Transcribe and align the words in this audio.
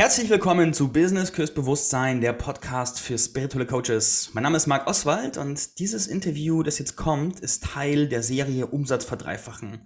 Herzlich 0.00 0.30
willkommen 0.30 0.72
zu 0.72 0.90
Business 0.90 1.30
Kurs 1.30 1.52
Bewusstsein, 1.52 2.22
der 2.22 2.32
Podcast 2.32 2.98
für 2.98 3.18
spirituelle 3.18 3.66
Coaches. 3.66 4.30
Mein 4.32 4.44
Name 4.44 4.56
ist 4.56 4.66
Marc 4.66 4.86
Oswald 4.86 5.36
und 5.36 5.78
dieses 5.78 6.06
Interview, 6.06 6.62
das 6.62 6.78
jetzt 6.78 6.96
kommt, 6.96 7.40
ist 7.40 7.64
Teil 7.64 8.08
der 8.08 8.22
Serie 8.22 8.66
Umsatz 8.66 9.04
verdreifachen, 9.04 9.82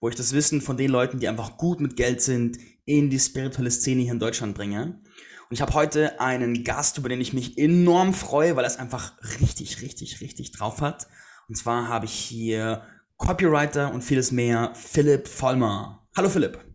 wo 0.00 0.10
ich 0.10 0.16
das 0.16 0.34
Wissen 0.34 0.60
von 0.60 0.76
den 0.76 0.90
Leuten, 0.90 1.18
die 1.18 1.28
einfach 1.28 1.56
gut 1.56 1.80
mit 1.80 1.96
Geld 1.96 2.20
sind, 2.20 2.58
in 2.84 3.08
die 3.08 3.18
spirituelle 3.18 3.70
Szene 3.70 4.02
hier 4.02 4.12
in 4.12 4.18
Deutschland 4.18 4.54
bringe. 4.54 5.00
Und 5.48 5.52
ich 5.52 5.62
habe 5.62 5.72
heute 5.72 6.20
einen 6.20 6.62
Gast, 6.62 6.98
über 6.98 7.08
den 7.08 7.22
ich 7.22 7.32
mich 7.32 7.56
enorm 7.56 8.12
freue, 8.12 8.56
weil 8.56 8.64
er 8.64 8.70
es 8.70 8.78
einfach 8.78 9.14
richtig, 9.40 9.80
richtig, 9.80 10.20
richtig 10.20 10.52
drauf 10.52 10.82
hat. 10.82 11.08
Und 11.48 11.54
zwar 11.54 11.88
habe 11.88 12.04
ich 12.04 12.12
hier 12.12 12.82
Copywriter 13.16 13.94
und 13.94 14.04
vieles 14.04 14.30
mehr, 14.30 14.72
Philipp 14.74 15.26
Vollmer. 15.26 16.06
Hallo 16.14 16.28
Philipp. 16.28 16.73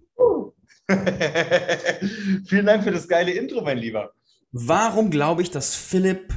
Vielen 2.48 2.66
Dank 2.66 2.84
für 2.84 2.92
das 2.92 3.08
geile 3.08 3.32
Intro, 3.32 3.62
mein 3.62 3.78
Lieber. 3.78 4.12
Warum 4.52 5.12
glaube 5.12 5.42
ich, 5.44 5.52
dass 5.52 5.76
Philipp 5.76 6.34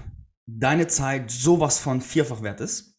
deine 0.46 0.88
Zeit 0.88 1.30
sowas 1.30 1.78
von 1.78 2.02
vierfach 2.02 2.42
wert 2.42 2.60
ist? 2.60 2.96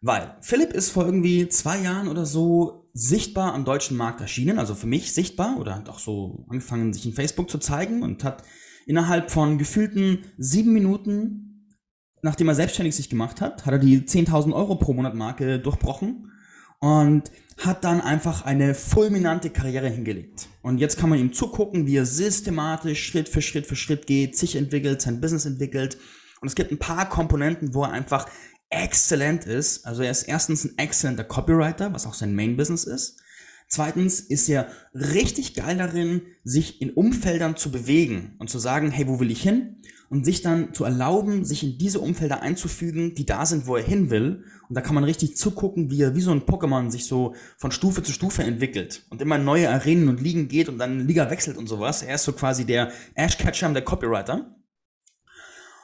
Weil 0.00 0.36
Philipp 0.40 0.72
ist 0.72 0.90
vor 0.90 1.04
irgendwie 1.04 1.48
zwei 1.48 1.78
Jahren 1.78 2.08
oder 2.08 2.26
so 2.26 2.88
sichtbar 2.92 3.54
am 3.54 3.64
deutschen 3.64 3.96
Markt 3.96 4.20
erschienen, 4.20 4.58
also 4.58 4.74
für 4.74 4.86
mich 4.86 5.12
sichtbar 5.12 5.58
oder 5.58 5.76
hat 5.76 5.88
auch 5.88 5.98
so 5.98 6.46
angefangen, 6.48 6.92
sich 6.92 7.06
in 7.06 7.12
Facebook 7.12 7.50
zu 7.50 7.58
zeigen 7.58 8.02
und 8.02 8.24
hat 8.24 8.42
innerhalb 8.86 9.30
von 9.30 9.58
gefühlten 9.58 10.24
sieben 10.38 10.72
Minuten, 10.72 11.76
nachdem 12.22 12.48
er 12.48 12.54
selbstständig 12.54 12.96
sich 12.96 13.10
gemacht 13.10 13.40
hat, 13.40 13.66
hat 13.66 13.72
er 13.72 13.78
die 13.78 14.00
10.000 14.00 14.52
Euro 14.54 14.76
pro 14.76 14.92
Monat 14.92 15.14
Marke 15.14 15.58
durchbrochen 15.58 16.32
und 16.80 17.30
hat 17.58 17.84
dann 17.84 18.00
einfach 18.00 18.44
eine 18.44 18.74
fulminante 18.74 19.50
Karriere 19.50 19.88
hingelegt. 19.88 20.48
Und 20.62 20.78
jetzt 20.78 20.98
kann 20.98 21.08
man 21.08 21.18
ihm 21.18 21.32
zugucken, 21.32 21.86
wie 21.86 21.96
er 21.96 22.06
systematisch 22.06 23.06
Schritt 23.06 23.28
für 23.28 23.40
Schritt 23.40 23.66
für 23.66 23.76
Schritt 23.76 24.06
geht, 24.06 24.36
sich 24.36 24.56
entwickelt, 24.56 25.00
sein 25.00 25.20
Business 25.20 25.46
entwickelt. 25.46 25.96
Und 26.40 26.48
es 26.48 26.54
gibt 26.54 26.70
ein 26.70 26.78
paar 26.78 27.08
Komponenten, 27.08 27.74
wo 27.74 27.84
er 27.84 27.92
einfach 27.92 28.28
exzellent 28.68 29.46
ist. 29.46 29.86
Also 29.86 30.02
er 30.02 30.10
ist 30.10 30.24
erstens 30.24 30.64
ein 30.64 30.76
exzellenter 30.78 31.24
Copywriter, 31.24 31.94
was 31.94 32.06
auch 32.06 32.14
sein 32.14 32.34
Main 32.34 32.56
Business 32.56 32.84
ist. 32.84 33.20
Zweitens 33.68 34.20
ist 34.20 34.48
er 34.48 34.68
richtig 34.94 35.54
geil 35.54 35.78
darin, 35.78 36.22
sich 36.44 36.80
in 36.80 36.90
Umfeldern 36.90 37.56
zu 37.56 37.70
bewegen 37.72 38.36
und 38.38 38.48
zu 38.48 38.58
sagen, 38.58 38.90
hey, 38.90 39.08
wo 39.08 39.18
will 39.18 39.30
ich 39.30 39.42
hin? 39.42 39.82
Und 40.08 40.24
sich 40.24 40.40
dann 40.40 40.72
zu 40.72 40.84
erlauben, 40.84 41.44
sich 41.44 41.64
in 41.64 41.78
diese 41.78 41.98
Umfelder 41.98 42.40
einzufügen, 42.40 43.16
die 43.16 43.26
da 43.26 43.44
sind, 43.44 43.66
wo 43.66 43.74
er 43.74 43.82
hin 43.82 44.08
will. 44.08 44.44
Und 44.68 44.76
da 44.76 44.80
kann 44.80 44.94
man 44.94 45.02
richtig 45.02 45.36
zugucken, 45.36 45.90
wie 45.90 46.00
er 46.00 46.14
wie 46.14 46.20
so 46.20 46.30
ein 46.30 46.42
Pokémon 46.42 46.92
sich 46.92 47.06
so 47.06 47.34
von 47.58 47.72
Stufe 47.72 48.04
zu 48.04 48.12
Stufe 48.12 48.44
entwickelt 48.44 49.04
und 49.10 49.20
immer 49.20 49.36
neue 49.36 49.68
Arenen 49.68 50.08
und 50.08 50.20
Ligen 50.20 50.46
geht 50.46 50.68
und 50.68 50.78
dann 50.78 51.08
Liga 51.08 51.28
wechselt 51.28 51.56
und 51.56 51.66
sowas. 51.66 52.02
Er 52.02 52.14
ist 52.14 52.24
so 52.24 52.32
quasi 52.32 52.64
der 52.64 52.92
Ash 53.16 53.36
Ketchum, 53.36 53.74
der 53.74 53.82
Copywriter. 53.82 54.54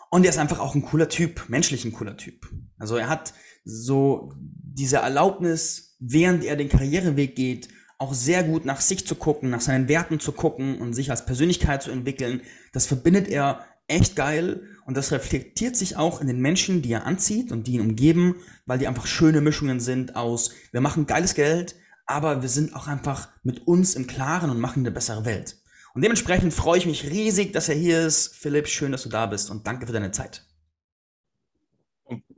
Und 0.08 0.25
er 0.25 0.30
ist 0.30 0.38
einfach 0.38 0.60
auch 0.60 0.77
ein 0.77 0.83
cooler 0.83 1.08
Typ, 1.08 1.48
menschlich 1.48 1.84
ein 1.84 1.92
cooler 1.92 2.16
Typ. 2.16 2.48
Also 2.78 2.97
er 2.97 3.08
hat 3.08 3.34
so 3.64 4.33
diese 4.38 4.98
Erlaubnis, 4.98 5.91
während 6.03 6.45
er 6.45 6.56
den 6.56 6.69
Karriereweg 6.69 7.36
geht, 7.36 7.69
auch 7.98 8.12
sehr 8.12 8.42
gut 8.42 8.64
nach 8.64 8.81
sich 8.81 9.06
zu 9.06 9.14
gucken, 9.14 9.50
nach 9.50 9.61
seinen 9.61 9.89
Werten 9.89 10.19
zu 10.19 10.33
gucken 10.33 10.78
und 10.81 10.92
sich 10.92 11.11
als 11.11 11.25
Persönlichkeit 11.25 11.83
zu 11.83 11.92
entwickeln. 11.92 12.42
Das 12.72 12.86
verbindet 12.86 13.28
er 13.28 13.64
echt 13.86 14.17
geil 14.17 14.62
und 14.84 14.97
das 14.97 15.12
reflektiert 15.12 15.77
sich 15.77 15.97
auch 15.97 16.20
in 16.20 16.27
den 16.27 16.41
Menschen, 16.41 16.83
die 16.83 16.92
er 16.92 17.06
anzieht 17.06 17.53
und 17.53 17.67
die 17.67 17.75
ihn 17.75 17.81
umgeben, 17.81 18.36
weil 18.67 18.78
die 18.78 18.89
einfach 18.89 19.06
schöne 19.06 19.41
Mischungen 19.41 19.78
sind 19.78 20.17
aus, 20.17 20.50
wir 20.72 20.81
machen 20.81 21.06
geiles 21.06 21.34
Geld, 21.34 21.77
aber 22.06 22.42
wir 22.42 22.48
sind 22.48 22.75
auch 22.75 22.89
einfach 22.89 23.28
mit 23.44 23.66
uns 23.69 23.94
im 23.94 24.09
Klaren 24.09 24.50
und 24.50 24.61
machen 24.61 24.81
eine 24.81 24.91
bessere 24.91 25.25
Welt. 25.25 25.59
Und 25.94 26.03
dementsprechend 26.03 26.53
freue 26.53 26.78
ich 26.78 26.87
mich 26.87 27.11
riesig, 27.11 27.53
dass 27.53 27.69
er 27.69 27.77
hier 27.77 28.00
ist. 28.00 28.34
Philipp, 28.34 28.66
schön, 28.66 28.92
dass 28.92 29.03
du 29.03 29.11
da 29.11 29.27
bist 29.27 29.50
und 29.50 29.66
danke 29.66 29.87
für 29.87 29.92
deine 29.92 30.11
Zeit. 30.11 30.44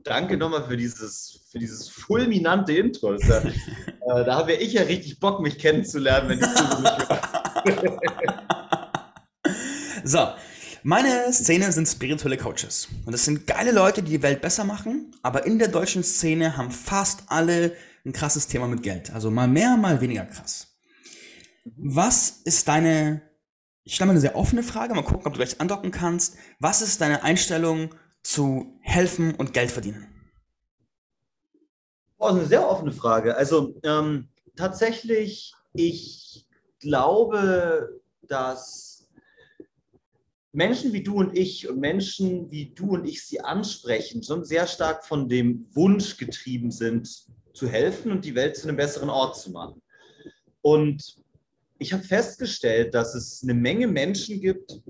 Danke 0.05 0.37
nochmal 0.37 0.63
für 0.67 0.77
dieses, 0.77 1.47
für 1.51 1.57
dieses 1.57 1.89
fulminante 1.89 2.73
Intro. 2.73 3.15
Ja, 3.15 3.37
äh, 3.39 4.23
da 4.23 4.35
habe 4.35 4.53
ich 4.53 4.73
ja 4.73 4.83
richtig 4.83 5.19
Bock, 5.19 5.41
mich 5.41 5.57
kennenzulernen, 5.57 6.29
wenn 6.29 6.39
ich 6.39 6.45
so 6.45 6.63
So, 10.03 10.27
meine 10.83 11.33
Szene 11.33 11.71
sind 11.71 11.87
spirituelle 11.87 12.37
Coaches. 12.37 12.87
Und 13.05 13.13
das 13.13 13.25
sind 13.25 13.47
geile 13.47 13.71
Leute, 13.71 14.03
die 14.03 14.11
die 14.11 14.21
Welt 14.21 14.41
besser 14.41 14.63
machen, 14.63 15.11
aber 15.23 15.47
in 15.47 15.57
der 15.57 15.69
deutschen 15.69 16.03
Szene 16.03 16.55
haben 16.55 16.69
fast 16.69 17.23
alle 17.25 17.75
ein 18.05 18.13
krasses 18.13 18.45
Thema 18.45 18.67
mit 18.67 18.83
Geld. 18.83 19.11
Also 19.11 19.31
mal 19.31 19.47
mehr, 19.47 19.75
mal 19.75 20.01
weniger 20.01 20.25
krass. 20.25 20.77
Was 21.77 22.41
ist 22.43 22.67
deine, 22.67 23.23
ich 23.83 23.95
stelle 23.95 24.09
mal 24.09 24.11
eine 24.11 24.21
sehr 24.21 24.35
offene 24.35 24.61
Frage, 24.61 24.93
mal 24.93 25.01
gucken, 25.01 25.25
ob 25.25 25.33
du 25.33 25.39
gleich 25.39 25.59
andocken 25.59 25.89
kannst. 25.89 26.35
Was 26.59 26.83
ist 26.83 27.01
deine 27.01 27.23
Einstellung 27.23 27.89
zu 28.25 28.77
helfen 28.81 29.35
und 29.35 29.53
Geld 29.53 29.71
verdienen? 29.71 30.07
Das 32.17 32.31
ist 32.31 32.39
eine 32.39 32.47
sehr 32.47 32.67
offene 32.67 32.91
Frage. 32.91 33.35
Also 33.35 33.79
ähm, 33.83 34.29
tatsächlich, 34.55 35.53
ich 35.73 36.47
glaube, 36.79 38.01
dass 38.23 39.07
Menschen 40.51 40.91
wie 40.91 41.03
du 41.03 41.17
und 41.17 41.37
ich 41.37 41.69
und 41.69 41.79
Menschen 41.79 42.49
wie 42.49 42.73
du 42.73 42.93
und 42.93 43.05
ich 43.05 43.23
sie 43.25 43.41
ansprechen, 43.41 44.23
schon 44.23 44.43
sehr 44.43 44.65
stark 44.65 45.05
von 45.05 45.29
dem 45.29 45.67
Wunsch 45.73 46.17
getrieben 46.17 46.71
sind, 46.71 47.27
zu 47.53 47.67
helfen 47.67 48.11
und 48.11 48.25
die 48.25 48.35
Welt 48.35 48.55
zu 48.55 48.67
einem 48.67 48.77
besseren 48.77 49.09
Ort 49.09 49.37
zu 49.37 49.51
machen. 49.51 49.81
Und 50.61 51.17
ich 51.77 51.93
habe 51.93 52.03
festgestellt, 52.03 52.95
dass 52.95 53.13
es 53.13 53.43
eine 53.43 53.53
Menge 53.53 53.87
Menschen 53.87 54.41
gibt, 54.41 54.81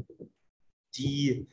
die 0.95 1.47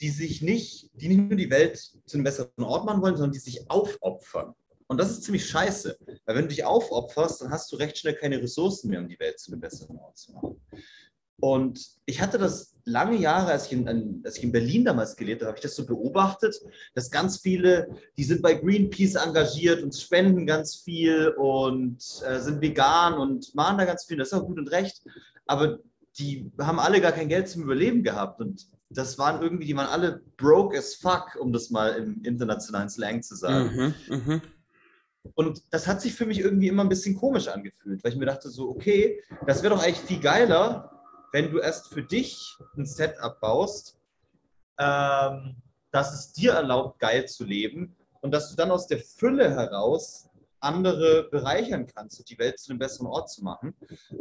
die 0.00 0.10
sich 0.10 0.42
nicht, 0.42 0.90
die 0.94 1.08
nicht 1.08 1.28
nur 1.28 1.36
die 1.36 1.50
Welt 1.50 1.76
zu 1.78 2.16
einem 2.16 2.24
besseren 2.24 2.64
Ort 2.64 2.86
machen 2.86 3.02
wollen, 3.02 3.16
sondern 3.16 3.32
die 3.32 3.38
sich 3.38 3.70
aufopfern. 3.70 4.54
Und 4.86 4.98
das 4.98 5.10
ist 5.10 5.22
ziemlich 5.22 5.46
scheiße, 5.48 5.98
weil 6.24 6.34
wenn 6.34 6.44
du 6.44 6.48
dich 6.48 6.64
aufopferst, 6.64 7.42
dann 7.42 7.50
hast 7.50 7.70
du 7.70 7.76
recht 7.76 7.96
schnell 7.96 8.14
keine 8.14 8.42
Ressourcen 8.42 8.90
mehr, 8.90 9.00
um 9.00 9.08
die 9.08 9.20
Welt 9.20 9.38
zu 9.38 9.52
einem 9.52 9.60
besseren 9.60 9.98
Ort 9.98 10.18
zu 10.18 10.32
machen. 10.32 10.60
Und 11.38 11.96
ich 12.06 12.20
hatte 12.20 12.38
das 12.38 12.74
lange 12.84 13.16
Jahre, 13.16 13.52
als 13.52 13.66
ich 13.66 13.72
in, 13.72 14.22
als 14.24 14.36
ich 14.36 14.44
in 14.44 14.52
Berlin 14.52 14.84
damals 14.84 15.16
gelebt 15.16 15.42
habe, 15.42 15.50
habe 15.50 15.58
ich 15.58 15.62
das 15.62 15.76
so 15.76 15.86
beobachtet, 15.86 16.60
dass 16.94 17.10
ganz 17.10 17.38
viele, 17.38 17.88
die 18.18 18.24
sind 18.24 18.42
bei 18.42 18.54
Greenpeace 18.54 19.14
engagiert 19.14 19.82
und 19.82 19.94
spenden 19.94 20.44
ganz 20.44 20.76
viel 20.76 21.28
und 21.38 21.98
äh, 22.26 22.40
sind 22.40 22.60
vegan 22.60 23.14
und 23.14 23.54
machen 23.54 23.78
da 23.78 23.84
ganz 23.84 24.04
viel, 24.04 24.18
das 24.18 24.28
ist 24.28 24.34
auch 24.34 24.44
gut 24.44 24.58
und 24.58 24.68
recht, 24.68 25.02
aber 25.46 25.78
die 26.18 26.50
haben 26.58 26.78
alle 26.78 27.00
gar 27.00 27.12
kein 27.12 27.28
Geld 27.28 27.48
zum 27.48 27.62
Überleben 27.62 28.02
gehabt. 28.02 28.40
Und 28.40 28.66
das 28.90 29.18
waren 29.18 29.40
irgendwie, 29.40 29.66
die 29.66 29.76
waren 29.76 29.86
alle 29.86 30.20
broke 30.36 30.76
as 30.76 30.94
fuck, 30.94 31.36
um 31.40 31.52
das 31.52 31.70
mal 31.70 31.90
im 31.94 32.22
internationalen 32.24 32.90
Slang 32.90 33.22
zu 33.22 33.36
sagen. 33.36 33.94
Mhm, 34.08 34.16
mh. 34.16 34.40
Und 35.34 35.62
das 35.70 35.86
hat 35.86 36.00
sich 36.00 36.14
für 36.14 36.26
mich 36.26 36.40
irgendwie 36.40 36.68
immer 36.68 36.82
ein 36.82 36.88
bisschen 36.88 37.14
komisch 37.14 37.48
angefühlt, 37.48 38.02
weil 38.02 38.12
ich 38.12 38.18
mir 38.18 38.26
dachte 38.26 38.48
so, 38.48 38.68
okay, 38.70 39.22
das 39.46 39.62
wäre 39.62 39.74
doch 39.74 39.82
eigentlich 39.82 40.00
viel 40.00 40.20
geiler, 40.20 40.90
wenn 41.32 41.52
du 41.52 41.58
erst 41.58 41.88
für 41.88 42.02
dich 42.02 42.56
ein 42.76 42.86
Setup 42.86 43.38
baust, 43.40 43.96
ähm, 44.78 45.56
dass 45.92 46.14
es 46.14 46.32
dir 46.32 46.52
erlaubt, 46.52 46.98
geil 46.98 47.26
zu 47.26 47.44
leben 47.44 47.94
und 48.22 48.32
dass 48.32 48.50
du 48.50 48.56
dann 48.56 48.70
aus 48.70 48.86
der 48.86 48.98
Fülle 48.98 49.50
heraus 49.50 50.29
andere 50.60 51.28
bereichern 51.30 51.86
kannst 51.86 52.18
und 52.18 52.28
die 52.28 52.38
Welt 52.38 52.58
zu 52.58 52.70
einem 52.70 52.78
besseren 52.78 53.06
Ort 53.06 53.30
zu 53.30 53.42
machen 53.42 53.74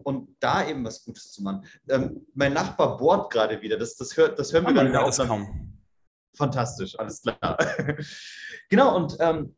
und 0.03 0.35
da 0.39 0.67
eben 0.67 0.85
was 0.85 1.03
Gutes 1.03 1.31
zu 1.31 1.43
machen. 1.43 1.65
Ähm, 1.89 2.25
mein 2.33 2.53
Nachbar 2.53 2.97
bohrt 2.97 3.31
gerade 3.31 3.61
wieder, 3.61 3.77
das, 3.77 3.95
das, 3.95 4.15
hört, 4.17 4.39
das 4.39 4.53
hören 4.53 4.65
wir 4.65 4.73
gerade 4.73 5.01
auch. 5.01 5.15
Kaum. 5.27 5.77
Fantastisch, 6.35 6.97
alles 6.97 7.21
klar. 7.21 7.57
genau, 8.69 8.95
und 8.95 9.17
ähm, 9.19 9.55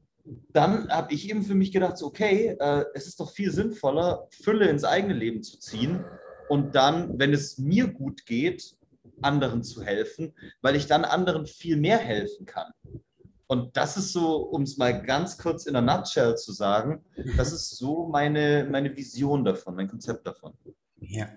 dann 0.50 0.90
habe 0.90 1.14
ich 1.14 1.30
eben 1.30 1.44
für 1.44 1.56
mich 1.56 1.72
gedacht, 1.72 1.98
so, 1.98 2.08
okay, 2.08 2.56
äh, 2.60 2.86
es 2.94 3.08
ist 3.08 3.20
doch 3.20 3.32
viel 3.32 3.52
sinnvoller, 3.52 4.28
Fülle 4.32 4.68
ins 4.68 4.84
eigene 4.84 5.14
Leben 5.14 5.44
zu 5.44 5.60
ziehen 5.60 6.04
und 6.50 6.76
dann, 6.76 7.18
wenn 7.20 7.34
es 7.34 7.58
mir 7.58 7.88
gut 7.88 8.26
geht, 8.26 8.76
anderen 9.22 9.64
zu 9.64 9.84
helfen, 9.84 10.34
weil 10.62 10.76
ich 10.76 10.88
dann 10.88 11.06
anderen 11.06 11.46
viel 11.46 11.78
mehr 11.78 11.98
helfen 11.98 12.46
kann. 12.46 12.72
Und 13.52 13.76
das 13.76 13.98
ist 13.98 14.14
so, 14.14 14.38
um 14.38 14.62
es 14.62 14.78
mal 14.78 15.04
ganz 15.04 15.38
kurz 15.38 15.66
in 15.66 15.76
einer 15.76 15.98
Nutshell 15.98 16.38
zu 16.38 16.54
sagen, 16.54 17.04
das 17.36 17.52
ist 17.52 17.72
so 17.72 18.08
meine, 18.08 18.66
meine 18.72 18.96
Vision 18.96 19.44
davon, 19.44 19.76
mein 19.76 19.90
Konzept 19.90 20.26
davon. 20.26 20.54
Ja. 21.02 21.28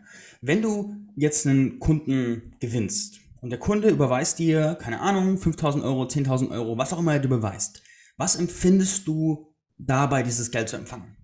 Wenn 0.41 0.63
du 0.63 0.95
jetzt 1.17 1.45
einen 1.45 1.81
Kunden 1.81 2.55
gewinnst 2.61 3.19
und 3.41 3.51
der 3.51 3.59
Kunde 3.59 3.89
überweist 3.89 4.39
dir, 4.39 4.77
keine 4.77 5.01
Ahnung, 5.01 5.39
5000 5.39 5.83
Euro, 5.83 6.05
10.000 6.05 6.53
Euro, 6.53 6.79
was 6.79 6.93
auch 6.93 7.01
immer 7.01 7.15
er 7.15 7.19
dir 7.19 7.27
beweist, 7.27 7.83
was 8.17 8.37
empfindest 8.37 9.09
du 9.09 9.53
dabei, 9.77 10.23
dieses 10.23 10.53
Geld 10.53 10.69
zu 10.69 10.77
empfangen? 10.77 11.17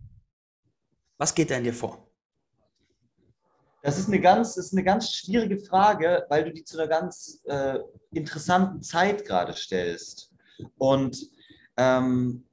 Was 1.18 1.36
geht 1.36 1.52
da 1.52 1.54
in 1.54 1.62
dir 1.62 1.72
vor? 1.72 2.04
Das 3.84 3.96
ist 3.96 4.08
eine 4.08 4.20
ganz, 4.20 4.56
ist 4.56 4.72
eine 4.72 4.82
ganz 4.82 5.12
schwierige 5.12 5.56
Frage, 5.56 6.26
weil 6.28 6.42
du 6.42 6.52
die 6.52 6.64
zu 6.64 6.76
einer 6.76 6.88
ganz 6.88 7.42
äh, 7.44 7.78
interessanten 8.10 8.82
Zeit 8.82 9.24
gerade 9.24 9.52
stellst. 9.52 10.29
Und 10.78 11.18
ähm, 11.76 12.44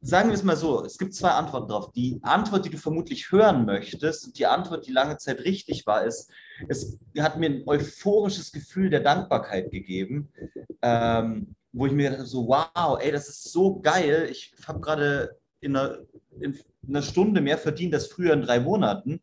sagen 0.00 0.28
wir 0.28 0.34
es 0.34 0.44
mal 0.44 0.56
so, 0.56 0.84
es 0.84 0.98
gibt 0.98 1.14
zwei 1.14 1.30
Antworten 1.30 1.68
drauf. 1.68 1.92
Die 1.92 2.18
Antwort, 2.22 2.64
die 2.64 2.70
du 2.70 2.78
vermutlich 2.78 3.30
hören 3.32 3.64
möchtest, 3.64 4.26
und 4.26 4.38
die 4.38 4.46
Antwort, 4.46 4.86
die 4.86 4.92
lange 4.92 5.16
Zeit 5.16 5.40
richtig 5.40 5.86
war, 5.86 6.04
ist, 6.04 6.30
es 6.68 6.98
hat 7.18 7.38
mir 7.38 7.50
ein 7.50 7.62
euphorisches 7.66 8.52
Gefühl 8.52 8.90
der 8.90 9.00
Dankbarkeit 9.00 9.70
gegeben, 9.70 10.32
ähm, 10.82 11.54
wo 11.72 11.86
ich 11.86 11.92
mir 11.92 12.04
gedacht 12.04 12.20
habe, 12.20 12.28
so, 12.28 12.46
wow, 12.48 12.98
ey, 13.00 13.10
das 13.12 13.28
ist 13.28 13.52
so 13.52 13.80
geil. 13.80 14.28
Ich 14.30 14.54
habe 14.66 14.80
gerade 14.80 15.36
in 15.60 15.76
einer, 15.76 15.98
in 16.40 16.58
einer 16.88 17.02
Stunde 17.02 17.40
mehr 17.40 17.58
verdient 17.58 17.94
als 17.94 18.06
früher 18.06 18.32
in 18.32 18.42
drei 18.42 18.60
Monaten. 18.60 19.20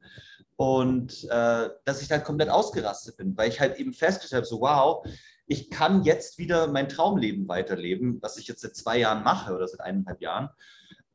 Und 0.55 1.23
äh, 1.29 1.69
dass 1.83 2.01
ich 2.01 2.07
dann 2.07 2.23
komplett 2.23 2.49
ausgerastet 2.49 3.17
bin, 3.17 3.35
weil 3.35 3.49
ich 3.49 3.59
halt 3.59 3.79
eben 3.79 3.93
festgestellt 3.93 4.43
habe, 4.43 4.47
so 4.47 4.61
wow, 4.61 5.05
ich 5.47 5.69
kann 5.69 6.03
jetzt 6.03 6.37
wieder 6.37 6.67
mein 6.67 6.89
Traumleben 6.89 7.47
weiterleben, 7.47 8.21
was 8.21 8.37
ich 8.37 8.47
jetzt 8.47 8.61
seit 8.61 8.75
zwei 8.75 8.99
Jahren 8.99 9.23
mache 9.23 9.53
oder 9.53 9.67
seit 9.67 9.81
eineinhalb 9.81 10.21
Jahren. 10.21 10.49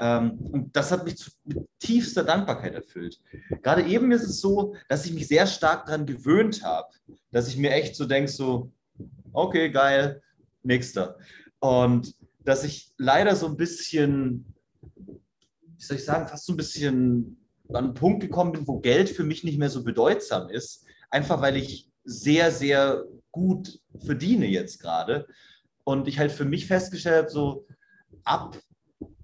Ähm, 0.01 0.39
und 0.39 0.77
das 0.77 0.93
hat 0.93 1.05
mich 1.05 1.17
mit 1.45 1.59
tiefster 1.81 2.25
Dankbarkeit 2.25 2.75
erfüllt. 2.75 3.21
Gerade 3.63 3.83
eben 3.85 4.13
ist 4.13 4.23
es 4.23 4.41
so, 4.41 4.75
dass 4.89 5.07
ich 5.07 5.13
mich 5.13 5.27
sehr 5.27 5.47
stark 5.47 5.87
daran 5.87 6.07
gewöhnt 6.07 6.63
habe, 6.63 6.89
dass 7.33 7.49
ich 7.49 7.57
mir 7.57 7.73
echt 7.73 7.97
so 7.97 8.05
denke, 8.05 8.31
so, 8.31 8.71
okay, 9.33 9.71
geil, 9.71 10.23
nächster. 10.63 11.19
Und 11.59 12.15
dass 12.45 12.65
ich 12.65 12.93
leider 12.97 13.35
so 13.35 13.47
ein 13.47 13.57
bisschen, 13.57 14.55
wie 14.95 15.83
soll 15.83 15.97
ich 15.97 16.05
sagen, 16.05 16.29
fast 16.29 16.47
so 16.47 16.53
ein 16.53 16.57
bisschen 16.57 17.45
an 17.71 17.77
einen 17.77 17.95
Punkt 17.95 18.21
gekommen 18.21 18.53
bin, 18.53 18.67
wo 18.67 18.79
Geld 18.79 19.11
für 19.11 19.25
mich 19.25 19.45
nicht 19.45 19.59
mehr 19.59 19.71
so 19.71 19.85
bedeutsam 19.85 20.49
ist, 20.49 20.87
einfach 21.11 21.43
weil 21.43 21.57
ich 21.57 21.91
sehr, 22.09 22.51
sehr 22.51 23.05
gut 23.31 23.81
verdiene 24.05 24.47
jetzt 24.47 24.81
gerade. 24.81 25.27
Und 25.85 26.09
ich 26.09 26.19
halt 26.19 26.33
für 26.33 26.45
mich 26.45 26.67
festgestellt 26.67 27.17
habe, 27.17 27.31
so 27.31 27.67
ab 28.25 28.59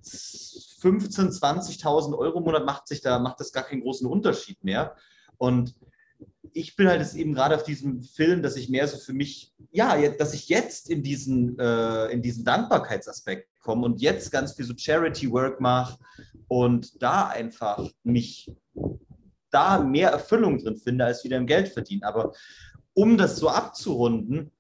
15.000, 0.05 1.41
20.000 1.41 2.17
Euro 2.17 2.39
im 2.39 2.45
Monat 2.45 2.67
macht 2.67 2.87
sich 2.89 3.01
da, 3.01 3.19
macht 3.19 3.41
das 3.41 3.53
gar 3.53 3.65
keinen 3.65 3.83
großen 3.83 4.07
Unterschied 4.07 4.63
mehr. 4.63 4.97
Und 5.39 5.75
ich 6.53 6.77
bin 6.77 6.89
halt 6.89 7.01
jetzt 7.01 7.17
eben 7.17 7.35
gerade 7.35 7.57
auf 7.57 7.65
diesem 7.65 8.03
Film, 8.03 8.43
dass 8.43 8.57
ich 8.57 8.69
mehr 8.69 8.87
so 8.87 8.99
für 8.99 9.15
mich, 9.15 9.55
ja, 9.73 9.97
dass 10.11 10.35
ich 10.35 10.49
jetzt 10.49 10.91
in 10.91 11.03
diesen, 11.03 11.59
äh, 11.59 12.07
in 12.09 12.23
diesen 12.23 12.45
Dankbarkeitsaspekt 12.45 13.49
komme 13.61 13.87
und 13.87 14.01
jetzt 14.01 14.31
ganz 14.31 14.53
viel 14.53 14.67
so 14.67 14.75
Charity-Work 14.77 15.61
mache 15.61 15.99
und 16.49 17.03
da 17.03 17.29
einfach 17.29 17.83
mich 18.03 18.53
da 19.51 19.79
mehr 19.81 20.11
Erfüllung 20.11 20.59
drin 20.59 20.77
finde, 20.77 21.07
als 21.07 21.25
wieder 21.25 21.39
im 21.39 21.47
Geld 21.47 21.69
verdienen. 21.69 22.03
Aber 22.03 22.33
um 22.95 23.17
das 23.19 23.37
so 23.37 23.49
abzurunden, 23.49 24.51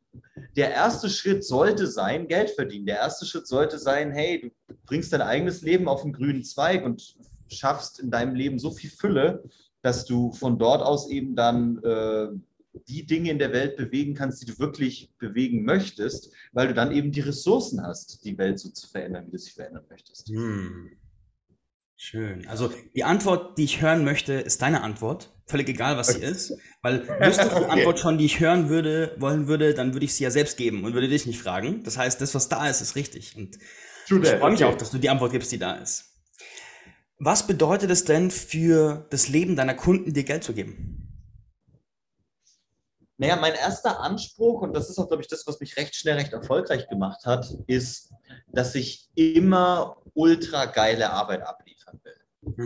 der 0.57 0.71
erste 0.71 1.09
Schritt 1.09 1.45
sollte 1.45 1.87
sein, 1.87 2.29
Geld 2.29 2.51
verdienen. 2.51 2.87
Der 2.87 2.99
erste 2.99 3.27
Schritt 3.27 3.47
sollte 3.47 3.79
sein, 3.79 4.13
hey, 4.13 4.53
du 4.69 4.75
bringst 4.87 5.13
dein 5.13 5.23
eigenes 5.23 5.63
Leben 5.63 5.89
auf 5.89 6.03
den 6.03 6.13
grünen 6.13 6.45
Zweig 6.45 6.85
und 6.85 7.17
schaffst 7.49 8.01
in 8.01 8.11
deinem 8.11 8.35
Leben 8.35 8.59
so 8.59 8.71
viel 8.71 8.91
Fülle, 8.91 9.43
dass 9.83 10.05
du 10.05 10.33
von 10.33 10.59
dort 10.59 10.83
aus 10.83 11.11
eben 11.11 11.37
dann 11.37 11.83
äh, 11.83 12.29
die 12.89 13.07
Dinge 13.07 13.31
in 13.31 13.39
der 13.39 13.53
Welt 13.53 13.77
bewegen 13.77 14.15
kannst, 14.15 14.43
die 14.43 14.47
du 14.47 14.59
wirklich 14.59 15.13
bewegen 15.19 15.65
möchtest, 15.65 16.33
weil 16.53 16.69
du 16.69 16.75
dann 16.75 16.93
eben 16.93 17.13
die 17.13 17.21
Ressourcen 17.21 17.83
hast, 17.83 18.25
die 18.25 18.37
Welt 18.39 18.59
so 18.59 18.71
zu 18.71 18.89
verändern, 18.89 19.27
wie 19.27 19.33
du 19.33 19.39
sie 19.39 19.51
verändern 19.51 19.85
möchtest. 19.89 20.29
Hm. 20.29 20.91
Schön. 22.05 22.47
Also 22.49 22.71
die 22.95 23.03
Antwort, 23.03 23.57
die 23.57 23.65
ich 23.65 23.81
hören 23.81 24.05
möchte, 24.05 24.35
ist 24.35 24.61
deine 24.61 24.83
Antwort. 24.83 25.33
Völlig 25.47 25.71
egal, 25.71 25.97
was 25.97 26.09
sie 26.09 26.21
ist. 26.21 26.53
Weil 26.83 27.09
wüsste 27.09 27.47
ich 27.47 27.55
die 27.55 27.65
Antwort 27.71 27.99
schon, 27.99 28.19
die 28.19 28.27
ich 28.27 28.41
hören 28.41 28.69
würde, 28.69 29.17
wollen 29.17 29.49
würde, 29.49 29.73
dann 29.73 29.95
würde 29.95 30.05
ich 30.05 30.15
sie 30.15 30.25
ja 30.25 30.31
selbst 30.31 30.59
geben 30.59 30.85
und 30.85 30.93
würde 30.93 31.09
dich 31.09 31.25
nicht 31.25 31.41
fragen. 31.41 31.83
Das 31.83 31.97
heißt, 31.97 32.21
das, 32.21 32.35
was 32.35 32.51
da 32.51 32.69
ist, 32.69 32.83
ist 32.83 32.95
richtig. 32.95 33.35
Und 33.37 33.57
ich 33.57 34.29
freue 34.29 34.51
mich 34.51 34.63
auch, 34.67 34.75
dass 34.75 34.91
du 34.91 34.99
die 34.99 35.09
Antwort 35.09 35.33
gibst, 35.33 35.51
die 35.51 35.59
da 35.59 35.77
ist. 35.77 36.21
Was 37.19 37.47
bedeutet 37.47 37.91
es 37.91 38.05
denn 38.05 38.31
für 38.31 39.07
das 39.09 39.29
Leben 39.29 39.57
deiner 39.57 39.75
Kunden, 39.75 40.13
dir 40.13 40.25
Geld 40.25 40.45
zu 40.45 40.53
geben? 40.53 41.05
Naja, 43.17 43.37
mein 43.37 43.55
erster 43.55 44.01
Anspruch, 44.01 44.61
und 44.61 44.75
das 44.75 44.91
ist 44.91 44.99
auch, 44.99 45.09
glaube 45.09 45.23
ich, 45.23 45.29
das, 45.29 45.47
was 45.47 45.59
mich 45.59 45.79
recht 45.79 45.95
schnell 45.95 46.17
recht 46.17 46.35
erfolgreich 46.35 46.87
gemacht 46.87 47.25
hat, 47.25 47.47
ist, 47.67 48.13
dass 48.49 48.75
ich 48.75 49.09
immer 49.15 50.03
ultra 50.13 50.67
geile 50.67 51.11
Arbeit. 51.11 51.41
Mhm. 51.41 51.47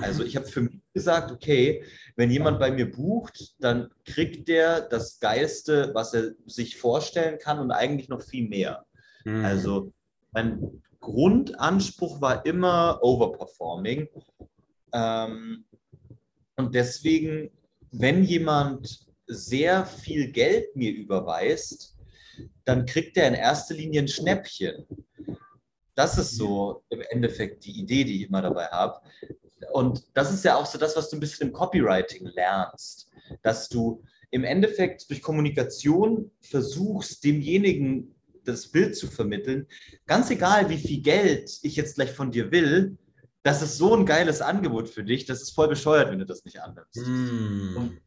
Also 0.03 0.25
ich 0.25 0.37
habe 0.37 0.47
für 0.47 0.63
mich 0.63 0.81
gesagt, 0.93 1.31
okay, 1.31 1.85
wenn 2.17 2.31
jemand 2.31 2.59
bei 2.59 2.71
mir 2.71 2.91
bucht, 2.91 3.55
dann 3.59 3.91
kriegt 4.05 4.49
der 4.49 4.81
das 4.81 5.21
Geilste, 5.21 5.91
was 5.95 6.15
er 6.15 6.33
sich 6.47 6.77
vorstellen 6.77 7.39
kann 7.39 7.59
und 7.59 7.71
eigentlich 7.71 8.09
noch 8.09 8.23
viel 8.23 8.49
mehr. 8.49 8.85
Mhm. 9.25 9.45
Also 9.45 9.93
mein 10.33 10.83
Grundanspruch 11.01 12.21
war 12.21 12.45
immer 12.45 12.99
Overperforming. 13.03 14.09
Ähm, 14.93 15.65
und 16.57 16.75
deswegen, 16.75 17.51
wenn 17.93 18.25
jemand 18.25 19.07
sehr 19.27 19.87
viel 19.87 20.33
Geld 20.33 20.75
mir 20.75 20.93
überweist, 20.93 21.97
dann 22.65 22.87
kriegt 22.87 23.17
er 23.17 23.29
in 23.29 23.35
erster 23.35 23.75
Linie 23.75 24.03
ein 24.03 24.09
Schnäppchen. 24.09 24.85
Das 25.95 26.17
ist 26.17 26.37
so 26.37 26.85
im 26.91 27.01
Endeffekt 27.11 27.65
die 27.65 27.81
Idee, 27.81 28.05
die 28.05 28.23
ich 28.23 28.29
immer 28.29 28.43
dabei 28.43 28.67
habe. 28.67 29.01
Und 29.73 30.05
das 30.15 30.33
ist 30.33 30.45
ja 30.45 30.57
auch 30.57 30.67
so 30.67 30.79
das, 30.79 30.97
was 30.97 31.11
du 31.11 31.17
ein 31.17 31.21
bisschen 31.21 31.49
im 31.49 31.53
Copywriting 31.53 32.27
lernst, 32.27 33.09
dass 33.43 33.69
du 33.69 34.03
im 34.31 34.45
Endeffekt 34.45 35.09
durch 35.09 35.23
Kommunikation 35.23 36.31
versuchst, 36.41 37.25
demjenigen 37.25 38.15
das 38.45 38.69
Bild 38.69 38.97
zu 38.97 39.09
vermitteln, 39.09 39.67
ganz 40.07 40.31
egal, 40.31 40.69
wie 40.71 40.79
viel 40.79 41.03
Geld 41.03 41.59
ich 41.63 41.77
jetzt 41.77 41.97
gleich 41.97 42.13
von 42.13 42.31
dir 42.31 42.51
will, 42.51 42.97
das 43.43 43.63
ist 43.63 43.77
so 43.79 43.95
ein 43.95 44.07
geiles 44.07 44.41
Angebot 44.41 44.89
für 44.89 45.05
dich, 45.05 45.27
das 45.27 45.43
ist 45.43 45.51
voll 45.51 45.69
bescheuert, 45.69 46.11
wenn 46.11 46.19
du 46.19 46.27
das 46.27 46.45
nicht 46.45 46.61
annimmst. 46.61 46.97
Mm. 46.97 47.77
Und 47.77 48.01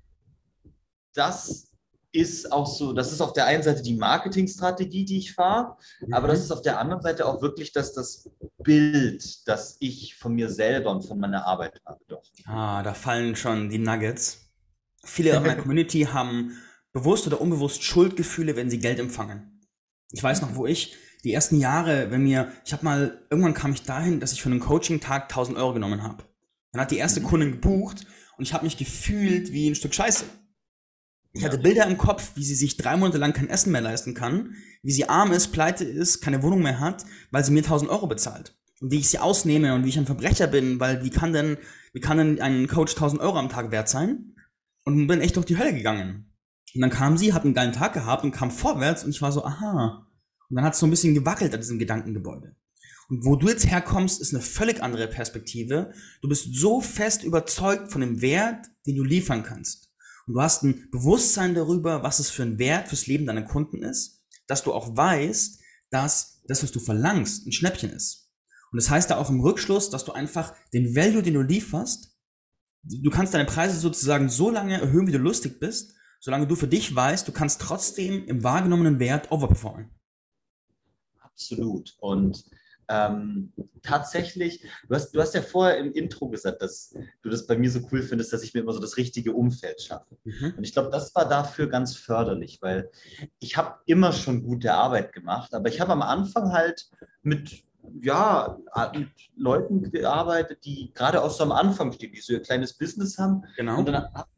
das 1.13 1.70
ist 2.12 2.52
auch 2.52 2.68
so, 2.68 2.94
das 2.94 3.12
ist 3.12 3.22
auf 3.22 3.34
der 3.34 3.46
einen 3.46 3.63
Seite 3.63 3.81
die 3.81 3.96
Marketingstrategie, 3.96 5.06
die 5.06 5.18
ich 5.19 5.34
fahre, 5.34 5.78
mhm. 6.02 6.13
aber 6.13 6.28
das 6.28 6.40
ist 6.40 6.52
auf 6.52 6.62
der 6.62 6.80
anderen 6.80 7.02
Seite 7.02 7.25
auch 7.25 7.42
wirklich 7.42 7.72
das, 7.72 7.94
das 7.94 8.30
Bild, 8.63 9.48
das 9.48 9.78
ich 9.80 10.16
von 10.16 10.34
mir 10.34 10.50
selber 10.50 10.92
und 10.92 11.04
von 11.04 11.19
meiner 11.19 11.46
Arbeit 11.46 11.81
habe. 11.86 12.02
Doch. 12.08 12.24
Ah, 12.46 12.84
da 12.84 12.94
fallen 12.94 13.36
schon 13.36 13.69
die 13.69 13.80
Nuggets. 13.80 14.50
Viele 15.04 15.31
in 15.31 15.42
meiner 15.42 15.56
Community 15.62 16.02
haben 16.02 16.58
bewusst 16.94 17.28
oder 17.28 17.40
unbewusst 17.40 17.84
Schuldgefühle, 17.84 18.56
wenn 18.56 18.69
sie 18.69 18.80
Geld 18.80 19.00
empfangen. 19.00 19.62
Ich 20.12 20.22
weiß 20.22 20.42
noch, 20.42 20.56
wo 20.56 20.66
ich 20.66 20.96
die 21.24 21.34
ersten 21.34 21.60
Jahre, 21.60 22.12
wenn 22.12 22.24
mir, 22.24 22.52
ich 22.66 22.74
habe 22.74 22.84
mal, 22.84 23.22
irgendwann 23.30 23.54
kam 23.54 23.72
ich 23.74 23.84
dahin, 23.84 24.19
dass 24.19 24.34
ich 24.34 24.42
für 24.42 24.50
einen 24.50 24.60
Coaching-Tag 24.60 25.24
1000 25.24 25.58
Euro 25.58 25.74
genommen 25.74 26.04
habe. 26.04 26.24
Dann 26.72 26.81
hat 26.81 26.92
die 26.92 26.98
erste 26.98 27.22
mhm. 27.22 27.25
Kundin 27.25 27.52
gebucht 27.52 28.06
und 28.38 28.44
ich 28.44 28.54
habe 28.54 28.66
mich 28.66 28.78
gefühlt 28.78 29.52
wie 29.52 29.69
ein 29.69 29.75
Stück 29.75 29.94
Scheiße. 29.94 30.25
Ich 31.33 31.45
hatte 31.45 31.57
Bilder 31.57 31.88
im 31.88 31.98
Kopf, 31.98 32.31
wie 32.36 32.44
sie 32.44 32.56
sich 32.56 32.75
drei 32.75 32.98
Monate 32.98 33.18
lang 33.18 33.33
kein 33.33 33.50
Essen 33.50 33.72
mehr 33.72 33.81
leisten 33.81 34.13
kann, 34.13 34.55
wie 34.84 34.91
sie 34.91 35.08
arm 35.08 35.32
ist, 35.32 35.50
pleite 35.50 35.86
ist, 35.86 36.22
keine 36.22 36.44
Wohnung 36.44 36.62
mehr 36.62 36.79
hat, 36.79 37.05
weil 37.32 37.46
sie 37.46 37.51
mir 37.51 37.63
1000 37.63 37.89
Euro 37.89 38.08
bezahlt. 38.08 38.58
Und 38.82 38.91
wie 38.91 39.00
ich 39.00 39.10
sie 39.10 39.20
ausnehme 39.20 39.74
und 39.74 39.86
wie 39.86 39.89
ich 39.89 39.98
ein 39.98 40.05
Verbrecher 40.05 40.48
bin, 40.48 40.79
weil 40.79 41.03
wie 41.03 41.10
kann 41.10 41.32
denn, 41.32 41.58
wie 41.94 42.01
kann 42.01 42.17
denn 42.17 42.41
ein 42.41 42.67
Coach 42.67 42.94
1000 42.94 43.22
Euro 43.22 43.38
am 43.38 43.50
Tag 43.50 43.72
wert 43.72 43.88
sein? 43.88 44.36
Und 44.84 45.08
bin 45.08 45.22
echt 45.22 45.36
durch 45.38 45.46
die 45.46 45.58
Hölle 45.58 45.74
gegangen. 45.74 46.34
Und 46.74 46.82
dann 46.82 46.89
kam 46.89 47.17
sie, 47.17 47.34
hat 47.34 47.46
einen 47.46 47.53
geilen 47.53 47.74
Tag 47.74 47.94
gehabt 47.94 48.24
und 48.24 48.32
kam 48.32 48.51
vorwärts 48.51 49.03
und 49.03 49.12
ich 49.12 49.22
war 49.22 49.32
so, 49.32 49.46
aha. 49.46 50.08
Und 50.50 50.55
dann 50.55 50.65
hat 50.65 50.74
es 50.74 50.79
so 50.79 50.88
ein 50.88 50.89
bisschen 50.89 51.13
gewackelt 51.13 51.53
an 51.53 51.62
diesem 51.62 51.79
Gedankengebäude. 51.79 52.55
Und 53.10 53.25
wo 53.25 53.36
du 53.36 53.48
jetzt 53.48 53.67
herkommst, 53.67 54.20
ist 54.20 54.34
eine 54.34 54.41
völlig 54.41 54.82
andere 54.82 55.08
Perspektive. 55.08 55.94
Du 56.22 56.29
bist 56.29 56.55
so 56.55 56.82
fest 56.82 57.24
überzeugt 57.24 57.91
von 57.91 58.01
dem 58.01 58.22
Wert, 58.22 58.67
den 58.88 58.96
du 58.96 59.03
liefern 59.03 59.44
kannst. 59.44 59.90
Du 60.33 60.41
hast 60.41 60.63
ein 60.63 60.89
Bewusstsein 60.91 61.55
darüber, 61.55 62.03
was 62.03 62.19
es 62.19 62.29
für 62.29 62.43
ein 62.43 62.57
Wert 62.57 62.88
fürs 62.88 63.07
Leben 63.07 63.25
deiner 63.25 63.43
Kunden 63.43 63.83
ist, 63.83 64.23
dass 64.47 64.63
du 64.63 64.73
auch 64.73 64.95
weißt, 64.95 65.59
dass 65.89 66.41
das, 66.47 66.63
was 66.63 66.71
du 66.71 66.79
verlangst, 66.79 67.45
ein 67.45 67.51
Schnäppchen 67.51 67.89
ist. 67.89 68.31
Und 68.71 68.77
das 68.81 68.89
heißt 68.89 69.09
da 69.09 69.17
auch 69.17 69.29
im 69.29 69.41
Rückschluss, 69.41 69.89
dass 69.89 70.05
du 70.05 70.13
einfach 70.13 70.53
den 70.73 70.95
Value, 70.95 71.21
den 71.21 71.33
du 71.33 71.41
lieferst, 71.41 72.15
du 72.83 73.09
kannst 73.09 73.33
deine 73.33 73.45
Preise 73.45 73.77
sozusagen 73.77 74.29
so 74.29 74.50
lange 74.50 74.79
erhöhen, 74.79 75.07
wie 75.07 75.11
du 75.11 75.17
lustig 75.17 75.59
bist, 75.59 75.95
solange 76.21 76.47
du 76.47 76.55
für 76.55 76.67
dich 76.67 76.95
weißt, 76.95 77.27
du 77.27 77.33
kannst 77.33 77.59
trotzdem 77.59 78.25
im 78.25 78.43
wahrgenommenen 78.43 79.00
Wert 79.00 79.31
overperformen. 79.31 79.89
Absolut. 81.19 81.97
Und 82.00 82.45
ähm, 82.91 83.53
tatsächlich, 83.81 84.65
du 84.88 84.95
hast, 84.95 85.12
du 85.12 85.21
hast 85.21 85.33
ja 85.33 85.41
vorher 85.41 85.77
im 85.77 85.93
Intro 85.93 86.27
gesagt, 86.29 86.62
dass 86.62 86.93
du 87.21 87.29
das 87.29 87.48
bei 87.48 87.57
mir 87.57 87.71
so 87.71 87.79
cool 87.91 88.01
findest, 88.01 88.33
dass 88.33 88.43
ich 88.43 88.53
mir 88.53 88.62
immer 88.62 88.74
so 88.74 88.81
das 88.81 88.98
richtige 88.98 89.33
Umfeld 89.33 89.81
schaffe. 89.81 90.17
Mhm. 90.25 90.55
Und 90.57 90.63
ich 90.63 90.74
glaube, 90.74 90.89
das 90.91 91.15
war 91.15 91.27
dafür 91.27 91.67
ganz 91.67 91.95
förderlich, 91.95 92.60
weil 92.62 92.91
ich 93.39 93.55
habe 93.55 93.79
immer 93.86 94.12
schon 94.12 94.43
gute 94.43 94.74
Arbeit 94.74 95.13
gemacht, 95.13 95.53
aber 95.53 95.69
ich 95.69 95.79
habe 95.79 95.93
am 95.93 96.01
Anfang 96.01 96.51
halt 96.51 96.89
mit 97.24 97.63
ja, 98.00 98.60
mit 98.93 99.10
Leuten 99.36 99.91
gearbeitet, 99.91 100.60
die 100.65 100.91
gerade 100.93 101.21
auch 101.21 101.31
so 101.31 101.43
am 101.43 101.51
Anfang 101.51 101.91
stehen, 101.91 102.12
die 102.13 102.21
so 102.21 102.33
ihr 102.33 102.41
kleines 102.41 102.77
Business 102.77 103.17
haben. 103.17 103.43
Genau. 103.57 103.79
Und 103.79 103.88
dann 103.88 104.13
habe 104.13 104.29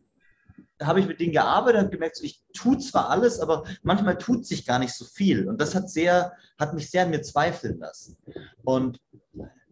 ich 1.00 1.08
mit 1.08 1.20
denen 1.20 1.32
gearbeitet 1.32 1.84
und 1.84 1.92
gemerkt, 1.92 2.18
so, 2.18 2.24
ich 2.24 2.42
tue 2.54 2.78
zwar 2.78 3.10
alles, 3.10 3.40
aber 3.40 3.64
manchmal 3.82 4.18
tut 4.18 4.46
sich 4.46 4.66
gar 4.66 4.80
nicht 4.80 4.94
so 4.94 5.06
viel. 5.06 5.48
Und 5.48 5.60
das 5.60 5.76
hat 5.76 5.90
sehr, 5.90 6.34
hat 6.60 6.74
mich 6.74 6.90
sehr 6.90 7.04
an 7.04 7.10
mir 7.10 7.22
zweifeln 7.22 7.80
lassen. 7.80 8.18
Und 8.64 9.00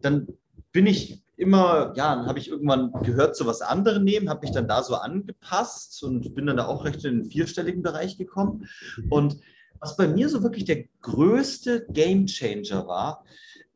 dann 0.00 0.26
bin 0.72 0.86
ich 0.86 1.22
immer, 1.36 1.92
ja, 1.96 2.14
dann 2.14 2.26
habe 2.26 2.38
ich 2.38 2.48
irgendwann 2.48 2.92
gehört 3.02 3.36
zu 3.36 3.46
was 3.46 3.62
anderem 3.62 4.04
nehmen, 4.04 4.28
habe 4.28 4.46
mich 4.46 4.52
dann 4.52 4.68
da 4.68 4.82
so 4.82 4.94
angepasst 4.94 6.02
und 6.02 6.34
bin 6.34 6.46
dann 6.46 6.56
da 6.56 6.66
auch 6.66 6.84
recht 6.84 7.04
in 7.04 7.22
den 7.22 7.30
vierstelligen 7.30 7.82
Bereich 7.82 8.16
gekommen. 8.16 8.68
Und 9.10 9.38
was 9.80 9.96
bei 9.96 10.06
mir 10.06 10.28
so 10.28 10.42
wirklich 10.42 10.64
der 10.64 10.84
größte 11.00 11.86
Game 11.90 12.26
Changer 12.26 12.86
war, 12.86 13.24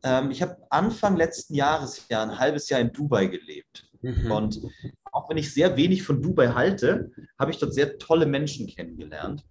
ähm, 0.02 0.30
ich 0.30 0.42
habe 0.42 0.56
Anfang 0.70 1.16
letzten 1.16 1.54
Jahres 1.54 2.06
ja 2.08 2.22
ein 2.22 2.38
halbes 2.38 2.68
Jahr 2.68 2.80
in 2.80 2.92
Dubai 2.92 3.26
gelebt. 3.26 3.90
Mhm. 4.02 4.30
Und 4.30 4.60
auch 5.16 5.30
wenn 5.30 5.38
ich 5.38 5.52
sehr 5.52 5.76
wenig 5.76 6.02
von 6.02 6.20
Dubai 6.20 6.48
halte, 6.48 7.10
habe 7.38 7.50
ich 7.50 7.58
dort 7.58 7.72
sehr 7.72 7.98
tolle 7.98 8.26
Menschen 8.26 8.66
kennengelernt. 8.66 9.44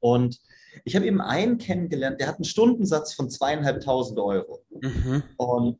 Und 0.00 0.40
ich 0.84 0.96
habe 0.96 1.06
eben 1.06 1.20
einen 1.20 1.58
kennengelernt, 1.58 2.18
der 2.18 2.28
hat 2.28 2.36
einen 2.36 2.44
Stundensatz 2.44 3.12
von 3.12 3.28
zweieinhalbtausend 3.28 4.18
Euro. 4.18 4.64
Mhm. 4.80 5.22
Und 5.36 5.78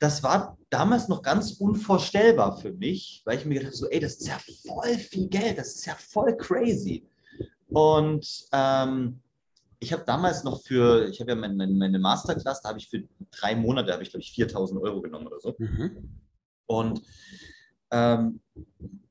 das 0.00 0.24
war 0.24 0.58
damals 0.70 1.08
noch 1.08 1.22
ganz 1.22 1.52
unvorstellbar 1.52 2.58
für 2.58 2.72
mich, 2.72 3.22
weil 3.24 3.38
ich 3.38 3.44
mir 3.44 3.54
gedacht 3.54 3.72
habe, 3.72 3.76
so, 3.76 3.88
ey, 3.88 4.00
das 4.00 4.16
ist 4.16 4.26
ja 4.26 4.38
voll 4.66 4.94
viel 4.98 5.28
Geld, 5.28 5.56
das 5.56 5.76
ist 5.76 5.86
ja 5.86 5.94
voll 5.94 6.36
crazy. 6.36 7.06
Und 7.68 8.48
ähm, 8.52 9.20
ich 9.78 9.92
habe 9.92 10.02
damals 10.04 10.42
noch 10.42 10.62
für, 10.62 11.08
ich 11.08 11.20
habe 11.20 11.30
ja 11.30 11.36
meine, 11.36 11.66
meine 11.68 11.98
Masterclass, 12.00 12.60
da 12.62 12.70
habe 12.70 12.80
ich 12.80 12.88
für 12.88 13.04
drei 13.30 13.54
Monate, 13.54 13.92
habe 13.92 14.02
ich 14.02 14.10
glaube 14.10 14.22
ich 14.22 14.32
4000 14.32 14.80
Euro 14.82 15.00
genommen 15.00 15.28
oder 15.28 15.38
so. 15.38 15.54
Mhm. 15.58 16.18
Und 16.68 17.02
ähm, 17.90 18.40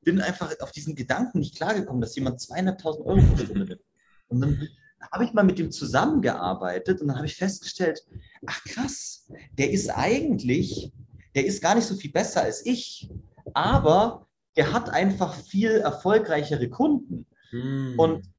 bin 0.04 0.22
einfach 0.22 0.54
auf 0.62 0.72
diesen 0.72 0.96
Gedanken 0.96 1.40
nicht 1.40 1.58
klargekommen, 1.58 2.00
dass 2.00 2.16
jemand 2.16 2.40
zweieinhalbtausend 2.40 3.06
Euro 3.06 3.22
pro 3.22 3.38
Stunde 3.38 3.66
nimmt. 3.66 3.82
Und 4.30 4.42
dann 4.42 4.70
habe 5.12 5.26
ich 5.26 5.34
mal 5.34 5.44
mit 5.44 5.60
dem 5.60 5.72
zusammengearbeitet 5.72 7.02
und 7.02 7.08
dann 7.08 7.18
habe 7.18 7.28
ich 7.28 7.36
festgestellt, 7.36 8.06
ach 8.46 8.64
krass, 8.64 9.30
der 9.58 9.72
ist 9.72 9.90
eigentlich, 9.90 10.94
der 11.36 11.46
ist 11.46 11.62
gar 11.62 11.76
nicht 11.76 11.88
so 11.88 11.96
viel 11.96 12.12
besser 12.12 12.44
als 12.44 12.66
ich, 12.66 13.10
aber 13.54 14.28
der 14.56 14.72
hat 14.74 14.90
einfach 14.90 15.34
viel 15.34 15.72
erfolgreichere 15.72 16.70
Kunden. 16.70 17.26
Hm. 17.50 17.96
Und 17.98 18.30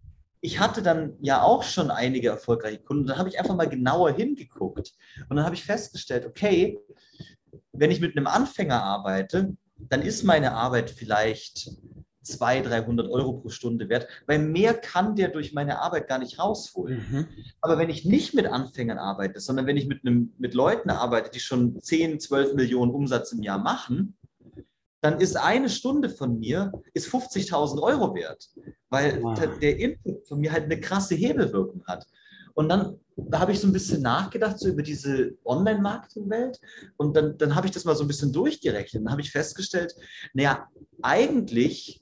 ich 0.40 0.60
hatte 0.60 0.82
dann 0.82 1.16
ja 1.20 1.42
auch 1.42 1.62
schon 1.62 1.90
einige 1.90 2.28
erfolgreiche 2.28 2.78
Kunden. 2.78 3.06
Dann 3.06 3.18
habe 3.18 3.28
ich 3.28 3.38
einfach 3.38 3.56
mal 3.56 3.68
genauer 3.68 4.12
hingeguckt 4.12 4.94
und 5.28 5.36
dann 5.36 5.44
habe 5.44 5.54
ich 5.54 5.64
festgestellt, 5.64 6.26
okay, 6.26 6.78
wenn 7.78 7.90
ich 7.90 8.00
mit 8.00 8.16
einem 8.16 8.26
Anfänger 8.26 8.82
arbeite, 8.82 9.56
dann 9.76 10.02
ist 10.02 10.24
meine 10.24 10.52
Arbeit 10.52 10.90
vielleicht 10.90 11.70
200, 12.22 12.72
300 12.72 13.08
Euro 13.10 13.34
pro 13.34 13.48
Stunde 13.48 13.88
wert, 13.88 14.06
weil 14.26 14.38
mehr 14.38 14.74
kann 14.74 15.16
der 15.16 15.28
durch 15.28 15.52
meine 15.54 15.80
Arbeit 15.80 16.08
gar 16.08 16.18
nicht 16.18 16.38
rausholen. 16.38 17.04
Mhm. 17.10 17.26
Aber 17.60 17.78
wenn 17.78 17.90
ich 17.90 18.04
nicht 18.04 18.34
mit 18.34 18.46
Anfängern 18.46 18.98
arbeite, 18.98 19.40
sondern 19.40 19.66
wenn 19.66 19.76
ich 19.76 19.86
mit, 19.86 20.04
einem, 20.04 20.34
mit 20.38 20.54
Leuten 20.54 20.90
arbeite, 20.90 21.30
die 21.30 21.40
schon 21.40 21.80
10, 21.80 22.20
12 22.20 22.54
Millionen 22.54 22.92
Umsatz 22.92 23.32
im 23.32 23.42
Jahr 23.42 23.58
machen, 23.58 24.16
dann 25.00 25.20
ist 25.20 25.36
eine 25.36 25.68
Stunde 25.68 26.10
von 26.10 26.38
mir 26.38 26.72
ist 26.92 27.08
50.000 27.08 27.80
Euro 27.80 28.14
wert, 28.14 28.48
weil 28.90 29.22
wow. 29.22 29.38
der 29.60 29.78
Input 29.78 30.26
von 30.26 30.40
mir 30.40 30.52
halt 30.52 30.64
eine 30.64 30.80
krasse 30.80 31.14
Hebelwirkung 31.14 31.84
hat. 31.86 32.04
Und 32.54 32.68
dann 32.68 32.98
da 33.26 33.40
habe 33.40 33.52
ich 33.52 33.60
so 33.60 33.66
ein 33.66 33.72
bisschen 33.72 34.02
nachgedacht, 34.02 34.58
so 34.58 34.68
über 34.68 34.82
diese 34.82 35.32
Online-Marketing-Welt. 35.44 36.60
Und 36.96 37.16
dann, 37.16 37.36
dann 37.36 37.54
habe 37.54 37.66
ich 37.66 37.72
das 37.72 37.84
mal 37.84 37.96
so 37.96 38.04
ein 38.04 38.08
bisschen 38.08 38.32
durchgerechnet. 38.32 39.04
Dann 39.04 39.10
habe 39.10 39.20
ich 39.20 39.32
festgestellt, 39.32 39.94
naja, 40.34 40.68
eigentlich 41.02 42.00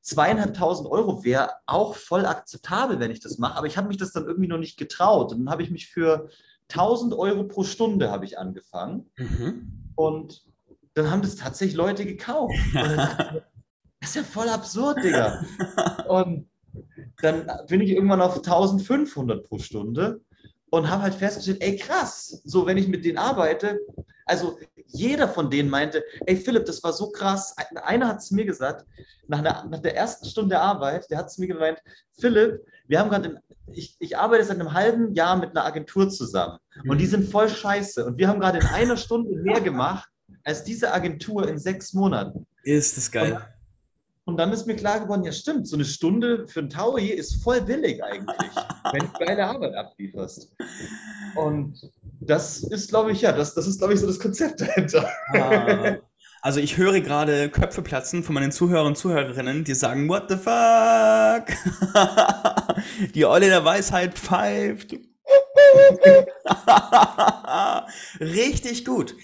zweieinhalbtausend 0.00 0.88
Euro 0.88 1.24
wäre 1.24 1.50
auch 1.66 1.96
voll 1.96 2.24
akzeptabel, 2.24 3.00
wenn 3.00 3.10
ich 3.10 3.20
das 3.20 3.38
mache. 3.38 3.56
Aber 3.56 3.66
ich 3.66 3.76
habe 3.76 3.88
mich 3.88 3.96
das 3.96 4.12
dann 4.12 4.26
irgendwie 4.26 4.48
noch 4.48 4.58
nicht 4.58 4.78
getraut. 4.78 5.32
Und 5.32 5.40
dann 5.40 5.50
habe 5.50 5.62
ich 5.62 5.70
mich 5.70 5.88
für 5.88 6.28
1000 6.70 7.14
Euro 7.14 7.44
pro 7.44 7.64
Stunde 7.64 8.10
habe 8.10 8.24
ich 8.24 8.38
angefangen. 8.38 9.10
Mhm. 9.16 9.92
Und 9.96 10.44
dann 10.94 11.10
haben 11.10 11.22
das 11.22 11.36
tatsächlich 11.36 11.76
Leute 11.76 12.06
gekauft. 12.06 12.54
das 12.74 14.10
ist 14.10 14.14
ja 14.14 14.22
voll 14.22 14.48
absurd, 14.48 15.02
Digga. 15.02 15.44
Und 16.08 16.48
dann 17.22 17.50
bin 17.68 17.80
ich 17.80 17.90
irgendwann 17.90 18.20
auf 18.20 18.36
1500 18.36 19.44
pro 19.44 19.58
Stunde 19.58 20.20
und 20.74 20.90
habe 20.90 21.04
halt 21.04 21.14
festgestellt, 21.14 21.62
ey 21.62 21.76
krass, 21.76 22.40
so 22.44 22.66
wenn 22.66 22.76
ich 22.76 22.88
mit 22.88 23.04
denen 23.04 23.18
arbeite, 23.18 23.78
also 24.26 24.58
jeder 24.86 25.28
von 25.28 25.48
denen 25.50 25.70
meinte, 25.70 26.02
ey 26.26 26.36
Philipp, 26.36 26.64
das 26.64 26.82
war 26.82 26.92
so 26.92 27.10
krass. 27.10 27.54
Einer 27.84 28.08
hat 28.08 28.18
es 28.18 28.30
mir 28.30 28.44
gesagt, 28.44 28.84
nach, 29.28 29.38
einer, 29.38 29.64
nach 29.70 29.78
der 29.78 29.96
ersten 29.96 30.26
Stunde 30.26 30.58
Arbeit, 30.58 31.08
der 31.10 31.18
hat 31.18 31.26
es 31.26 31.38
mir 31.38 31.46
gemeint, 31.46 31.78
Philipp, 32.18 32.60
wir 32.88 32.98
haben 32.98 33.08
gerade, 33.08 33.40
ich, 33.72 33.96
ich 34.00 34.18
arbeite 34.18 34.44
seit 34.44 34.58
einem 34.58 34.72
halben 34.72 35.14
Jahr 35.14 35.36
mit 35.36 35.50
einer 35.50 35.64
Agentur 35.64 36.08
zusammen 36.10 36.58
und 36.88 36.98
die 36.98 37.06
mhm. 37.06 37.10
sind 37.10 37.30
voll 37.30 37.48
scheiße 37.48 38.04
und 38.04 38.18
wir 38.18 38.26
haben 38.26 38.40
gerade 38.40 38.58
in 38.58 38.66
einer 38.66 38.96
Stunde 38.96 39.30
mehr 39.36 39.60
gemacht 39.60 40.08
als 40.42 40.64
diese 40.64 40.92
Agentur 40.92 41.48
in 41.48 41.58
sechs 41.58 41.92
Monaten. 41.92 42.46
Ist 42.64 42.96
das 42.96 43.10
geil. 43.10 43.32
Und 43.32 43.42
und 44.26 44.38
dann 44.38 44.52
ist 44.52 44.66
mir 44.66 44.76
klar 44.76 45.00
geworden, 45.00 45.24
ja 45.24 45.32
stimmt, 45.32 45.68
so 45.68 45.76
eine 45.76 45.84
Stunde 45.84 46.46
für 46.46 46.60
ein 46.60 46.70
Taui 46.70 47.08
ist 47.08 47.42
voll 47.42 47.60
billig 47.60 48.02
eigentlich, 48.02 48.50
wenn 48.92 49.00
du 49.00 49.12
geile 49.18 49.46
Arbeit 49.46 49.74
ablieferst. 49.74 50.50
Und 51.36 51.90
das 52.20 52.62
ist, 52.62 52.88
glaube 52.88 53.12
ich, 53.12 53.20
ja, 53.20 53.32
das, 53.32 53.54
das 53.54 53.66
ist, 53.66 53.78
glaube 53.78 53.92
ich, 53.94 54.00
so 54.00 54.06
das 54.06 54.18
Konzept 54.18 54.60
dahinter. 54.62 55.08
Ah. 55.34 55.96
Also 56.40 56.60
ich 56.60 56.76
höre 56.76 57.00
gerade 57.00 57.48
Köpfe 57.48 57.82
platzen 57.82 58.22
von 58.22 58.34
meinen 58.34 58.52
Zuhörern 58.52 58.88
und 58.88 58.98
Zuhörerinnen, 58.98 59.64
die 59.64 59.74
sagen, 59.74 60.08
what 60.08 60.24
the 60.28 60.36
fuck? 60.36 61.46
die 63.14 63.24
Eule 63.26 63.48
der 63.48 63.64
Weisheit 63.64 64.14
pfeift. 64.18 64.94
Richtig 68.20 68.84
gut. 68.84 69.16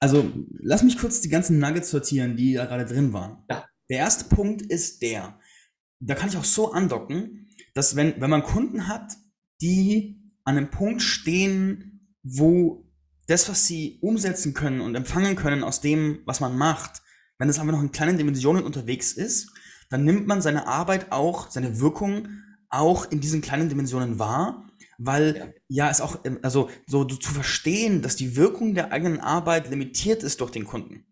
Also 0.00 0.30
lass 0.60 0.82
mich 0.82 0.98
kurz 0.98 1.20
die 1.20 1.28
ganzen 1.28 1.58
Nuggets 1.58 1.90
sortieren, 1.90 2.36
die 2.36 2.54
da 2.54 2.66
gerade 2.66 2.86
drin 2.86 3.12
waren. 3.12 3.44
Ja. 3.50 3.64
Der 3.90 3.98
erste 3.98 4.24
Punkt 4.24 4.62
ist 4.62 5.02
der, 5.02 5.38
da 6.00 6.14
kann 6.14 6.28
ich 6.28 6.36
auch 6.36 6.44
so 6.44 6.72
andocken, 6.72 7.48
dass 7.74 7.96
wenn, 7.96 8.20
wenn 8.20 8.30
man 8.30 8.42
Kunden 8.42 8.86
hat, 8.86 9.16
die 9.60 10.20
an 10.44 10.56
einem 10.56 10.70
Punkt 10.70 11.02
stehen, 11.02 12.16
wo 12.22 12.84
das, 13.26 13.48
was 13.48 13.66
sie 13.66 13.98
umsetzen 14.00 14.54
können 14.54 14.80
und 14.80 14.94
empfangen 14.94 15.36
können 15.36 15.64
aus 15.64 15.80
dem, 15.80 16.20
was 16.24 16.40
man 16.40 16.56
macht, 16.56 17.02
wenn 17.38 17.48
es 17.48 17.58
einfach 17.58 17.72
noch 17.72 17.82
in 17.82 17.92
kleinen 17.92 18.18
Dimensionen 18.18 18.64
unterwegs 18.64 19.12
ist, 19.12 19.52
dann 19.90 20.04
nimmt 20.04 20.26
man 20.26 20.42
seine 20.42 20.66
Arbeit 20.66 21.12
auch, 21.12 21.50
seine 21.50 21.80
Wirkung 21.80 22.28
auch 22.68 23.10
in 23.10 23.20
diesen 23.20 23.40
kleinen 23.40 23.68
Dimensionen 23.68 24.18
wahr, 24.18 24.68
weil 24.98 25.54
ja, 25.68 25.84
ja 25.84 25.90
es 25.90 26.00
auch, 26.00 26.18
also 26.42 26.68
so 26.86 27.04
zu 27.04 27.30
verstehen, 27.30 28.02
dass 28.02 28.16
die 28.16 28.36
Wirkung 28.36 28.74
der 28.74 28.92
eigenen 28.92 29.20
Arbeit 29.20 29.70
limitiert 29.70 30.22
ist 30.22 30.40
durch 30.40 30.50
den 30.50 30.64
Kunden. 30.64 31.06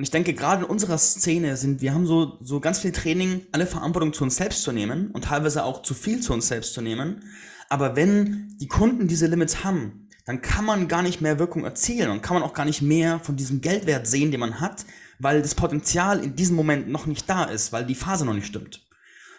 Und 0.00 0.04
ich 0.04 0.10
denke, 0.10 0.32
gerade 0.32 0.64
in 0.64 0.70
unserer 0.70 0.96
Szene 0.96 1.58
sind, 1.58 1.82
wir 1.82 1.92
haben 1.92 2.06
so, 2.06 2.38
so 2.40 2.58
ganz 2.58 2.78
viel 2.78 2.90
Training, 2.90 3.42
alle 3.52 3.66
Verantwortung 3.66 4.14
zu 4.14 4.24
uns 4.24 4.36
selbst 4.36 4.62
zu 4.62 4.72
nehmen 4.72 5.10
und 5.10 5.24
teilweise 5.24 5.62
auch 5.62 5.82
zu 5.82 5.92
viel 5.92 6.20
zu 6.20 6.32
uns 6.32 6.48
selbst 6.48 6.72
zu 6.72 6.80
nehmen. 6.80 7.22
Aber 7.68 7.96
wenn 7.96 8.56
die 8.58 8.66
Kunden 8.66 9.08
diese 9.08 9.26
Limits 9.26 9.62
haben, 9.62 10.08
dann 10.24 10.40
kann 10.40 10.64
man 10.64 10.88
gar 10.88 11.02
nicht 11.02 11.20
mehr 11.20 11.38
Wirkung 11.38 11.64
erzielen 11.64 12.10
und 12.10 12.22
kann 12.22 12.32
man 12.32 12.42
auch 12.42 12.54
gar 12.54 12.64
nicht 12.64 12.80
mehr 12.80 13.20
von 13.20 13.36
diesem 13.36 13.60
Geldwert 13.60 14.06
sehen, 14.06 14.30
den 14.30 14.40
man 14.40 14.58
hat, 14.58 14.86
weil 15.18 15.42
das 15.42 15.54
Potenzial 15.54 16.24
in 16.24 16.34
diesem 16.34 16.56
Moment 16.56 16.88
noch 16.88 17.04
nicht 17.04 17.28
da 17.28 17.44
ist, 17.44 17.70
weil 17.70 17.84
die 17.84 17.94
Phase 17.94 18.24
noch 18.24 18.32
nicht 18.32 18.46
stimmt. 18.46 18.88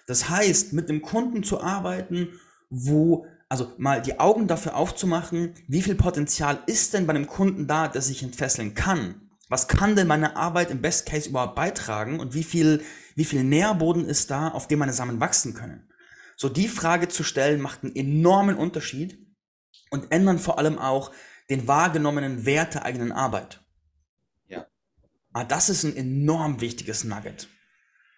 Das 0.05 0.29
heißt, 0.29 0.73
mit 0.73 0.89
dem 0.89 1.01
Kunden 1.01 1.41
zu 1.41 1.59
arbeiten, 1.61 2.39
wo, 2.69 3.25
also 3.49 3.71
mal 3.79 3.99
die 3.99 4.19
Augen 4.19 4.47
dafür 4.47 4.75
aufzumachen, 4.75 5.55
wie 5.67 5.81
viel 5.81 5.95
Potenzial 5.95 6.59
ist 6.67 6.93
denn 6.93 7.07
bei 7.07 7.15
einem 7.15 7.25
Kunden 7.25 7.65
da, 7.65 7.87
der 7.87 8.03
sich 8.03 8.21
entfesseln 8.21 8.75
kann 8.75 9.15
was 9.51 9.67
kann 9.67 9.97
denn 9.97 10.07
meine 10.07 10.37
Arbeit 10.37 10.71
im 10.71 10.81
Best 10.81 11.05
Case 11.05 11.27
überhaupt 11.27 11.55
beitragen 11.55 12.21
und 12.21 12.33
wie 12.33 12.43
viel, 12.43 12.85
wie 13.15 13.25
viel 13.25 13.43
Nährboden 13.43 14.05
ist 14.05 14.31
da, 14.31 14.47
auf 14.47 14.69
dem 14.69 14.79
meine 14.79 14.93
Samen 14.93 15.19
wachsen 15.19 15.53
können? 15.53 15.91
So 16.37 16.47
die 16.47 16.69
Frage 16.69 17.09
zu 17.09 17.25
stellen 17.25 17.59
macht 17.59 17.83
einen 17.83 17.93
enormen 17.93 18.55
Unterschied 18.55 19.19
und 19.89 20.09
ändern 20.09 20.39
vor 20.39 20.57
allem 20.57 20.79
auch 20.79 21.11
den 21.49 21.67
wahrgenommenen 21.67 22.45
Wert 22.45 22.75
der 22.75 22.85
eigenen 22.85 23.11
Arbeit. 23.11 23.61
Ja. 24.47 24.67
Aber 25.33 25.43
ah, 25.43 25.43
das 25.43 25.67
ist 25.67 25.83
ein 25.83 25.97
enorm 25.97 26.61
wichtiges 26.61 27.03
Nugget. 27.03 27.49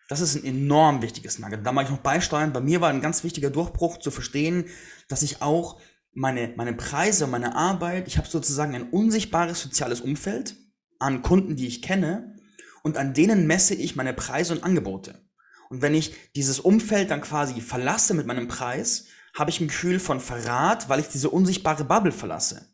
Das 0.10 0.22
ist 0.22 0.36
ein 0.36 0.46
enorm 0.46 1.02
wichtiges 1.02 1.40
Nugget. 1.40 1.66
Da 1.66 1.72
mache 1.72 1.86
ich 1.86 1.92
noch 1.92 1.98
beisteuern. 1.98 2.54
Bei 2.54 2.62
mir 2.62 2.80
war 2.80 2.92
ein 2.92 3.02
ganz 3.02 3.24
wichtiger 3.24 3.50
Durchbruch 3.50 3.98
zu 3.98 4.12
verstehen, 4.12 4.66
dass 5.08 5.24
ich 5.24 5.42
auch 5.42 5.82
meine, 6.12 6.54
meine 6.58 6.74
Preise, 6.74 7.26
meine 7.26 7.56
Arbeit, 7.56 8.08
ich 8.08 8.20
habe 8.20 8.28
sozusagen 8.28 8.76
ein 8.76 8.92
unsichtbares 8.92 9.64
soziales 9.64 10.00
Umfeld, 10.00 10.58
an 11.04 11.22
Kunden, 11.22 11.56
die 11.56 11.68
ich 11.68 11.82
kenne 11.82 12.36
und 12.82 12.98
an 12.98 13.14
denen 13.14 13.46
messe 13.46 13.76
ich 13.76 13.96
meine 13.96 14.14
Preise 14.14 14.54
und 14.54 14.64
Angebote. 14.64 15.22
Und 15.70 15.82
wenn 15.82 15.94
ich 15.94 16.16
dieses 16.36 16.60
Umfeld 16.60 17.12
dann 17.12 17.22
quasi 17.22 17.62
verlasse 17.62 18.14
mit 18.14 18.26
meinem 18.26 18.48
Preis, 18.48 19.06
habe 19.34 19.50
ich 19.50 19.60
ein 19.60 19.68
Gefühl 19.68 20.00
von 20.00 20.20
Verrat, 20.20 20.90
weil 20.90 21.00
ich 21.00 21.08
diese 21.08 21.30
unsichtbare 21.30 21.84
Bubble 21.84 22.12
verlasse. 22.12 22.68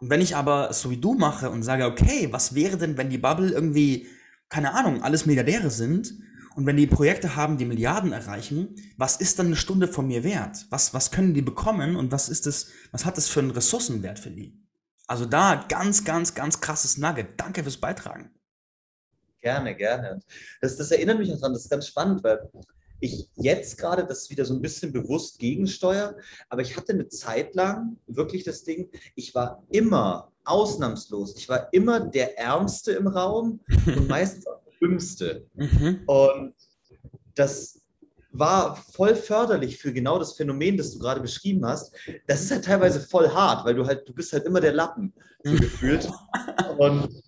Und 0.00 0.10
wenn 0.10 0.20
ich 0.20 0.34
aber 0.34 0.72
so 0.72 0.90
wie 0.90 0.96
du 0.96 1.14
mache 1.14 1.50
und 1.50 1.62
sage, 1.62 1.84
okay, 1.84 2.28
was 2.30 2.54
wäre 2.54 2.76
denn, 2.76 2.96
wenn 2.96 3.10
die 3.10 3.18
Bubble 3.18 3.50
irgendwie, 3.50 4.08
keine 4.48 4.74
Ahnung, 4.74 5.02
alles 5.02 5.26
Milliardäre 5.26 5.70
sind 5.70 6.14
und 6.56 6.66
wenn 6.66 6.76
die 6.76 6.86
Projekte 6.86 7.36
haben, 7.36 7.58
die 7.58 7.66
Milliarden 7.66 8.12
erreichen, 8.12 8.74
was 8.96 9.16
ist 9.16 9.38
dann 9.38 9.46
eine 9.46 9.56
Stunde 9.56 9.88
von 9.88 10.06
mir 10.06 10.24
wert? 10.24 10.66
Was, 10.70 10.94
was 10.94 11.10
können 11.10 11.34
die 11.34 11.42
bekommen 11.42 11.96
und 11.96 12.10
was 12.10 12.28
ist 12.28 12.46
das, 12.46 12.68
was 12.92 13.04
hat 13.04 13.16
das 13.16 13.28
für 13.28 13.40
einen 13.40 13.52
Ressourcenwert 13.52 14.18
für 14.18 14.30
die? 14.30 14.59
Also 15.10 15.26
da 15.26 15.66
ganz, 15.68 16.04
ganz, 16.04 16.36
ganz 16.36 16.60
krasses 16.60 16.96
Nugget. 16.96 17.30
Danke 17.36 17.64
fürs 17.64 17.78
Beitragen. 17.78 18.30
Gerne, 19.40 19.74
gerne. 19.74 20.20
Das, 20.60 20.76
das 20.76 20.92
erinnert 20.92 21.18
mich 21.18 21.28
daran, 21.30 21.52
das 21.52 21.64
ist 21.64 21.68
ganz 21.68 21.88
spannend, 21.88 22.22
weil 22.22 22.48
ich 23.00 23.28
jetzt 23.34 23.76
gerade 23.76 24.06
das 24.06 24.30
wieder 24.30 24.44
so 24.44 24.54
ein 24.54 24.62
bisschen 24.62 24.92
bewusst 24.92 25.40
gegensteuere, 25.40 26.16
aber 26.48 26.62
ich 26.62 26.76
hatte 26.76 26.92
eine 26.92 27.08
Zeit 27.08 27.56
lang 27.56 27.96
wirklich 28.06 28.44
das 28.44 28.62
Ding, 28.62 28.88
ich 29.16 29.34
war 29.34 29.64
immer 29.72 30.30
ausnahmslos, 30.44 31.34
ich 31.36 31.48
war 31.48 31.72
immer 31.72 31.98
der 31.98 32.38
Ärmste 32.38 32.92
im 32.92 33.08
Raum 33.08 33.58
und 33.86 34.06
meistens 34.08 34.46
auch 34.46 34.62
der 34.62 34.74
Dümmste. 34.88 35.44
Mhm. 35.54 36.02
Und 36.06 36.54
das 37.34 37.79
war 38.32 38.76
voll 38.76 39.14
förderlich 39.14 39.78
für 39.78 39.92
genau 39.92 40.18
das 40.18 40.34
Phänomen, 40.34 40.76
das 40.76 40.92
du 40.92 40.98
gerade 40.98 41.20
beschrieben 41.20 41.64
hast. 41.66 41.94
Das 42.26 42.42
ist 42.42 42.50
halt 42.50 42.64
teilweise 42.64 43.00
voll 43.00 43.28
hart, 43.28 43.64
weil 43.64 43.74
du 43.74 43.86
halt, 43.86 44.08
du 44.08 44.14
bist 44.14 44.32
halt 44.32 44.44
immer 44.44 44.60
der 44.60 44.72
Lappen, 44.72 45.12
so 45.42 45.52
gefühlt. 45.56 46.08
Und 46.78 47.22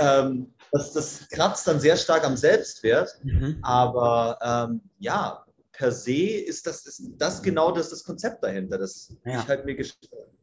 ähm, 0.00 0.52
das, 0.72 0.92
das 0.92 1.28
kratzt 1.28 1.66
dann 1.68 1.80
sehr 1.80 1.96
stark 1.96 2.24
am 2.24 2.36
Selbstwert. 2.36 3.10
Mhm. 3.22 3.58
Aber 3.62 4.38
ähm, 4.42 4.80
ja, 4.98 5.44
per 5.72 5.92
se 5.92 6.12
ist 6.12 6.66
das, 6.66 6.86
ist 6.86 7.10
das 7.18 7.42
genau 7.42 7.72
das, 7.72 7.90
das 7.90 8.04
Konzept 8.04 8.42
dahinter, 8.42 8.78
dass 8.78 9.14
Ja. 9.24 9.40
ich 9.40 9.48
halt 9.48 9.64
mir 9.64 9.76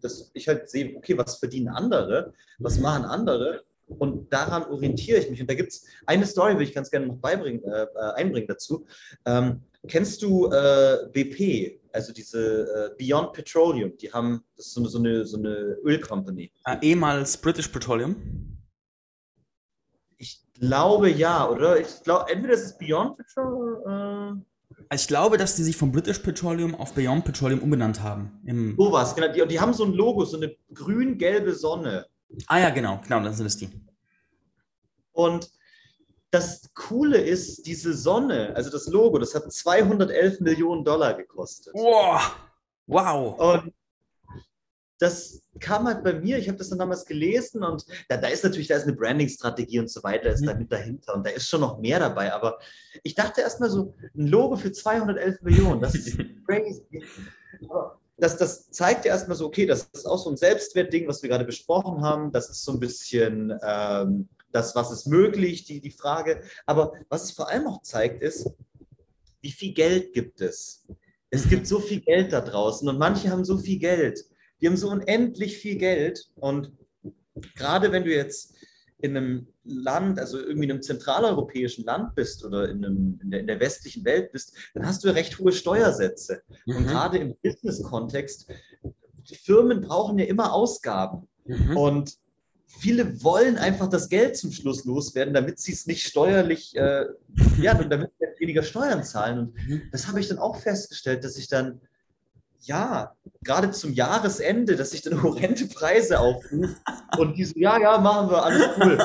dass 0.02 0.32
ich 0.34 0.48
halt 0.48 0.70
sehe, 0.70 0.96
okay, 0.96 1.18
was 1.18 1.38
verdienen 1.38 1.68
andere, 1.68 2.34
was 2.58 2.80
machen 2.80 3.04
andere 3.04 3.64
und 3.88 4.32
daran 4.32 4.64
orientiere 4.64 5.20
ich 5.20 5.30
mich. 5.30 5.42
Und 5.42 5.50
da 5.50 5.56
gibt 5.56 5.72
es 5.72 5.86
eine 6.06 6.26
Story, 6.26 6.54
würde 6.54 6.64
ich 6.64 6.74
ganz 6.74 6.90
gerne 6.92 7.08
noch 7.08 7.18
beibringen, 7.18 7.64
äh, 7.64 7.84
äh, 7.84 8.14
einbringen 8.16 8.48
dazu. 8.48 8.86
Ähm, 9.26 9.62
kennst 9.88 10.22
du 10.22 10.48
äh, 10.48 11.08
BP, 11.12 11.80
also 11.94 12.14
diese 12.14 12.92
äh, 12.92 12.96
Beyond 12.98 13.34
Petroleum? 13.34 13.98
Die 13.98 14.12
haben, 14.12 14.44
das 14.56 14.68
ist 14.68 14.74
so 14.74 14.82
eine, 14.82 14.90
so 14.90 15.00
eine, 15.00 15.26
so 15.26 15.38
eine 15.38 15.78
Ölcompany. 15.84 16.52
Äh, 16.66 16.78
ehemals 16.82 17.38
British 17.38 17.68
Petroleum. 17.70 18.16
Ich 20.18 20.42
glaube 20.54 21.10
ja, 21.10 21.50
oder? 21.50 21.80
Ich 21.80 22.04
glaube, 22.04 22.32
entweder 22.32 22.54
ist 22.54 22.66
es 22.66 22.78
Beyond 22.78 23.18
Petroleum, 23.18 24.44
äh, 24.90 24.96
Ich 24.96 25.08
glaube, 25.08 25.38
dass 25.38 25.56
die 25.56 25.64
sich 25.64 25.78
von 25.78 25.92
British 25.92 26.20
Petroleum 26.20 26.76
auf 26.76 26.94
Beyond 26.94 27.26
Petroleum 27.26 27.60
umbenannt 27.60 28.02
haben. 28.02 28.42
Im 28.46 28.76
sowas, 28.76 29.16
genau. 29.16 29.32
Die, 29.32 29.42
und 29.42 29.50
die 29.52 29.60
haben 29.60 29.74
so 29.74 29.86
ein 29.86 29.94
Logo, 29.94 30.26
so 30.26 30.38
eine 30.38 30.56
grün-gelbe 30.74 31.54
Sonne. 31.54 32.06
ah 32.48 32.60
ja, 32.60 32.70
genau, 32.70 33.00
genau, 33.04 33.24
dann 33.24 33.34
sind 33.34 33.46
es 33.46 33.58
die. 33.58 33.70
Und 35.14 35.50
das 36.32 36.70
Coole 36.76 37.18
ist, 37.20 37.66
diese 37.66 37.94
Sonne, 37.94 38.54
also 38.56 38.70
das 38.70 38.88
Logo, 38.88 39.18
das 39.18 39.34
hat 39.34 39.52
211 39.52 40.40
Millionen 40.42 40.84
Dollar 40.84 41.14
gekostet. 41.16 41.74
Wow, 41.74 42.36
wow. 42.88 43.40
Und 43.40 43.74
das 45.00 45.42
kam 45.62 45.88
halt 45.88 46.04
bei 46.04 46.14
mir, 46.14 46.38
ich 46.38 46.48
habe 46.50 46.58
das 46.58 46.70
dann 46.70 46.80
damals 46.80 47.06
gelesen 47.06 47.64
und 47.64 47.86
da, 48.10 48.18
da 48.18 48.28
ist 48.28 48.44
natürlich, 48.44 48.68
da 48.68 48.76
ist 48.76 48.84
eine 48.84 48.96
Branding-Strategie 48.96 49.80
und 49.80 49.90
so 49.90 50.04
weiter, 50.04 50.30
ist 50.30 50.42
Mhm. 50.42 50.46
da 50.46 50.54
mit 50.56 50.72
dahinter 50.72 51.16
und 51.16 51.26
da 51.26 51.32
ist 51.32 51.48
schon 51.48 51.62
noch 51.62 51.80
mehr 51.80 52.00
dabei, 52.00 52.34
aber 52.34 52.60
ich 53.04 53.16
dachte 53.16 53.42
erstmal 53.42 53.70
so, 53.70 53.94
ein 54.16 54.28
Logo 54.28 54.58
für 54.58 54.72
211 54.72 55.42
Millionen, 55.42 55.82
das 55.82 55.96
ist 55.96 56.18
crazy. 56.48 56.84
Aber 57.70 57.98
Das, 58.18 58.36
das 58.36 58.70
zeigt 58.72 59.06
ja 59.06 59.14
erstmal 59.14 59.38
so, 59.38 59.46
okay, 59.46 59.66
das 59.66 59.90
ist 59.94 60.06
auch 60.06 60.18
so 60.22 60.30
ein 60.30 60.38
Selbstwertding, 60.38 61.08
was 61.08 61.24
wir 61.24 61.30
gerade 61.30 61.46
besprochen 61.46 62.02
haben, 62.04 62.32
das 62.34 62.50
ist 62.50 62.66
so 62.66 62.74
ein 62.74 62.80
bisschen 62.82 63.58
ähm, 63.64 64.28
das, 64.52 64.76
was 64.76 64.92
ist 64.92 65.08
möglich, 65.08 65.66
die, 65.66 65.82
die 65.82 65.92
Frage, 65.92 66.42
aber 66.66 66.94
was 67.10 67.24
es 67.26 67.32
vor 67.32 67.50
allem 67.50 67.68
auch 67.68 67.82
zeigt, 67.82 68.22
ist, 68.24 68.50
wie 69.42 69.52
viel 69.52 69.74
Geld 69.74 70.14
gibt 70.14 70.42
es? 70.42 70.86
Es 71.30 71.48
gibt 71.48 71.68
so 71.68 71.80
viel 71.80 72.02
Geld 72.02 72.34
da 72.34 72.42
draußen 72.42 72.88
und 72.90 72.98
manche 72.98 73.30
haben 73.30 73.46
so 73.46 73.58
viel 73.58 73.80
Geld. 73.80 74.26
Die 74.60 74.68
haben 74.68 74.78
so 74.78 74.90
unendlich 74.90 75.58
viel 75.58 75.78
Geld. 75.78 76.30
Und 76.36 76.72
gerade 77.56 77.92
wenn 77.92 78.04
du 78.04 78.14
jetzt 78.14 78.56
in 79.02 79.16
einem 79.16 79.48
Land, 79.64 80.20
also 80.20 80.40
irgendwie 80.40 80.66
in 80.66 80.72
einem 80.72 80.82
zentraleuropäischen 80.82 81.86
Land 81.86 82.16
bist 82.16 82.44
oder 82.44 82.68
in, 82.70 82.84
einem, 82.84 83.20
in, 83.24 83.32
der, 83.32 83.40
in 83.42 83.48
der 83.48 83.60
westlichen 83.60 84.04
Welt 84.04 84.32
bist, 84.34 84.54
dann 84.74 84.86
hast 84.86 85.04
du 85.04 85.10
recht 85.10 85.40
hohe 85.40 85.54
Steuersätze. 85.54 86.42
Und 86.66 86.82
Mhm. 86.82 86.88
gerade 86.88 87.18
im 87.20 87.36
Business-Kontext, 87.42 88.48
die 89.30 89.36
Firmen 89.36 89.82
brauchen 89.82 90.20
ja 90.20 90.26
immer 90.26 90.52
Ausgaben. 90.52 91.30
Mhm. 91.46 91.78
Und 91.78 92.18
viele 92.80 93.24
wollen 93.24 93.58
einfach 93.58 93.90
das 93.90 94.10
Geld 94.10 94.38
zum 94.38 94.52
Schluss 94.52 94.86
loswerden, 94.86 95.34
damit 95.34 95.60
sie 95.60 95.74
es 95.74 95.86
nicht 95.88 96.06
steuerlich, 96.06 96.76
äh, 96.76 97.06
ja, 97.62 97.74
damit 97.74 98.12
sie 98.20 98.26
weniger 98.40 98.64
Steuern 98.64 99.04
zahlen. 99.04 99.40
Und 99.40 99.56
Mhm. 99.68 99.82
das 99.92 100.08
habe 100.08 100.20
ich 100.20 100.28
dann 100.30 100.40
auch 100.40 100.56
festgestellt, 100.58 101.24
dass 101.24 101.38
ich 101.38 101.48
dann, 101.48 101.82
ja, 102.62 103.16
gerade 103.44 103.72
zum 103.72 103.94
Jahresende, 103.94 104.76
dass 104.76 104.94
ich 104.94 105.02
dann 105.02 105.22
horrende 105.24 105.66
Preise 105.66 106.20
aufrufe 106.20 106.76
und 107.18 107.38
die 107.38 107.46
so, 107.46 107.54
ja, 107.58 107.80
ja, 107.80 107.98
machen 107.98 108.30
wir, 108.30 108.44
alles 108.44 108.64
cool. 108.78 108.98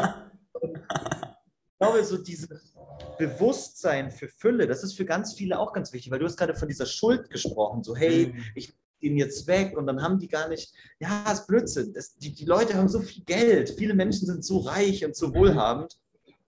Und 0.61 0.77
ich 0.77 1.79
glaube, 1.81 2.05
so 2.05 2.17
dieses 2.19 2.75
Bewusstsein 3.19 4.11
für 4.11 4.29
Fülle, 4.29 4.67
das 4.67 4.83
ist 4.85 4.95
für 4.95 5.05
ganz 5.05 5.35
viele 5.35 5.59
auch 5.59 5.73
ganz 5.73 5.93
wichtig, 5.93 6.11
weil 6.13 6.19
du 6.19 6.27
hast 6.27 6.37
gerade 6.37 6.55
von 6.55 6.69
dieser 6.69 6.87
Schuld 6.87 7.31
gesprochen, 7.31 7.83
so, 7.83 7.97
hey, 7.97 8.27
Mhm. 8.35 8.45
ich 8.55 8.73
gehen 9.05 9.17
jetzt 9.19 9.47
weg 9.47 9.77
und 9.77 9.87
dann 9.87 10.03
haben 10.03 10.19
die 10.19 10.29
gar 10.29 10.49
nicht, 10.49 10.73
ja, 10.99 11.25
das 11.27 11.41
ist 11.41 11.47
Blödsinn. 11.47 11.93
Das, 11.93 12.17
die, 12.17 12.33
die 12.33 12.47
Leute 12.47 12.75
haben 12.75 12.89
so 12.89 13.01
viel 13.01 13.23
Geld, 13.25 13.71
viele 13.71 13.95
Menschen 13.95 14.27
sind 14.27 14.45
so 14.45 14.59
reich 14.59 15.05
und 15.05 15.15
so 15.15 15.35
wohlhabend, 15.35 15.99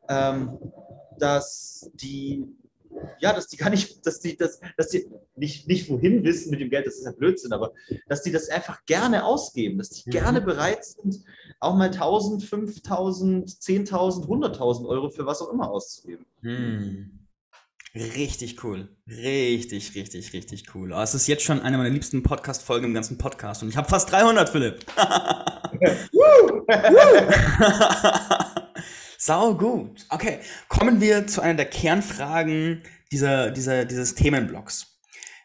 ähm, 0.08 0.58
dass 1.18 1.90
die, 1.94 2.46
ja, 3.18 3.34
dass 3.34 3.48
die 3.48 3.58
gar 3.58 3.68
nicht, 3.68 4.06
dass 4.06 4.20
die, 4.20 4.36
das, 4.38 4.58
dass 4.78 4.88
die 4.88 5.06
nicht, 5.34 5.68
nicht 5.68 5.90
wohin 5.90 6.24
wissen 6.24 6.50
mit 6.50 6.60
dem 6.60 6.70
Geld, 6.70 6.86
das 6.86 6.94
ist 6.96 7.04
ja 7.04 7.12
Blödsinn, 7.12 7.52
aber 7.52 7.72
dass 8.08 8.22
die 8.22 8.32
das 8.32 8.48
einfach 8.48 8.84
gerne 8.86 9.26
ausgeben, 9.26 9.76
dass 9.76 9.90
die 9.90 10.08
Mhm. 10.08 10.12
gerne 10.12 10.40
bereit 10.40 10.82
sind, 10.82 11.22
auch 11.60 11.76
mal 11.76 11.90
1000, 11.90 12.42
5000, 12.42 13.50
10.000, 13.50 14.26
100.000 14.26 14.88
Euro 14.88 15.10
für 15.10 15.26
was 15.26 15.42
auch 15.42 15.52
immer 15.52 15.70
auszugeben. 15.70 16.24
Hm. 16.40 17.25
Richtig 17.96 18.62
cool. 18.62 18.94
Richtig, 19.08 19.94
richtig, 19.94 20.34
richtig 20.34 20.74
cool. 20.74 20.92
Oh, 20.92 21.00
es 21.00 21.14
ist 21.14 21.26
jetzt 21.28 21.44
schon 21.44 21.62
eine 21.62 21.78
meiner 21.78 21.88
liebsten 21.88 22.22
Podcast-Folgen 22.22 22.84
im 22.84 22.94
ganzen 22.94 23.16
Podcast 23.16 23.62
und 23.62 23.70
ich 23.70 23.76
habe 23.78 23.88
fast 23.88 24.12
300, 24.12 24.50
Philipp. 24.50 24.84
Sau 29.18 29.54
gut. 29.54 30.04
Okay, 30.10 30.40
kommen 30.68 31.00
wir 31.00 31.26
zu 31.26 31.40
einer 31.40 31.54
der 31.54 31.70
Kernfragen 31.70 32.82
dieser, 33.12 33.50
dieser, 33.50 33.86
dieses 33.86 34.14
Themenblocks. 34.14 34.98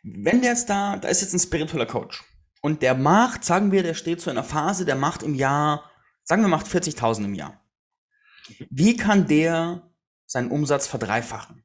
Wenn 0.03 0.41
der 0.41 0.51
jetzt 0.51 0.69
da, 0.69 0.97
da 0.97 1.07
ist 1.07 1.21
jetzt 1.21 1.33
ein 1.33 1.39
spiritueller 1.39 1.85
Coach 1.85 2.21
und 2.61 2.81
der 2.81 2.95
macht, 2.95 3.45
sagen 3.45 3.71
wir, 3.71 3.81
der 3.81 3.93
steht 3.93 4.19
zu 4.19 4.29
einer 4.29 4.43
Phase, 4.43 4.83
der 4.83 4.95
macht 4.95 5.23
im 5.23 5.35
Jahr, 5.35 5.89
sagen 6.25 6.41
wir, 6.41 6.49
macht 6.49 6.67
40.000 6.67 7.23
im 7.23 7.33
Jahr. 7.33 7.61
Wie 8.69 8.97
kann 8.97 9.27
der 9.27 9.89
seinen 10.25 10.51
Umsatz 10.51 10.87
verdreifachen? 10.87 11.63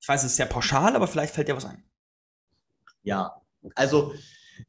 Ich 0.00 0.08
weiß, 0.08 0.22
es 0.24 0.32
ist 0.32 0.36
sehr 0.36 0.46
pauschal, 0.46 0.94
aber 0.94 1.06
vielleicht 1.06 1.34
fällt 1.34 1.48
dir 1.48 1.56
was 1.56 1.64
ein. 1.64 1.84
Ja, 3.02 3.40
also 3.74 4.12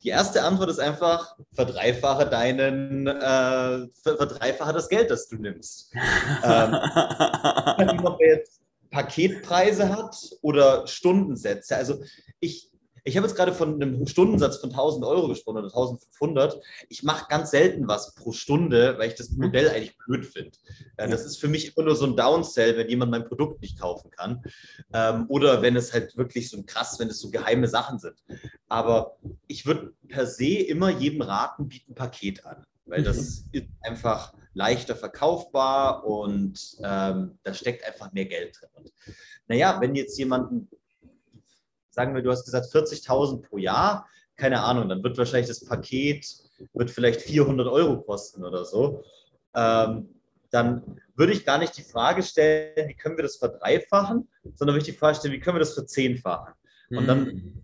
die 0.03 0.09
erste 0.09 0.43
Antwort 0.43 0.69
ist 0.69 0.79
einfach, 0.79 1.37
verdreifache 1.53 2.29
deinen, 2.29 3.07
äh, 3.07 3.11
ver- 4.03 4.17
verdreifache 4.17 4.73
das 4.73 4.89
Geld, 4.89 5.09
das 5.11 5.27
du 5.27 5.37
nimmst. 5.37 5.93
Ähm, 6.43 6.73
ob 8.05 8.19
er 8.21 8.37
jetzt 8.37 8.61
Paketpreise 8.89 9.89
hat 9.89 10.15
oder 10.41 10.85
Stundensätze. 10.87 11.75
Also 11.75 12.03
ich, 12.39 12.71
ich 13.07 13.15
habe 13.15 13.25
jetzt 13.25 13.37
gerade 13.37 13.53
von 13.53 13.81
einem 13.81 14.05
Stundensatz 14.05 14.57
von 14.57 14.69
1000 14.69 15.05
Euro 15.05 15.29
gesprochen 15.29 15.59
oder 15.59 15.67
1500. 15.67 16.59
Ich 16.89 17.03
mache 17.03 17.25
ganz 17.29 17.51
selten 17.51 17.87
was 17.87 18.13
pro 18.15 18.33
Stunde, 18.33 18.95
weil 18.97 19.07
ich 19.07 19.15
das 19.15 19.29
Mhm. 19.29 19.45
Modell 19.45 19.69
eigentlich 19.69 19.97
blöd 19.97 20.25
finde. 20.25 20.51
Äh, 20.97 21.07
Das 21.09 21.23
ist 21.25 21.37
für 21.37 21.47
mich 21.47 21.75
immer 21.75 21.85
nur 21.85 21.95
so 21.95 22.05
ein 22.05 22.17
Downsell, 22.17 22.75
wenn 22.77 22.89
jemand 22.89 23.11
mein 23.11 23.25
Produkt 23.25 23.61
nicht 23.61 23.79
kaufen 23.79 24.11
kann. 24.11 24.43
Ähm, 24.93 25.25
oder 25.29 25.61
wenn 25.61 25.77
es 25.77 25.93
halt 25.93 26.17
wirklich 26.17 26.49
so 26.49 26.61
krass, 26.63 26.99
wenn 26.99 27.07
es 27.07 27.19
so 27.21 27.29
geheime 27.29 27.69
Sachen 27.69 27.97
sind. 27.97 28.15
Aber 28.67 29.17
ich 29.47 29.65
würde 29.65 29.93
per 30.09 30.25
se 30.27 30.57
immer 30.57 30.89
jedem 30.89 31.21
raten, 31.21 31.69
bieten 31.69 31.93
ein 31.93 31.95
Paket 31.95 32.45
an. 32.45 32.65
Weil 32.85 33.03
das 33.03 33.45
ist 33.51 33.67
einfach 33.81 34.33
leichter 34.53 34.95
verkaufbar 34.95 36.05
und 36.05 36.77
ähm, 36.83 37.37
da 37.43 37.53
steckt 37.53 37.85
einfach 37.85 38.11
mehr 38.11 38.25
Geld 38.25 38.57
drin. 38.59 38.69
Und, 38.73 38.93
naja, 39.47 39.77
wenn 39.79 39.95
jetzt 39.95 40.17
jemanden, 40.17 40.69
sagen 41.97 42.13
wir, 42.13 42.21
du 42.21 42.29
hast 42.29 42.45
gesagt 42.45 42.67
40.000 42.67 43.41
pro 43.41 43.57
Jahr, 43.57 44.07
keine 44.35 44.61
Ahnung, 44.61 44.87
dann 44.87 45.01
wird 45.03 45.17
wahrscheinlich 45.17 45.47
das 45.47 45.65
Paket, 45.65 46.27
wird 46.75 46.91
vielleicht 46.91 47.21
400 47.21 47.67
Euro 47.67 48.01
kosten 48.03 48.45
oder 48.45 48.65
so. 48.65 49.03
Ähm, 49.55 50.07
dann 50.51 51.01
würde 51.15 51.33
ich 51.33 51.43
gar 51.43 51.57
nicht 51.57 51.75
die 51.75 51.81
Frage 51.81 52.21
stellen, 52.21 52.87
wie 52.87 52.93
können 52.93 53.17
wir 53.17 53.23
das 53.23 53.37
verdreifachen, 53.37 54.27
sondern 54.53 54.75
würde 54.75 54.85
ich 54.87 54.93
die 54.93 54.99
Frage 54.99 55.17
stellen, 55.17 55.33
wie 55.33 55.39
können 55.39 55.55
wir 55.55 55.65
das 55.67 55.73
verzehnfachen? 55.73 56.53
Und 56.91 57.07
dann 57.07 57.25
Hm. 57.25 57.63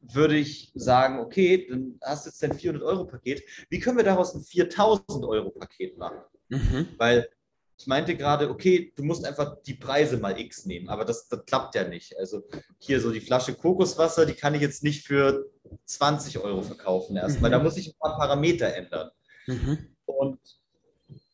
würde 0.00 0.36
ich 0.36 0.70
sagen, 0.76 1.18
okay, 1.18 1.66
dann 1.68 1.98
hast 2.00 2.26
du 2.26 2.30
jetzt 2.30 2.42
dein 2.44 2.52
400-Euro-Paket. 2.52 3.42
Wie 3.70 3.80
können 3.80 3.96
wir 3.96 4.04
daraus 4.04 4.34
ein 4.36 4.42
4000-Euro-Paket 4.42 5.98
machen? 5.98 6.18
Mhm. 6.48 6.88
Weil 6.96 7.28
ich 7.76 7.86
meinte 7.86 8.16
gerade, 8.16 8.50
okay, 8.50 8.92
du 8.96 9.02
musst 9.02 9.24
einfach 9.24 9.56
die 9.66 9.74
Preise 9.74 10.16
mal 10.16 10.38
X 10.38 10.64
nehmen, 10.66 10.88
aber 10.88 11.04
das, 11.04 11.28
das 11.28 11.44
klappt 11.44 11.74
ja 11.74 11.86
nicht. 11.86 12.16
Also 12.18 12.42
hier 12.78 13.00
so 13.00 13.10
die 13.10 13.20
Flasche 13.20 13.54
Kokoswasser, 13.54 14.26
die 14.26 14.34
kann 14.34 14.54
ich 14.54 14.60
jetzt 14.60 14.84
nicht 14.84 15.06
für 15.06 15.50
20 15.84 16.38
Euro 16.38 16.62
verkaufen 16.62 17.16
erst, 17.16 17.42
weil 17.42 17.50
Mhm. 17.50 17.52
da 17.52 17.62
muss 17.62 17.76
ich 17.76 17.88
ein 17.88 17.98
paar 17.98 18.16
Parameter 18.16 18.72
ändern. 18.74 19.10
Mhm. 19.46 19.88
Und 20.06 20.38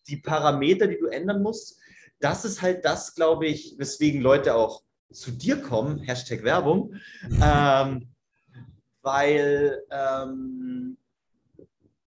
die 0.08 0.16
Parameter, 0.16 0.86
die 0.86 0.98
du 0.98 1.06
ändern 1.06 1.42
musst, 1.42 1.78
das 2.20 2.44
ist 2.44 2.62
halt 2.62 2.84
das, 2.84 3.14
glaube 3.14 3.46
ich, 3.46 3.74
weswegen 3.78 4.20
Leute 4.20 4.54
auch 4.54 4.82
zu 5.12 5.30
dir 5.30 5.60
kommen, 5.60 5.98
Hashtag 5.98 6.42
Werbung, 6.42 6.94
ähm, 7.42 8.08
weil 9.02 9.82
ähm, 9.90 10.96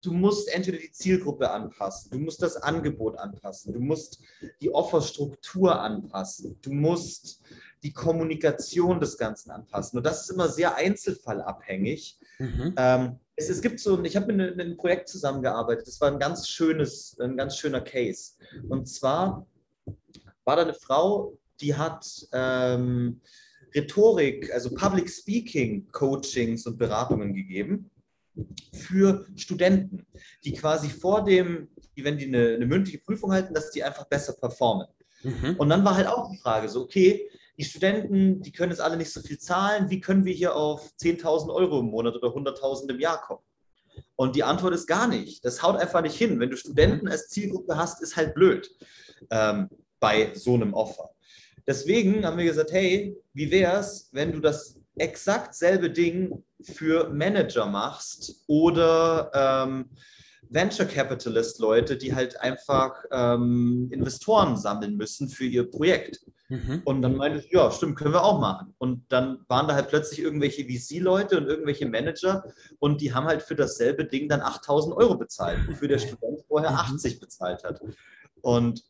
du 0.02 0.12
musst 0.12 0.52
entweder 0.52 0.78
die 0.78 0.90
Zielgruppe 0.90 1.50
anpassen, 1.50 2.10
du 2.10 2.18
musst 2.18 2.42
das 2.42 2.56
Angebot 2.56 3.16
anpassen, 3.18 3.72
du 3.72 3.80
musst 3.80 4.20
die 4.60 4.72
Offerstruktur 4.74 5.80
anpassen, 5.80 6.58
du 6.60 6.72
musst 6.72 7.40
die 7.82 7.92
Kommunikation 7.92 9.00
des 9.00 9.16
Ganzen 9.16 9.50
anpassen. 9.50 9.98
Und 9.98 10.04
das 10.04 10.22
ist 10.22 10.30
immer 10.30 10.48
sehr 10.48 10.76
einzelfallabhängig. 10.76 12.18
Mhm. 12.38 12.74
Ähm, 12.76 13.18
es, 13.34 13.48
es, 13.48 13.62
gibt 13.62 13.80
so, 13.80 14.02
ich 14.02 14.16
habe 14.16 14.32
mit 14.32 14.60
einem 14.60 14.76
Projekt 14.76 15.08
zusammengearbeitet, 15.08 15.86
das 15.86 16.00
war 16.00 16.10
ein 16.10 16.18
ganz 16.18 16.48
schönes, 16.48 17.16
ein 17.20 17.36
ganz 17.36 17.56
schöner 17.56 17.80
Case. 17.80 18.32
Und 18.68 18.86
zwar 18.88 19.46
war 20.44 20.56
da 20.56 20.62
eine 20.62 20.74
Frau, 20.74 21.38
die 21.60 21.74
hat 21.74 22.06
ähm, 22.32 23.20
Rhetorik, 23.74 24.52
also 24.52 24.74
Public 24.74 25.08
Speaking 25.08 25.88
Coachings 25.92 26.66
und 26.66 26.76
Beratungen 26.76 27.34
gegeben 27.34 27.90
für 28.72 29.26
Studenten, 29.36 30.06
die 30.44 30.52
quasi 30.54 30.88
vor 30.88 31.24
dem, 31.24 31.68
wenn 31.96 32.18
die 32.18 32.26
eine, 32.26 32.54
eine 32.54 32.66
mündliche 32.66 32.98
Prüfung 32.98 33.32
halten, 33.32 33.54
dass 33.54 33.70
die 33.70 33.84
einfach 33.84 34.04
besser 34.06 34.34
performen. 34.34 34.86
Mhm. 35.22 35.56
Und 35.58 35.68
dann 35.68 35.84
war 35.84 35.96
halt 35.96 36.06
auch 36.06 36.30
die 36.30 36.38
Frage 36.38 36.68
so, 36.68 36.82
okay, 36.82 37.28
die 37.58 37.64
Studenten, 37.64 38.42
die 38.42 38.52
können 38.52 38.72
jetzt 38.72 38.80
alle 38.80 38.96
nicht 38.96 39.12
so 39.12 39.20
viel 39.20 39.38
zahlen, 39.38 39.90
wie 39.90 40.00
können 40.00 40.24
wir 40.24 40.32
hier 40.32 40.56
auf 40.56 40.90
10.000 41.00 41.52
Euro 41.52 41.80
im 41.80 41.86
Monat 41.86 42.16
oder 42.16 42.28
100.000 42.28 42.90
im 42.90 43.00
Jahr 43.00 43.20
kommen? 43.20 43.42
Und 44.16 44.36
die 44.36 44.42
Antwort 44.42 44.74
ist 44.74 44.86
gar 44.86 45.06
nicht. 45.06 45.44
Das 45.44 45.62
haut 45.62 45.76
einfach 45.76 46.00
nicht 46.00 46.16
hin. 46.16 46.40
Wenn 46.40 46.50
du 46.50 46.56
Studenten 46.56 47.08
als 47.08 47.28
Zielgruppe 47.28 47.76
hast, 47.76 48.02
ist 48.02 48.16
halt 48.16 48.34
blöd 48.34 48.70
ähm, 49.30 49.68
bei 50.00 50.32
so 50.34 50.54
einem 50.54 50.72
Offer. 50.74 51.10
Deswegen 51.66 52.24
haben 52.24 52.38
wir 52.38 52.44
gesagt, 52.44 52.72
hey, 52.72 53.16
wie 53.34 53.50
wäre 53.50 53.78
es, 53.78 54.08
wenn 54.12 54.32
du 54.32 54.40
das 54.40 54.80
exakt 54.96 55.54
selbe 55.54 55.90
Ding 55.90 56.44
für 56.62 57.08
Manager 57.10 57.66
machst 57.66 58.44
oder 58.46 59.30
ähm, 59.34 59.90
Venture 60.48 60.86
Capitalist 60.86 61.58
Leute, 61.60 61.96
die 61.96 62.14
halt 62.14 62.40
einfach 62.40 62.92
ähm, 63.10 63.88
Investoren 63.90 64.56
sammeln 64.56 64.96
müssen 64.96 65.28
für 65.28 65.44
ihr 65.44 65.70
Projekt. 65.70 66.20
Mhm. 66.48 66.82
Und 66.84 67.00
dann 67.00 67.16
meinte 67.16 67.38
ich, 67.38 67.50
ja, 67.50 67.70
stimmt, 67.70 67.96
können 67.96 68.12
wir 68.12 68.22
auch 68.22 68.38
machen. 68.38 68.74
Und 68.76 69.10
dann 69.10 69.38
waren 69.48 69.66
da 69.66 69.74
halt 69.74 69.88
plötzlich 69.88 70.20
irgendwelche 70.20 70.64
VC-Leute 70.64 71.38
und 71.38 71.46
irgendwelche 71.46 71.88
Manager 71.88 72.44
und 72.78 73.00
die 73.00 73.14
haben 73.14 73.26
halt 73.26 73.42
für 73.42 73.54
dasselbe 73.54 74.04
Ding 74.04 74.28
dann 74.28 74.42
8000 74.42 74.94
Euro 74.94 75.16
bezahlt, 75.16 75.58
wofür 75.66 75.88
der 75.88 75.98
Student 75.98 76.42
vorher 76.46 76.72
80 76.72 77.14
mhm. 77.14 77.20
bezahlt 77.20 77.64
hat. 77.64 77.80
Und 78.42 78.82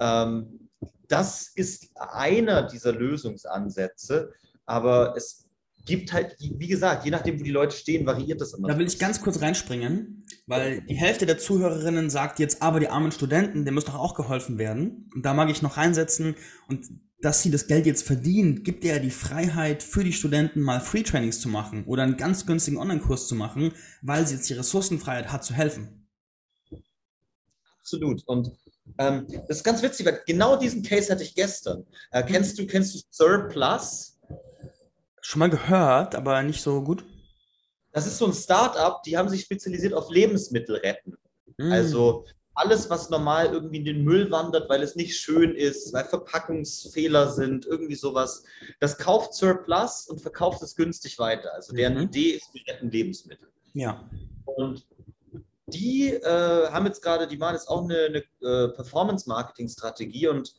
ähm, 0.00 0.68
das 1.08 1.48
ist 1.54 1.90
einer 1.96 2.62
dieser 2.62 2.92
Lösungsansätze, 2.92 4.32
aber 4.66 5.14
es 5.16 5.45
gibt 5.86 6.12
halt, 6.12 6.36
wie 6.38 6.66
gesagt, 6.66 7.04
je 7.04 7.10
nachdem, 7.10 7.40
wo 7.40 7.44
die 7.44 7.50
Leute 7.50 7.74
stehen, 7.74 8.04
variiert 8.04 8.40
das 8.40 8.52
immer. 8.52 8.68
Da 8.68 8.78
will 8.78 8.86
ich 8.86 8.98
ganz 8.98 9.22
kurz 9.22 9.40
reinspringen, 9.40 10.26
weil 10.46 10.82
die 10.82 10.96
Hälfte 10.96 11.24
der 11.24 11.38
Zuhörerinnen 11.38 12.10
sagt 12.10 12.38
jetzt, 12.38 12.60
aber 12.60 12.80
die 12.80 12.88
armen 12.88 13.12
Studenten, 13.12 13.64
denen 13.64 13.74
muss 13.74 13.84
doch 13.84 13.94
auch 13.94 14.14
geholfen 14.14 14.58
werden. 14.58 15.08
Und 15.14 15.24
da 15.24 15.32
mag 15.32 15.48
ich 15.48 15.62
noch 15.62 15.76
reinsetzen 15.76 16.34
und 16.68 16.86
dass 17.22 17.42
sie 17.42 17.50
das 17.50 17.66
Geld 17.66 17.86
jetzt 17.86 18.06
verdienen, 18.06 18.62
gibt 18.62 18.84
ja 18.84 18.98
die 18.98 19.10
Freiheit 19.10 19.82
für 19.82 20.04
die 20.04 20.12
Studenten 20.12 20.60
mal 20.60 20.80
Free 20.80 21.02
Trainings 21.02 21.40
zu 21.40 21.48
machen 21.48 21.84
oder 21.86 22.02
einen 22.02 22.18
ganz 22.18 22.44
günstigen 22.44 22.76
Online-Kurs 22.76 23.26
zu 23.26 23.34
machen, 23.34 23.72
weil 24.02 24.26
sie 24.26 24.34
jetzt 24.34 24.50
die 24.50 24.54
Ressourcenfreiheit 24.54 25.32
hat 25.32 25.42
zu 25.42 25.54
helfen. 25.54 26.08
Absolut. 27.80 28.22
Und 28.26 28.50
ähm, 28.98 29.26
das 29.48 29.58
ist 29.58 29.64
ganz 29.64 29.82
witzig, 29.82 30.06
weil 30.06 30.20
genau 30.26 30.56
diesen 30.56 30.82
Case 30.82 31.10
hatte 31.10 31.22
ich 31.22 31.34
gestern. 31.34 31.86
Äh, 32.10 32.22
kennst 32.24 32.58
du, 32.58 32.66
kennst 32.66 32.94
du 32.94 33.00
Surplus? 33.10 34.15
Schon 35.26 35.40
mal 35.40 35.50
gehört, 35.50 36.14
aber 36.14 36.40
nicht 36.44 36.62
so 36.62 36.80
gut. 36.80 37.04
Das 37.90 38.06
ist 38.06 38.18
so 38.18 38.26
ein 38.26 38.32
Start-up, 38.32 39.02
die 39.02 39.18
haben 39.18 39.28
sich 39.28 39.40
spezialisiert 39.40 39.92
auf 39.92 40.08
Lebensmittel 40.08 40.76
retten. 40.76 41.16
Mm. 41.56 41.72
Also 41.72 42.26
alles, 42.54 42.88
was 42.90 43.10
normal 43.10 43.46
irgendwie 43.46 43.78
in 43.78 43.84
den 43.84 44.04
Müll 44.04 44.30
wandert, 44.30 44.70
weil 44.70 44.84
es 44.84 44.94
nicht 44.94 45.18
schön 45.18 45.56
ist, 45.56 45.92
weil 45.92 46.04
Verpackungsfehler 46.04 47.32
sind, 47.32 47.66
irgendwie 47.66 47.96
sowas, 47.96 48.44
das 48.78 48.98
kauft 48.98 49.34
Surplus 49.34 50.06
und 50.06 50.20
verkauft 50.20 50.62
es 50.62 50.76
günstig 50.76 51.18
weiter. 51.18 51.52
Also 51.54 51.74
deren 51.74 51.94
mhm. 51.94 52.02
Idee 52.02 52.30
ist, 52.30 52.54
wir 52.54 52.62
retten 52.72 52.92
Lebensmittel. 52.92 53.48
Ja. 53.74 54.08
Und 54.44 54.86
die 55.66 56.12
äh, 56.12 56.68
haben 56.70 56.86
jetzt 56.86 57.02
gerade, 57.02 57.26
die 57.26 57.40
waren 57.40 57.56
jetzt 57.56 57.68
auch 57.68 57.82
eine, 57.82 57.98
eine 57.98 58.18
äh, 58.42 58.68
Performance-Marketing-Strategie 58.68 60.28
und 60.28 60.54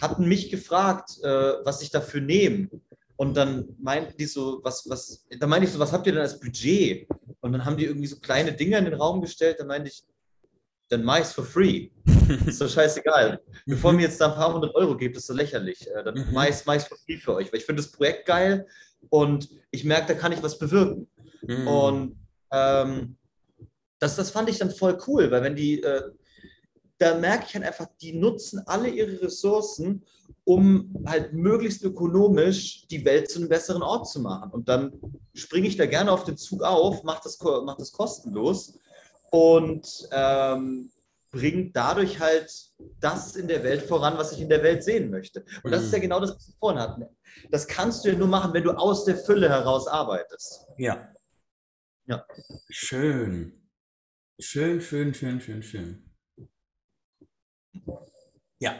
hatten 0.00 0.28
mich 0.28 0.48
gefragt, 0.48 1.18
äh, 1.24 1.54
was 1.64 1.82
ich 1.82 1.90
dafür 1.90 2.20
nehme. 2.20 2.70
Und 3.22 3.36
dann 3.36 3.76
meinten 3.78 4.16
die 4.16 4.26
so, 4.26 4.58
was, 4.64 4.90
was, 4.90 5.24
da 5.38 5.46
meinte 5.46 5.68
ich 5.68 5.72
so, 5.72 5.78
was 5.78 5.92
habt 5.92 6.04
ihr 6.08 6.12
denn 6.12 6.22
als 6.22 6.40
Budget? 6.40 7.06
Und 7.40 7.52
dann 7.52 7.64
haben 7.64 7.76
die 7.76 7.84
irgendwie 7.84 8.08
so 8.08 8.18
kleine 8.18 8.52
Dinge 8.52 8.76
in 8.78 8.84
den 8.84 8.94
Raum 8.94 9.20
gestellt, 9.20 9.60
dann 9.60 9.68
meinte 9.68 9.90
ich, 9.90 10.02
dann 10.88 11.04
mach 11.04 11.20
ich's 11.20 11.32
for 11.32 11.44
free. 11.44 11.90
ist 12.46 12.60
doch 12.60 12.68
scheißegal. 12.68 13.40
Bevor 13.64 13.92
mir 13.92 14.02
jetzt 14.02 14.20
da 14.20 14.26
ein 14.26 14.34
paar 14.34 14.52
hundert 14.52 14.74
Euro 14.74 14.96
gibt, 14.96 15.16
ist 15.16 15.28
so 15.28 15.34
lächerlich. 15.34 15.88
Äh, 15.88 16.02
dann 16.02 16.16
mhm. 16.16 16.32
mach 16.32 16.48
ich's, 16.48 16.66
mach 16.66 16.74
ich's 16.74 16.86
for 16.86 16.98
free 16.98 17.16
für 17.16 17.34
euch, 17.34 17.52
weil 17.52 17.60
ich 17.60 17.64
finde 17.64 17.80
das 17.80 17.92
Projekt 17.92 18.26
geil 18.26 18.66
und 19.08 19.48
ich 19.70 19.84
merke, 19.84 20.14
da 20.14 20.18
kann 20.18 20.32
ich 20.32 20.42
was 20.42 20.58
bewirken. 20.58 21.06
Mhm. 21.42 21.68
Und 21.68 22.16
ähm, 22.50 23.16
das, 24.00 24.16
das 24.16 24.32
fand 24.32 24.50
ich 24.50 24.58
dann 24.58 24.72
voll 24.72 24.98
cool, 25.06 25.30
weil 25.30 25.44
wenn 25.44 25.54
die, 25.54 25.80
äh, 25.80 26.10
da 26.98 27.16
merke 27.16 27.44
ich 27.46 27.54
halt 27.54 27.66
einfach, 27.66 27.86
die 28.00 28.14
nutzen 28.14 28.64
alle 28.66 28.88
ihre 28.88 29.22
Ressourcen, 29.22 30.04
um 30.44 31.04
halt 31.06 31.32
möglichst 31.32 31.82
ökonomisch 31.84 32.86
die 32.88 33.04
Welt 33.04 33.30
zu 33.30 33.38
einem 33.38 33.48
besseren 33.48 33.82
Ort 33.82 34.08
zu 34.08 34.20
machen. 34.20 34.50
Und 34.50 34.68
dann 34.68 34.92
springe 35.34 35.68
ich 35.68 35.76
da 35.76 35.86
gerne 35.86 36.10
auf 36.10 36.24
den 36.24 36.36
Zug 36.36 36.62
auf, 36.62 37.04
mache 37.04 37.22
das, 37.24 37.38
mach 37.40 37.76
das 37.76 37.92
kostenlos 37.92 38.78
und 39.30 40.08
ähm, 40.10 40.90
bringt 41.30 41.74
dadurch 41.76 42.20
halt 42.20 42.52
das 43.00 43.36
in 43.36 43.48
der 43.48 43.62
Welt 43.64 43.82
voran, 43.82 44.18
was 44.18 44.32
ich 44.32 44.40
in 44.40 44.48
der 44.48 44.62
Welt 44.62 44.84
sehen 44.84 45.10
möchte. 45.10 45.44
Und 45.62 45.70
das 45.70 45.84
ist 45.84 45.92
ja 45.92 45.98
mhm. 45.98 46.02
genau 46.02 46.20
das, 46.20 46.34
was 46.34 46.48
wir 46.48 46.54
vorhin 46.58 46.80
hatten. 46.80 47.06
Das 47.50 47.66
kannst 47.66 48.04
du 48.04 48.10
ja 48.10 48.16
nur 48.16 48.28
machen, 48.28 48.52
wenn 48.52 48.64
du 48.64 48.72
aus 48.72 49.04
der 49.04 49.16
Fülle 49.16 49.48
heraus 49.48 49.86
arbeitest. 49.86 50.66
Ja. 50.76 51.08
Ja. 52.06 52.26
Schön. 52.68 53.68
Schön, 54.38 54.80
schön, 54.80 55.14
schön, 55.14 55.40
schön, 55.40 55.62
schön. 55.62 56.10
Ja, 58.58 58.74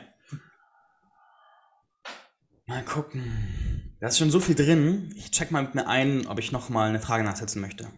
Mal 2.67 2.85
gucken. 2.85 3.97
Da 4.01 4.09
ist 4.09 4.19
schon 4.19 4.31
so 4.31 4.41
viel 4.41 4.55
drin. 4.55 5.13
Ich 5.17 5.31
check 5.31 5.51
mal 5.51 5.63
mit 5.63 5.75
mir 5.75 5.87
ein, 5.87 6.27
ob 6.27 6.39
ich 6.39 6.53
noch 6.53 6.69
mal 6.69 6.89
eine 6.89 7.01
Frage 7.01 7.25
nachsetzen 7.25 7.61
möchte. 7.61 7.91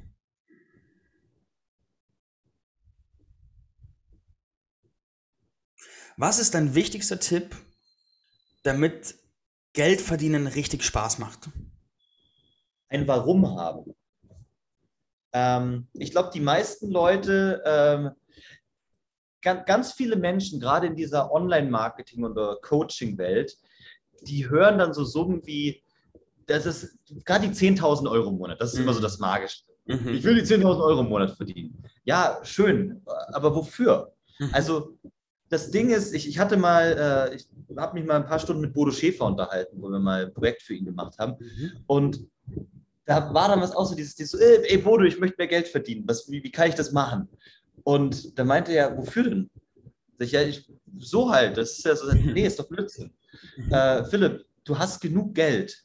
Was 6.17 6.39
ist 6.39 6.55
dein 6.55 6.75
wichtigster 6.75 7.19
Tipp, 7.19 7.57
damit 8.63 9.17
Geld 9.73 10.01
verdienen 10.01 10.47
richtig 10.47 10.85
Spaß 10.85 11.19
macht? 11.19 11.51
Ein 12.89 13.09
Warum 13.09 13.59
haben. 13.59 13.95
Ähm, 15.33 15.89
ich 15.93 16.13
glaube, 16.13 16.31
die 16.33 16.41
meisten 16.41 16.91
Leute, 16.91 17.63
ähm, 17.67 18.11
ganz, 19.43 19.67
ganz 19.67 19.93
viele 19.93 20.15
Menschen, 20.15 20.61
gerade 20.61 20.87
in 20.87 20.95
dieser 20.95 21.33
Online-Marketing- 21.33 22.25
oder 22.25 22.59
Coaching-Welt, 22.63 23.59
die 24.23 24.49
hören 24.49 24.79
dann 24.79 24.95
so 24.95 25.05
Summen 25.05 25.43
wie, 25.47 25.83
das 26.47 26.67
ist 26.67 26.99
gerade 27.25 27.49
die 27.49 27.55
10.000 27.55 28.11
Euro 28.11 28.31
im 28.31 28.39
Monat, 28.39 28.61
das 28.61 28.73
ist 28.73 28.79
mhm. 28.79 28.85
immer 28.85 28.93
so 28.93 29.01
mhm. 29.01 29.05
das 29.05 29.19
Magische. 29.19 29.63
Mhm. 29.87 30.09
Ich 30.09 30.25
will 30.25 30.35
die 30.35 30.43
10.000 30.43 30.83
Euro 30.83 31.01
im 31.01 31.09
Monat 31.09 31.33
verdienen. 31.33 31.83
Ja, 32.05 32.41
schön, 32.43 33.03
aber 33.33 33.55
wofür? 33.55 34.13
Mhm. 34.39 34.51
Also 34.53 34.97
das 35.49 35.71
Ding 35.71 35.91
ist, 35.91 36.15
ich, 36.15 36.29
ich 36.29 36.39
hatte 36.39 36.57
mal, 36.57 37.31
äh, 37.31 37.37
ich 37.37 37.47
habe 37.77 37.99
mich 37.99 38.07
mal 38.07 38.17
ein 38.17 38.27
paar 38.27 38.39
Stunden 38.39 38.63
mit 38.63 38.73
Bodo 38.73 38.91
Schäfer 38.91 39.27
unterhalten, 39.27 39.77
wo 39.81 39.89
wir 39.89 39.99
mal 39.99 40.27
ein 40.27 40.35
Projekt 40.35 40.63
für 40.63 40.75
ihn 40.75 40.85
gemacht 40.85 41.19
haben. 41.19 41.37
Mhm. 41.39 41.73
Und 41.87 42.27
da 43.05 43.33
war 43.35 43.49
dann 43.49 43.61
was 43.61 43.77
auch 43.77 43.87
so, 43.87 43.95
dieses, 43.95 44.15
dieses 44.15 44.33
so, 44.33 44.39
ey, 44.39 44.65
ey 44.67 44.79
Bodo, 44.79 45.05
ich 45.05 45.19
möchte 45.19 45.37
mehr 45.39 45.47
Geld 45.47 45.69
verdienen. 45.69 46.05
Was, 46.07 46.31
wie, 46.31 46.43
wie 46.43 46.51
kann 46.51 46.69
ich 46.69 46.75
das 46.75 46.93
machen? 46.93 47.29
Und 47.83 48.39
da 48.39 48.45
meinte 48.45 48.73
er, 48.73 48.97
wofür 48.97 49.25
denn? 49.25 49.51
Ich, 50.19 50.33
ja, 50.33 50.43
ich, 50.43 50.69
so 50.99 51.31
halt, 51.31 51.57
das 51.57 51.73
ist 51.73 51.85
ja 51.85 51.95
so, 51.95 52.11
nee, 52.13 52.47
ist 52.47 52.59
doch 52.59 52.69
Blödsinn. 52.69 53.13
Äh, 53.71 54.05
Philipp, 54.05 54.45
du 54.65 54.79
hast 54.79 55.01
genug 55.01 55.35
Geld. 55.35 55.85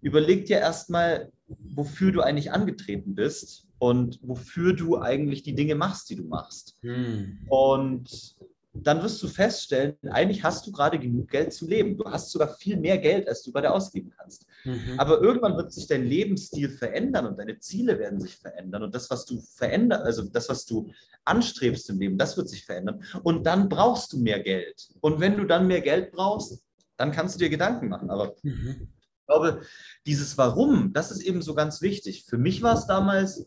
Überleg 0.00 0.46
dir 0.46 0.58
erstmal, 0.58 1.32
wofür 1.46 2.12
du 2.12 2.20
eigentlich 2.20 2.52
angetreten 2.52 3.14
bist 3.14 3.66
und 3.78 4.18
wofür 4.22 4.74
du 4.74 4.98
eigentlich 5.00 5.42
die 5.42 5.54
Dinge 5.54 5.74
machst, 5.74 6.10
die 6.10 6.16
du 6.16 6.24
machst. 6.24 6.76
Hm. 6.82 7.38
Und 7.48 8.36
dann 8.82 9.02
wirst 9.02 9.22
du 9.22 9.28
feststellen, 9.28 9.96
eigentlich 10.10 10.44
hast 10.44 10.66
du 10.66 10.72
gerade 10.72 10.98
genug 10.98 11.28
Geld 11.28 11.52
zum 11.52 11.68
Leben. 11.68 11.96
Du 11.96 12.04
hast 12.04 12.30
sogar 12.30 12.54
viel 12.56 12.76
mehr 12.76 12.98
Geld, 12.98 13.28
als 13.28 13.42
du 13.42 13.52
gerade 13.52 13.72
ausgeben 13.72 14.12
kannst. 14.16 14.46
Mhm. 14.64 14.98
Aber 14.98 15.20
irgendwann 15.20 15.56
wird 15.56 15.72
sich 15.72 15.86
dein 15.86 16.04
Lebensstil 16.04 16.68
verändern 16.68 17.26
und 17.26 17.38
deine 17.38 17.58
Ziele 17.58 17.98
werden 17.98 18.20
sich 18.20 18.36
verändern. 18.36 18.82
Und 18.84 18.94
das, 18.94 19.10
was 19.10 19.24
du 19.24 19.40
verändern, 19.40 20.02
also 20.02 20.22
das, 20.22 20.48
was 20.48 20.64
du 20.64 20.90
anstrebst 21.24 21.90
im 21.90 21.98
Leben, 21.98 22.18
das 22.18 22.36
wird 22.36 22.48
sich 22.48 22.64
verändern. 22.64 23.02
Und 23.22 23.44
dann 23.46 23.68
brauchst 23.68 24.12
du 24.12 24.18
mehr 24.18 24.40
Geld. 24.40 24.88
Und 25.00 25.20
wenn 25.20 25.36
du 25.36 25.44
dann 25.44 25.66
mehr 25.66 25.80
Geld 25.80 26.12
brauchst, 26.12 26.62
dann 26.98 27.12
kannst 27.12 27.34
du 27.34 27.38
dir 27.38 27.48
Gedanken 27.48 27.88
machen. 27.88 28.10
Aber 28.10 28.34
mhm. 28.42 28.88
ich 28.90 29.26
glaube, 29.26 29.62
dieses 30.04 30.36
Warum, 30.36 30.92
das 30.92 31.10
ist 31.10 31.22
eben 31.22 31.40
so 31.40 31.54
ganz 31.54 31.80
wichtig. 31.80 32.24
Für 32.28 32.36
mich 32.36 32.62
war 32.62 32.74
es 32.76 32.86
damals, 32.86 33.46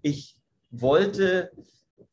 ich 0.00 0.38
wollte, 0.70 1.50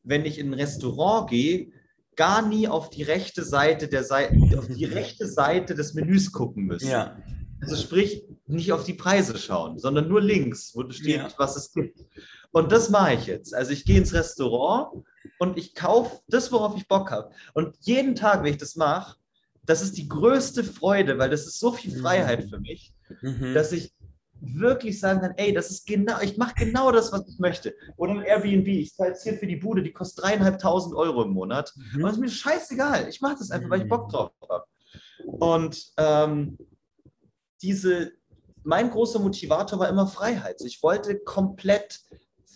wenn 0.02 0.26
ich 0.26 0.38
in 0.38 0.50
ein 0.50 0.58
Restaurant 0.58 1.30
gehe, 1.30 1.72
gar 2.16 2.46
nie 2.46 2.68
auf 2.68 2.90
die 2.90 3.04
rechte 3.04 3.44
Seite 3.44 3.88
der 3.88 4.04
Seite, 4.04 4.36
auf 4.58 4.68
die 4.68 4.84
rechte 4.84 5.26
Seite 5.26 5.74
des 5.74 5.94
Menüs 5.94 6.32
gucken 6.32 6.64
müssen. 6.64 6.90
Ja. 6.90 7.16
Also 7.60 7.76
sprich, 7.76 8.24
nicht 8.46 8.72
auf 8.72 8.84
die 8.84 8.94
Preise 8.94 9.38
schauen, 9.38 9.78
sondern 9.78 10.08
nur 10.08 10.20
links, 10.20 10.72
wo 10.74 10.88
steht, 10.90 11.16
ja. 11.16 11.28
was 11.38 11.56
es 11.56 11.72
gibt. 11.72 12.04
Und 12.50 12.72
das 12.72 12.90
mache 12.90 13.14
ich 13.14 13.26
jetzt. 13.26 13.54
Also 13.54 13.70
ich 13.70 13.84
gehe 13.84 13.98
ins 13.98 14.12
Restaurant 14.12 15.04
und 15.38 15.56
ich 15.56 15.74
kaufe 15.74 16.20
das, 16.26 16.50
worauf 16.50 16.76
ich 16.76 16.88
Bock 16.88 17.10
habe. 17.12 17.30
Und 17.54 17.76
jeden 17.80 18.16
Tag, 18.16 18.42
wenn 18.42 18.52
ich 18.52 18.58
das 18.58 18.74
mache, 18.74 19.16
das 19.64 19.82
ist 19.82 19.96
die 19.96 20.08
größte 20.08 20.64
Freude, 20.64 21.18
weil 21.18 21.30
das 21.30 21.46
ist 21.46 21.60
so 21.60 21.72
viel 21.72 21.96
Freiheit 21.96 22.48
für 22.50 22.58
mich, 22.58 22.92
mhm. 23.20 23.54
dass 23.54 23.72
ich 23.72 23.94
wirklich 24.40 24.98
sagen 24.98 25.20
kann, 25.20 25.34
ey, 25.36 25.52
das 25.52 25.70
ist 25.70 25.86
genau, 25.86 26.20
ich 26.20 26.36
mache 26.36 26.54
genau 26.56 26.90
das, 26.90 27.12
was 27.12 27.28
ich 27.28 27.38
möchte. 27.38 27.74
Oder 27.96 28.14
ein 28.14 28.22
Airbnb, 28.22 28.66
ich 28.66 28.94
zahle 28.94 29.10
jetzt 29.10 29.22
hier 29.22 29.34
für 29.34 29.46
die 29.46 29.56
Bude, 29.56 29.82
die 29.82 29.92
kostet 29.92 30.24
dreieinhalbtausend 30.24 30.96
Euro 30.96 31.22
im 31.22 31.30
Monat. 31.30 31.72
Mhm. 31.76 32.02
Und 32.02 32.10
es 32.10 32.16
ist 32.16 32.20
mir 32.20 32.28
scheißegal. 32.28 33.08
Ich 33.08 33.20
mache 33.20 33.36
das 33.38 33.52
einfach, 33.52 33.70
weil 33.70 33.82
ich 33.82 33.88
Bock 33.88 34.08
drauf 34.10 34.32
habe. 34.48 34.64
Und 35.24 35.92
ähm, 35.96 36.58
diese, 37.62 38.12
mein 38.64 38.90
großer 38.90 39.20
Motivator 39.20 39.78
war 39.78 39.88
immer 39.88 40.08
Freiheit. 40.08 40.60
Ich 40.64 40.82
wollte 40.82 41.20
komplett 41.20 42.00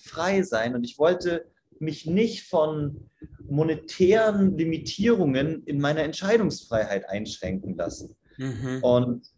frei 0.03 0.42
sein 0.42 0.75
und 0.75 0.83
ich 0.83 0.99
wollte 0.99 1.47
mich 1.81 2.07
nicht 2.07 2.49
von 2.49 3.09
monetären 3.49 4.57
Limitierungen 4.57 5.65
in 5.65 5.81
meiner 5.81 6.03
Entscheidungsfreiheit 6.03 7.09
einschränken 7.09 7.77
lassen. 7.77 8.17
Mhm. 8.39 8.83
Und 8.83 9.31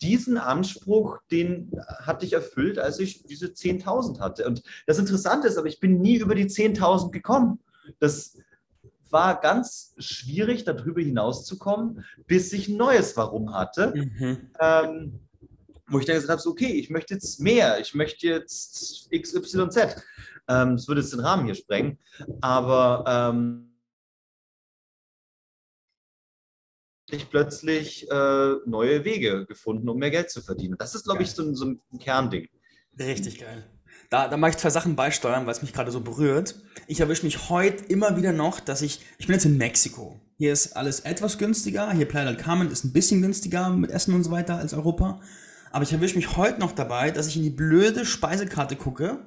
diesen 0.00 0.38
Anspruch, 0.38 1.18
den 1.30 1.70
hatte 2.02 2.24
ich 2.24 2.32
erfüllt, 2.32 2.78
als 2.78 2.98
ich 2.98 3.24
diese 3.24 3.48
10.000 3.48 4.20
hatte. 4.20 4.46
Und 4.46 4.62
das 4.86 4.98
Interessante 4.98 5.48
ist, 5.48 5.58
aber 5.58 5.68
ich 5.68 5.80
bin 5.80 6.00
nie 6.00 6.16
über 6.16 6.34
die 6.34 6.46
10.000 6.46 7.10
gekommen. 7.10 7.60
Das 7.98 8.38
war 9.10 9.40
ganz 9.40 9.94
schwierig, 9.98 10.64
darüber 10.64 11.00
hinauszukommen, 11.00 12.04
bis 12.26 12.52
ich 12.52 12.68
ein 12.68 12.76
neues 12.76 13.16
Warum 13.16 13.52
hatte. 13.52 13.92
Mhm. 13.94 14.50
Ähm, 14.60 15.20
wo 15.90 15.98
ich 15.98 16.06
dann 16.06 16.14
gesagt 16.14 16.30
habe, 16.30 16.40
so, 16.40 16.50
okay, 16.50 16.72
ich 16.72 16.88
möchte 16.88 17.14
jetzt 17.14 17.40
mehr, 17.40 17.80
ich 17.80 17.94
möchte 17.94 18.26
jetzt 18.26 19.10
XYZ. 19.10 19.96
Ähm, 20.50 20.76
das 20.76 20.88
würde 20.88 21.00
jetzt 21.00 21.12
den 21.12 21.20
Rahmen 21.20 21.44
hier 21.44 21.54
sprengen. 21.54 21.98
Aber 22.40 23.04
ähm, 23.06 23.72
ich 27.10 27.30
plötzlich 27.30 28.10
äh, 28.10 28.54
neue 28.66 29.04
Wege 29.04 29.46
gefunden, 29.46 29.88
um 29.88 29.98
mehr 29.98 30.10
Geld 30.10 30.30
zu 30.30 30.42
verdienen. 30.42 30.76
Das 30.78 30.94
ist, 30.94 31.04
glaube 31.04 31.22
ich, 31.22 31.30
so, 31.30 31.54
so, 31.54 31.66
ein 31.66 31.98
Kernding. 32.00 32.48
Richtig 32.98 33.40
geil. 33.40 33.64
Da, 34.10 34.26
da 34.26 34.36
mache 34.36 34.50
ich 34.50 34.56
zwei 34.56 34.70
Sachen 34.70 34.96
beisteuern, 34.96 35.46
weil 35.46 35.52
es 35.52 35.62
mich 35.62 35.72
gerade 35.72 35.92
so 35.92 36.00
berührt. 36.00 36.56
Ich 36.88 37.00
erwische 37.00 37.24
mich 37.24 37.48
heute 37.48 37.84
immer 37.84 38.16
wieder 38.16 38.32
noch, 38.32 38.58
dass 38.58 38.82
ich, 38.82 39.00
ich 39.18 39.26
bin 39.26 39.34
jetzt 39.34 39.44
in 39.44 39.56
Mexiko. 39.56 40.20
Hier 40.36 40.52
ist 40.52 40.76
alles 40.76 41.00
etwas 41.00 41.38
günstiger. 41.38 41.92
Hier 41.92 42.06
Playa 42.06 42.26
del 42.26 42.36
Carmen 42.36 42.70
ist 42.70 42.84
ein 42.84 42.92
bisschen 42.92 43.22
günstiger 43.22 43.70
mit 43.70 43.90
Essen 43.90 44.14
und 44.14 44.24
so 44.24 44.32
weiter 44.32 44.56
als 44.56 44.74
Europa. 44.74 45.20
Aber 45.70 45.84
ich 45.84 45.92
erwische 45.92 46.16
mich 46.16 46.36
heute 46.36 46.58
noch 46.58 46.72
dabei, 46.72 47.12
dass 47.12 47.28
ich 47.28 47.36
in 47.36 47.44
die 47.44 47.50
blöde 47.50 48.04
Speisekarte 48.04 48.74
gucke 48.74 49.20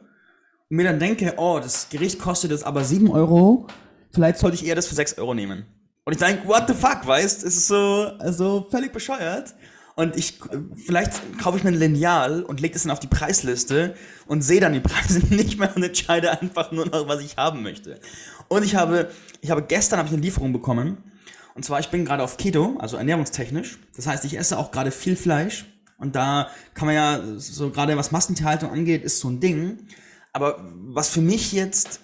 und 0.74 0.78
mir 0.78 0.86
dann 0.86 0.98
denke, 0.98 1.36
oh, 1.38 1.60
das 1.62 1.90
Gericht 1.90 2.18
kostet 2.18 2.50
jetzt 2.50 2.66
aber 2.66 2.84
7 2.84 3.08
Euro. 3.12 3.68
Vielleicht 4.12 4.40
sollte 4.40 4.56
ich 4.56 4.66
eher 4.66 4.74
das 4.74 4.88
für 4.88 4.96
6 4.96 5.20
Euro 5.20 5.36
nehmen. 5.36 5.68
Und 6.04 6.14
ich 6.14 6.20
denke, 6.20 6.48
what 6.48 6.64
the 6.68 6.74
fuck, 6.74 7.06
weißt? 7.06 7.44
Es 7.44 7.58
ist 7.58 7.68
so, 7.68 8.10
also 8.18 8.66
völlig 8.72 8.92
bescheuert. 8.92 9.54
Und 9.96 10.18
ich, 10.18 10.40
vielleicht 10.76 11.38
kaufe 11.38 11.60
ich 11.60 11.64
mir 11.64 11.70
ein 11.70 11.78
Lineal 11.78 12.42
und 12.42 12.60
lege 12.60 12.74
das 12.74 12.82
dann 12.82 12.92
auf 12.92 13.00
die 13.00 13.06
Preisliste 13.06 13.94
und 14.26 14.42
sehe 14.42 14.60
dann 14.60 14.74
die 14.74 14.80
Preise 14.80 15.20
nicht 15.30 15.60
mehr 15.60 15.76
und 15.76 15.84
entscheide 15.84 16.42
einfach 16.42 16.72
nur 16.72 16.88
noch, 16.88 17.08
was 17.08 17.22
ich 17.22 17.38
haben 17.38 17.62
möchte. 17.62 18.00
Und 18.48 18.66
ich 18.66 18.76
habe, 18.76 19.12
ich 19.42 19.52
habe 19.52 19.62
gestern 19.62 20.00
habe 20.00 20.08
ich 20.08 20.14
eine 20.14 20.24
Lieferung 20.24 20.54
bekommen. 20.54 20.98
Und 21.54 21.64
zwar, 21.64 21.82
ich 21.82 21.90
bin 21.90 22.04
gerade 22.04 22.24
auf 22.24 22.38
Keto, 22.38 22.78
also 22.80 22.98
ernährungstechnisch. 22.98 23.78
Das 23.96 24.08
heißt, 24.08 24.26
ich 24.26 24.40
esse 24.40 24.58
auch 24.58 24.72
gerade 24.72 24.90
viel 24.90 25.18
Fleisch. 25.18 25.68
Und 26.00 26.16
da 26.16 26.48
kann 26.74 26.88
man 26.88 26.96
ja, 26.96 27.22
so 27.38 27.70
gerade 27.70 27.96
was 27.96 28.12
Massentierhaltung 28.12 28.72
angeht, 28.72 29.04
ist 29.04 29.20
so 29.20 29.30
ein 29.30 29.40
Ding. 29.40 29.78
Aber 30.34 30.60
was 30.74 31.10
für 31.10 31.22
mich 31.22 31.54
jetzt 31.54 32.02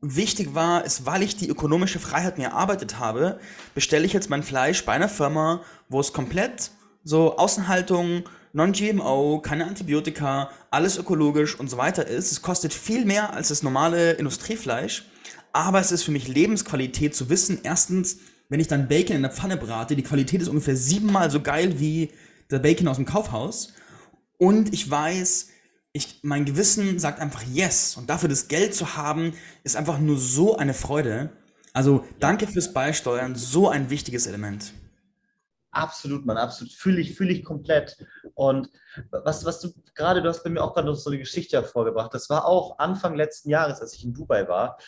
wichtig 0.00 0.54
war, 0.54 0.84
ist, 0.84 1.06
weil 1.06 1.22
ich 1.22 1.36
die 1.36 1.48
ökonomische 1.48 1.98
Freiheit 1.98 2.38
mir 2.38 2.48
erarbeitet 2.48 2.98
habe, 2.98 3.38
bestelle 3.74 4.06
ich 4.06 4.12
jetzt 4.12 4.30
mein 4.30 4.42
Fleisch 4.42 4.84
bei 4.84 4.92
einer 4.92 5.08
Firma, 5.08 5.62
wo 5.88 6.00
es 6.00 6.12
komplett 6.12 6.70
so 7.04 7.36
Außenhaltung, 7.36 8.24
Non-GMO, 8.52 9.40
keine 9.40 9.66
Antibiotika, 9.66 10.50
alles 10.70 10.96
ökologisch 10.96 11.58
und 11.60 11.68
so 11.68 11.76
weiter 11.76 12.06
ist. 12.06 12.32
Es 12.32 12.42
kostet 12.42 12.72
viel 12.72 13.04
mehr 13.04 13.34
als 13.34 13.48
das 13.48 13.62
normale 13.62 14.12
Industriefleisch, 14.12 15.06
aber 15.52 15.80
es 15.80 15.92
ist 15.92 16.02
für 16.02 16.10
mich 16.10 16.28
Lebensqualität 16.28 17.14
zu 17.14 17.28
wissen, 17.28 17.60
erstens, 17.62 18.18
wenn 18.48 18.60
ich 18.60 18.68
dann 18.68 18.88
Bacon 18.88 19.16
in 19.16 19.22
der 19.22 19.30
Pfanne 19.30 19.56
brate, 19.56 19.96
die 19.96 20.02
Qualität 20.02 20.40
ist 20.40 20.48
ungefähr 20.48 20.76
siebenmal 20.76 21.30
so 21.30 21.40
geil 21.40 21.78
wie 21.78 22.10
der 22.50 22.58
Bacon 22.58 22.88
aus 22.88 22.96
dem 22.96 23.06
Kaufhaus. 23.06 23.74
Und 24.38 24.72
ich 24.72 24.90
weiß, 24.90 25.48
ich, 25.96 26.20
mein 26.22 26.44
Gewissen 26.44 26.98
sagt 26.98 27.20
einfach 27.20 27.42
yes. 27.42 27.96
Und 27.96 28.10
dafür 28.10 28.28
das 28.28 28.48
Geld 28.48 28.74
zu 28.74 28.96
haben, 28.96 29.32
ist 29.64 29.76
einfach 29.76 29.98
nur 29.98 30.18
so 30.18 30.56
eine 30.56 30.74
Freude. 30.74 31.30
Also 31.72 32.04
danke 32.20 32.46
fürs 32.46 32.72
Beisteuern, 32.72 33.34
so 33.34 33.68
ein 33.68 33.90
wichtiges 33.90 34.26
Element. 34.26 34.72
Absolut, 35.70 36.24
man, 36.24 36.36
absolut. 36.36 36.72
Fühle 36.72 37.00
ich, 37.00 37.16
fühle 37.16 37.32
ich 37.32 37.44
komplett. 37.44 37.96
Und 38.34 38.70
was, 39.10 39.44
was 39.44 39.60
du 39.60 39.72
gerade, 39.94 40.22
du 40.22 40.28
hast 40.28 40.42
bei 40.42 40.50
mir 40.50 40.62
auch 40.62 40.74
gerade 40.74 40.86
noch 40.86 40.94
so 40.94 41.10
eine 41.10 41.18
Geschichte 41.18 41.56
hervorgebracht. 41.56 42.14
Das 42.14 42.30
war 42.30 42.46
auch 42.46 42.78
Anfang 42.78 43.14
letzten 43.14 43.50
Jahres, 43.50 43.80
als 43.80 43.94
ich 43.94 44.04
in 44.04 44.14
Dubai 44.14 44.48
war. 44.48 44.78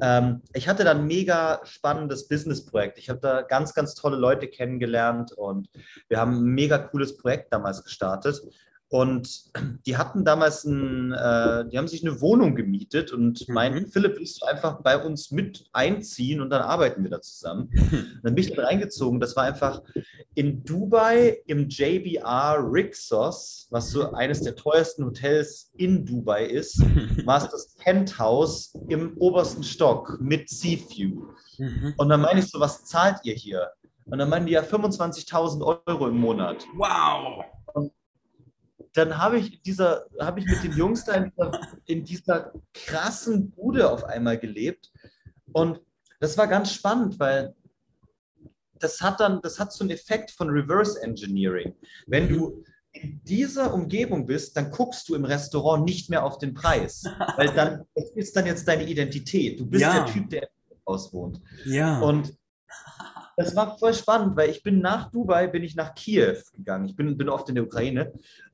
Ähm, 0.00 0.42
ich 0.54 0.68
hatte 0.68 0.84
da 0.84 0.92
ein 0.92 1.06
mega 1.06 1.60
spannendes 1.64 2.28
Businessprojekt. 2.28 2.98
Ich 2.98 3.10
habe 3.10 3.20
da 3.20 3.42
ganz, 3.42 3.74
ganz 3.74 3.94
tolle 3.94 4.16
Leute 4.16 4.48
kennengelernt 4.48 5.32
und 5.32 5.68
wir 6.08 6.18
haben 6.18 6.38
ein 6.38 6.54
mega 6.54 6.78
cooles 6.78 7.16
Projekt 7.18 7.52
damals 7.52 7.84
gestartet. 7.84 8.40
Und 8.90 9.52
die 9.86 9.96
hatten 9.96 10.24
damals 10.24 10.64
ein, 10.64 11.12
äh, 11.12 11.64
die 11.68 11.78
haben 11.78 11.86
sich 11.86 12.04
eine 12.04 12.20
Wohnung 12.20 12.56
gemietet 12.56 13.12
und 13.12 13.48
mhm. 13.48 13.54
meinten, 13.54 13.86
Philipp, 13.86 14.18
willst 14.18 14.42
du 14.42 14.46
einfach 14.46 14.82
bei 14.82 14.98
uns 14.98 15.30
mit 15.30 15.64
einziehen 15.72 16.40
und 16.40 16.50
dann 16.50 16.62
arbeiten 16.62 17.04
wir 17.04 17.10
da 17.10 17.22
zusammen. 17.22 17.70
dann 18.24 18.34
bin 18.34 18.44
ich 18.44 18.52
dann 18.52 18.64
reingezogen. 18.64 19.20
Das 19.20 19.36
war 19.36 19.44
einfach 19.44 19.80
in 20.34 20.64
Dubai 20.64 21.40
im 21.46 21.68
JBR 21.68 22.58
Rixos, 22.68 23.68
was 23.70 23.90
so 23.90 24.10
eines 24.10 24.42
der 24.42 24.56
teuersten 24.56 25.04
Hotels 25.04 25.70
in 25.76 26.04
Dubai 26.04 26.46
ist, 26.46 26.80
war 27.24 27.44
es 27.44 27.48
das 27.48 27.76
Penthouse 27.76 28.74
im 28.88 29.16
obersten 29.18 29.62
Stock 29.62 30.18
mit 30.20 30.48
Sea 30.48 30.78
View. 30.88 31.28
Mhm. 31.58 31.94
Und 31.96 32.08
dann 32.08 32.22
meine 32.22 32.40
ich 32.40 32.50
so, 32.50 32.58
was 32.58 32.84
zahlt 32.86 33.18
ihr 33.22 33.34
hier? 33.34 33.70
Und 34.06 34.18
dann 34.18 34.28
meinen 34.28 34.46
die 34.46 34.54
ja 34.54 34.62
25.000 34.62 35.80
Euro 35.86 36.08
im 36.08 36.16
Monat. 36.16 36.66
Wow! 36.74 37.44
Dann 38.94 39.18
habe 39.18 39.38
ich 39.38 39.62
dieser, 39.62 40.06
habe 40.20 40.40
ich 40.40 40.46
mit 40.46 40.62
den 40.64 40.72
Jungs 40.72 41.04
da 41.04 41.14
in 41.14 41.30
dieser, 41.30 41.60
in 41.86 42.04
dieser 42.04 42.52
krassen 42.74 43.50
Bude 43.50 43.90
auf 43.90 44.04
einmal 44.04 44.38
gelebt. 44.38 44.90
Und 45.52 45.80
das 46.18 46.36
war 46.36 46.48
ganz 46.48 46.72
spannend, 46.72 47.18
weil 47.18 47.54
das 48.78 49.00
hat 49.00 49.20
dann, 49.20 49.40
das 49.42 49.58
hat 49.58 49.72
so 49.72 49.84
einen 49.84 49.90
Effekt 49.90 50.30
von 50.30 50.48
Reverse 50.48 51.00
Engineering. 51.02 51.74
Wenn 52.06 52.28
du 52.28 52.64
in 52.92 53.22
dieser 53.22 53.72
Umgebung 53.72 54.26
bist, 54.26 54.56
dann 54.56 54.70
guckst 54.70 55.08
du 55.08 55.14
im 55.14 55.24
Restaurant 55.24 55.84
nicht 55.84 56.10
mehr 56.10 56.24
auf 56.24 56.38
den 56.38 56.54
Preis, 56.54 57.04
weil 57.36 57.52
dann 57.54 57.84
das 57.94 58.10
ist 58.12 58.36
dann 58.36 58.46
jetzt 58.46 58.66
deine 58.66 58.84
Identität. 58.84 59.60
Du 59.60 59.66
bist 59.66 59.82
ja. 59.82 60.02
der 60.02 60.12
Typ, 60.12 60.30
der 60.30 60.50
im 60.70 60.78
Haus 60.86 61.12
wohnt. 61.12 61.40
Ja. 61.64 62.00
Und 62.00 62.34
das 63.36 63.54
war 63.54 63.78
voll 63.78 63.94
spannend, 63.94 64.36
weil 64.36 64.50
ich 64.50 64.62
bin 64.62 64.80
nach 64.80 65.10
Dubai, 65.10 65.46
bin 65.46 65.62
ich 65.62 65.76
nach 65.76 65.94
Kiew 65.94 66.36
gegangen. 66.52 66.86
Ich 66.86 66.96
bin, 66.96 67.16
bin 67.16 67.28
oft 67.28 67.48
in 67.48 67.54
der 67.54 67.64
Ukraine 67.64 68.12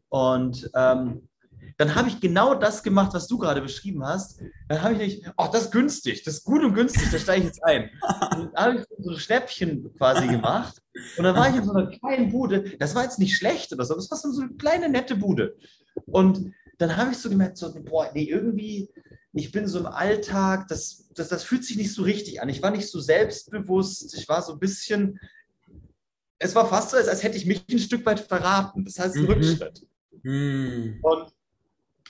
und 0.08 0.70
ähm, 0.74 1.28
dann 1.78 1.94
habe 1.94 2.08
ich 2.08 2.20
genau 2.20 2.54
das 2.54 2.82
gemacht, 2.82 3.12
was 3.12 3.26
du 3.26 3.38
gerade 3.38 3.60
beschrieben 3.60 4.04
hast. 4.04 4.40
Dann 4.68 4.82
habe 4.82 4.94
ich 4.94 4.98
nicht, 4.98 5.32
oh, 5.36 5.48
das 5.52 5.64
ist 5.64 5.72
günstig, 5.72 6.22
das 6.22 6.34
ist 6.34 6.44
gut 6.44 6.64
und 6.64 6.74
günstig, 6.74 7.10
da 7.10 7.18
steige 7.18 7.40
ich 7.40 7.46
jetzt 7.48 7.64
ein. 7.64 7.90
Und 8.36 8.50
dann 8.54 8.64
habe 8.64 8.76
ich 8.78 8.86
so 8.98 9.10
ein 9.10 9.18
Schnäppchen 9.18 9.92
quasi 9.96 10.26
gemacht. 10.26 10.80
Und 11.18 11.24
dann 11.24 11.36
war 11.36 11.50
ich 11.50 11.56
in 11.56 11.64
so 11.64 11.72
einer 11.72 11.88
kleinen 11.88 12.30
Bude. 12.30 12.76
Das 12.78 12.94
war 12.94 13.02
jetzt 13.02 13.18
nicht 13.18 13.36
schlecht 13.36 13.72
oder 13.72 13.84
so, 13.84 13.94
das 13.94 14.10
war 14.10 14.18
so 14.18 14.40
eine 14.40 14.54
kleine, 14.54 14.88
nette 14.88 15.16
Bude. 15.16 15.56
Und 16.06 16.52
dann 16.78 16.96
habe 16.96 17.12
ich 17.12 17.18
so 17.18 17.28
gemerkt, 17.28 17.58
so, 17.58 17.72
boah, 17.84 18.10
nee, 18.14 18.24
irgendwie, 18.24 18.88
ich 19.32 19.52
bin 19.52 19.66
so 19.66 19.78
im 19.78 19.86
Alltag, 19.86 20.68
das, 20.68 21.08
das, 21.14 21.28
das 21.28 21.44
fühlt 21.44 21.64
sich 21.64 21.76
nicht 21.76 21.92
so 21.92 22.02
richtig 22.02 22.40
an. 22.40 22.48
Ich 22.48 22.62
war 22.62 22.70
nicht 22.70 22.90
so 22.90 23.00
selbstbewusst, 23.00 24.14
ich 24.16 24.28
war 24.28 24.42
so 24.42 24.52
ein 24.52 24.58
bisschen, 24.58 25.18
es 26.38 26.54
war 26.54 26.66
fast 26.68 26.90
so, 26.90 26.96
als, 26.96 27.08
als 27.08 27.22
hätte 27.22 27.36
ich 27.36 27.46
mich 27.46 27.64
ein 27.70 27.78
Stück 27.78 28.04
weit 28.06 28.20
verraten. 28.20 28.84
Das 28.84 28.98
heißt, 28.98 29.16
ein 29.16 29.22
mhm. 29.22 29.28
Rückschritt. 29.28 29.86
Mhm. 30.26 30.98
Und 31.02 31.32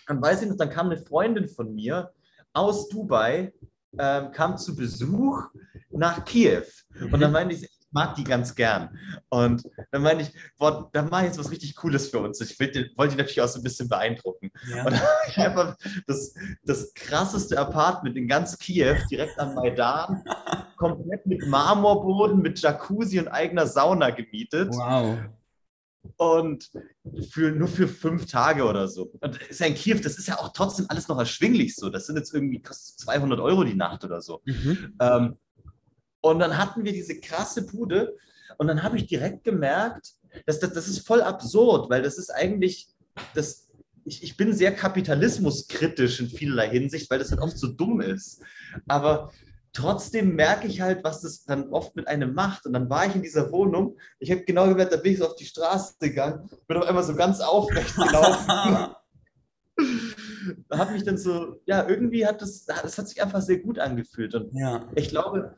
dann 0.07 0.23
weiß 0.23 0.43
ich 0.43 0.49
noch, 0.49 0.57
dann 0.57 0.71
kam 0.71 0.87
eine 0.87 0.99
Freundin 0.99 1.49
von 1.49 1.75
mir 1.75 2.13
aus 2.53 2.89
Dubai, 2.89 3.53
ähm, 3.99 4.33
kam 4.33 4.57
zu 4.57 4.75
Besuch 4.75 5.49
nach 5.91 6.25
Kiew. 6.25 6.63
Und 7.01 7.21
dann 7.21 7.31
mhm. 7.31 7.33
meinte 7.33 7.55
ich, 7.55 7.69
mag 7.91 8.15
die 8.15 8.25
ganz 8.25 8.55
gern. 8.55 8.99
Und 9.29 9.63
dann 9.91 10.03
meine 10.03 10.23
ich, 10.23 10.33
boah, 10.59 10.89
da 10.93 11.03
mache 11.03 11.23
ich 11.23 11.27
jetzt 11.29 11.39
was 11.39 11.51
richtig 11.51 11.77
Cooles 11.77 12.09
für 12.09 12.19
uns. 12.21 12.41
Ich 12.41 12.59
wollte 12.59 12.91
die 12.93 13.17
natürlich 13.17 13.41
auch 13.41 13.49
so 13.49 13.61
ein 13.61 13.63
bisschen 13.63 13.89
beeindrucken. 13.89 14.51
Ja. 14.69 14.85
Und 14.85 14.93
dann 14.93 15.01
habe 15.01 15.21
ich 15.29 15.39
einfach 15.39 15.77
das, 16.07 16.35
das 16.65 16.95
krasseste 16.95 17.59
Apartment 17.59 18.17
in 18.17 18.29
ganz 18.29 18.59
Kiew, 18.59 18.97
direkt 19.11 19.39
am 19.39 19.55
Maidan, 19.55 20.25
komplett 20.77 21.27
mit 21.27 21.47
Marmorboden, 21.47 22.41
mit 22.41 22.61
Jacuzzi 22.61 23.19
und 23.19 23.29
eigener 23.29 23.67
Sauna 23.67 24.11
gemietet. 24.11 24.75
Wow. 24.75 25.19
Und 26.17 26.71
für, 27.31 27.51
nur 27.51 27.69
für 27.69 27.89
fünf 27.89 28.27
Tage 28.27 28.65
oder 28.65 28.89
so. 28.89 29.11
Und 29.21 29.41
ist 29.43 29.61
ja 29.61 29.67
in 29.67 29.75
Kiew, 29.75 29.99
das 30.03 30.19
ist 30.19 30.29
ja 30.29 30.39
auch 30.39 30.53
trotzdem 30.53 30.87
alles 30.89 31.09
noch 31.09 31.19
erschwinglich 31.19 31.77
so. 31.77 31.91
Das 31.91 32.07
sind 32.07 32.17
jetzt 32.17 32.33
irgendwie 32.35 32.63
200 32.63 33.41
Euro 33.41 33.65
die 33.65 33.75
Nacht 33.75 34.05
oder 34.05 34.21
so. 34.21 34.43
Mhm. 34.45 34.95
Ähm, 35.01 35.37
und 36.21 36.39
dann 36.39 36.59
hatten 36.59 36.85
wir 36.85 36.93
diese 36.93 37.21
krasse 37.21 37.67
Bude 37.67 38.17
und 38.59 38.67
dann 38.67 38.83
habe 38.83 38.97
ich 38.97 39.07
direkt 39.07 39.45
gemerkt, 39.45 40.15
dass 40.47 40.61
das, 40.61 40.73
das 40.73 40.89
ist 40.89 41.07
voll 41.07 41.23
absurd, 41.23 41.91
weil 41.91 42.03
das 42.03 42.19
ist 42.19 42.31
eigentlich, 42.31 42.89
das, 43.35 43.69
ich, 44.05 44.23
ich 44.23 44.37
bin 44.37 44.53
sehr 44.53 44.75
kapitalismuskritisch 44.75 46.21
in 46.21 46.29
vielerlei 46.29 46.71
Hinsicht, 46.71 47.11
weil 47.11 47.19
das 47.19 47.31
halt 47.31 47.41
oft 47.41 47.59
so 47.59 47.69
dumm 47.69 48.01
ist. 48.01 48.43
Aber 48.87 49.33
trotzdem 49.77 50.35
merke 50.35 50.67
ich 50.67 50.81
halt, 50.81 51.05
was 51.05 51.21
das 51.21 51.45
dann 51.45 51.69
oft 51.69 51.95
mit 51.97 52.09
einem 52.09 52.33
macht. 52.33 52.65
Und 52.65 52.73
dann 52.73 52.89
war 52.89 53.07
ich 53.07 53.15
in 53.15 53.23
dieser 53.23 53.53
Wohnung, 53.53 53.99
ich 54.19 54.31
habe 54.31 54.43
genau 54.43 54.67
gemerkt, 54.69 54.93
da 54.93 54.97
bin 54.97 55.13
ich 55.13 55.19
so 55.19 55.27
auf 55.27 55.37
die 55.37 55.45
Straße 55.45 55.97
gegangen, 56.01 56.49
bin 56.67 56.79
auf 56.79 56.87
einmal 56.87 57.05
so 57.05 57.15
ganz 57.15 57.41
aufrecht 57.41 57.95
gelaufen. 57.95 58.47
da 60.69 60.79
habe 60.79 60.93
mich 60.93 61.05
dann 61.05 61.19
so, 61.19 61.61
ja, 61.67 61.87
irgendwie 61.87 62.27
hat 62.27 62.41
das, 62.41 62.65
das 62.65 62.97
hat 62.97 63.09
sich 63.09 63.23
einfach 63.23 63.43
sehr 63.43 63.59
gut 63.59 63.79
angefühlt. 63.79 64.35
Und 64.35 64.55
ja. 64.55 64.89
ich 64.95 65.11
glaube, 65.11 65.57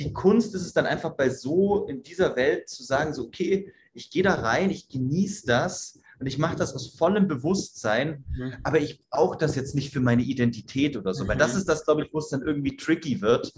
die 0.00 0.12
Kunst 0.12 0.52
ist 0.56 0.62
es 0.62 0.72
dann 0.72 0.86
einfach 0.86 1.10
bei 1.10 1.28
so 1.28 1.86
in 1.86 2.02
dieser 2.02 2.34
Welt 2.34 2.68
zu 2.68 2.82
sagen, 2.82 3.14
so, 3.14 3.26
okay, 3.26 3.72
ich 3.94 4.10
gehe 4.10 4.24
da 4.24 4.34
rein, 4.34 4.70
ich 4.70 4.88
genieße 4.88 5.46
das 5.46 6.00
und 6.20 6.26
ich 6.26 6.38
mache 6.38 6.56
das 6.56 6.74
aus 6.74 6.94
vollem 6.96 7.28
Bewusstsein, 7.28 8.24
mhm. 8.28 8.54
aber 8.62 8.78
ich 8.78 9.02
brauche 9.08 9.38
das 9.38 9.56
jetzt 9.56 9.74
nicht 9.74 9.92
für 9.92 10.00
meine 10.00 10.22
Identität 10.22 10.96
oder 10.96 11.14
so, 11.14 11.24
mhm. 11.24 11.28
weil 11.28 11.38
das 11.38 11.54
ist 11.54 11.68
das, 11.68 11.84
glaube 11.84 12.02
ich, 12.04 12.12
wo 12.12 12.18
es 12.18 12.28
dann 12.28 12.42
irgendwie 12.42 12.76
tricky 12.76 13.22
wird, 13.22 13.52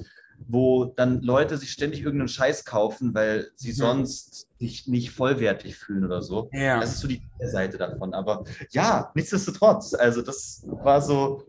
wo 0.49 0.85
dann 0.85 1.21
Leute 1.23 1.59
sich 1.59 1.73
ständig 1.73 2.03
irgendeinen 2.03 2.29
Scheiß 2.29 2.65
kaufen, 2.65 3.15
weil 3.15 3.51
sie 3.57 3.71
mhm. 3.71 3.77
sonst 3.77 4.49
sich 4.59 4.87
nicht 4.87 5.11
vollwertig 5.11 5.77
fühlen 5.77 6.05
oder 6.05 6.23
so. 6.23 6.49
Ja. 6.53 6.81
Das 6.81 6.95
ist 6.95 7.01
so 7.01 7.09
die 7.09 7.23
Seite 7.41 7.79
davon. 7.79 8.15
Aber 8.15 8.45
ja, 8.71 9.11
nichtsdestotrotz, 9.15 9.95
also 9.95 10.23
das 10.23 10.63
war 10.67 11.01
so, 11.03 11.43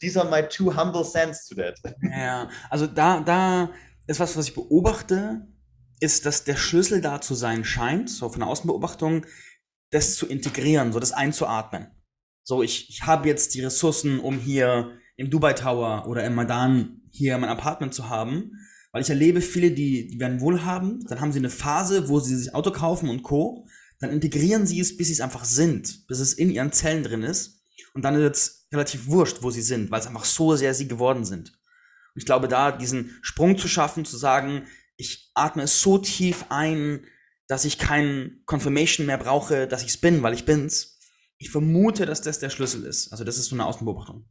these 0.00 0.20
are 0.20 0.28
my 0.28 0.46
two 0.48 0.76
humble 0.76 1.04
sense 1.04 1.48
to 1.48 1.60
that. 1.60 1.78
Ja, 2.02 2.48
also 2.68 2.88
da, 2.88 3.20
da 3.20 3.70
ist 4.08 4.18
was, 4.18 4.36
was 4.36 4.48
ich 4.48 4.54
beobachte, 4.54 5.46
ist, 6.00 6.26
dass 6.26 6.42
der 6.42 6.56
Schlüssel 6.56 7.00
dazu 7.00 7.34
sein 7.34 7.64
scheint, 7.64 8.10
so 8.10 8.28
von 8.28 8.40
der 8.40 8.48
Außenbeobachtung, 8.48 9.24
das 9.92 10.16
zu 10.16 10.26
integrieren, 10.26 10.92
so 10.92 10.98
das 10.98 11.12
einzuatmen. 11.12 11.86
So, 12.42 12.62
ich, 12.62 12.88
ich 12.88 13.06
habe 13.06 13.28
jetzt 13.28 13.54
die 13.54 13.60
Ressourcen, 13.60 14.18
um 14.18 14.38
hier 14.38 14.98
im 15.16 15.30
Dubai 15.30 15.52
Tower 15.52 16.08
oder 16.08 16.24
im 16.24 16.34
Madan 16.34 17.02
hier 17.10 17.38
mein 17.38 17.50
Apartment 17.50 17.94
zu 17.94 18.08
haben, 18.08 18.52
weil 18.90 19.02
ich 19.02 19.10
erlebe 19.10 19.40
viele, 19.40 19.70
die, 19.70 20.08
die 20.08 20.18
werden 20.18 20.40
wohlhabend, 20.40 21.10
dann 21.10 21.20
haben 21.20 21.32
sie 21.32 21.38
eine 21.38 21.50
Phase, 21.50 22.08
wo 22.08 22.18
sie 22.18 22.36
sich 22.36 22.54
Auto 22.54 22.72
kaufen 22.72 23.08
und 23.08 23.22
Co., 23.22 23.66
dann 24.00 24.10
integrieren 24.10 24.66
sie 24.66 24.80
es, 24.80 24.96
bis 24.96 25.06
sie 25.06 25.12
es 25.12 25.20
einfach 25.20 25.44
sind, 25.44 26.08
bis 26.08 26.18
es 26.18 26.32
in 26.32 26.50
ihren 26.50 26.72
Zellen 26.72 27.04
drin 27.04 27.22
ist 27.22 27.62
und 27.94 28.02
dann 28.02 28.16
ist 28.16 28.36
es 28.36 28.66
relativ 28.72 29.06
wurscht, 29.06 29.42
wo 29.42 29.50
sie 29.50 29.62
sind, 29.62 29.90
weil 29.90 30.00
es 30.00 30.06
einfach 30.06 30.24
so 30.24 30.56
sehr 30.56 30.74
sie 30.74 30.88
geworden 30.88 31.24
sind. 31.24 31.52
Ich 32.14 32.26
glaube, 32.26 32.48
da 32.48 32.72
diesen 32.72 33.16
Sprung 33.22 33.56
zu 33.56 33.68
schaffen, 33.68 34.04
zu 34.04 34.16
sagen, 34.16 34.66
ich 34.96 35.30
atme 35.34 35.62
es 35.62 35.80
so 35.80 35.98
tief 35.98 36.46
ein, 36.48 37.04
dass 37.52 37.66
ich 37.66 37.76
kein 37.76 38.40
Confirmation 38.46 39.04
mehr 39.04 39.18
brauche, 39.18 39.68
dass 39.68 39.82
ich 39.82 39.88
es 39.88 39.98
bin, 39.98 40.22
weil 40.22 40.32
ich 40.32 40.46
bin's. 40.46 40.98
Ich 41.36 41.50
vermute, 41.50 42.06
dass 42.06 42.22
das 42.22 42.38
der 42.38 42.48
Schlüssel 42.48 42.86
ist. 42.86 43.12
Also 43.12 43.24
das 43.24 43.36
ist 43.36 43.48
so 43.48 43.56
eine 43.56 43.66
Außenbeobachtung. 43.66 44.24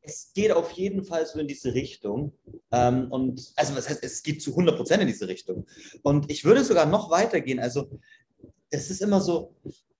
Es 0.00 0.32
geht 0.34 0.50
auf 0.50 0.72
jeden 0.72 1.04
Fall 1.04 1.24
so 1.24 1.38
in 1.38 1.46
diese 1.46 1.72
Richtung. 1.72 2.32
Ähm, 2.72 3.12
und 3.12 3.52
also 3.54 3.76
was 3.76 3.88
heißt, 3.88 4.02
es 4.02 4.24
geht 4.24 4.42
zu 4.42 4.50
100 4.50 4.76
Prozent 4.76 5.02
in 5.02 5.06
diese 5.06 5.28
Richtung. 5.28 5.68
Und 6.02 6.32
ich 6.32 6.44
würde 6.44 6.64
sogar 6.64 6.84
noch 6.84 7.10
weitergehen. 7.10 7.60
Also 7.60 7.88
es 8.70 8.90
ist 8.90 9.02
immer 9.02 9.20
so, 9.20 9.54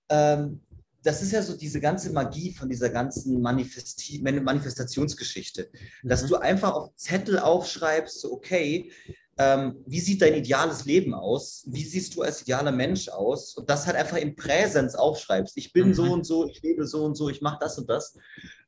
ähm, 0.09 0.63
das 1.05 1.23
ist 1.23 1.31
ja 1.31 1.43
so 1.43 1.57
diese 1.57 1.81
ganze 1.81 2.11
Magie 2.11 2.53
von 2.53 2.69
dieser 2.69 2.91
ganzen 2.91 3.41
Manifesti 3.41 4.21
Manifestationsgeschichte, 4.21 5.71
mhm. 6.03 6.09
dass 6.09 6.27
du 6.27 6.35
einfach 6.35 6.73
auf 6.73 6.97
Zettel 6.97 7.39
aufschreibst, 7.39 8.21
so, 8.21 8.33
okay, 8.33 8.91
ähm, 9.38 9.77
wie 9.87 10.01
sieht 10.01 10.21
dein 10.21 10.35
ideales 10.35 10.85
Leben 10.85 11.14
aus? 11.14 11.64
Wie 11.66 11.85
siehst 11.85 12.14
du 12.14 12.23
als 12.23 12.42
idealer 12.42 12.73
Mensch 12.73 13.09
aus? 13.09 13.55
Und 13.55 13.68
das 13.71 13.87
halt 13.87 13.97
einfach 13.97 14.18
in 14.18 14.37
Präsenz 14.37 14.95
aufschreibst. 14.95 15.57
Ich 15.57 15.73
bin 15.73 15.88
mhm. 15.88 15.95
so 15.95 16.12
und 16.12 16.25
so, 16.25 16.47
ich 16.47 16.62
lebe 16.62 16.87
so 16.87 17.05
und 17.05 17.14
so, 17.14 17.29
ich 17.29 17.40
mache 17.40 17.59
das 17.61 17.79
und 17.79 17.88
das. 17.88 18.16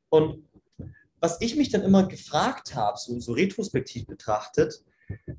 Und 0.09 0.43
was 1.19 1.39
ich 1.41 1.55
mich 1.55 1.69
dann 1.69 1.83
immer 1.83 2.07
gefragt 2.07 2.75
habe, 2.75 2.97
so, 2.97 3.19
so 3.19 3.33
retrospektiv 3.33 4.07
betrachtet, 4.07 4.83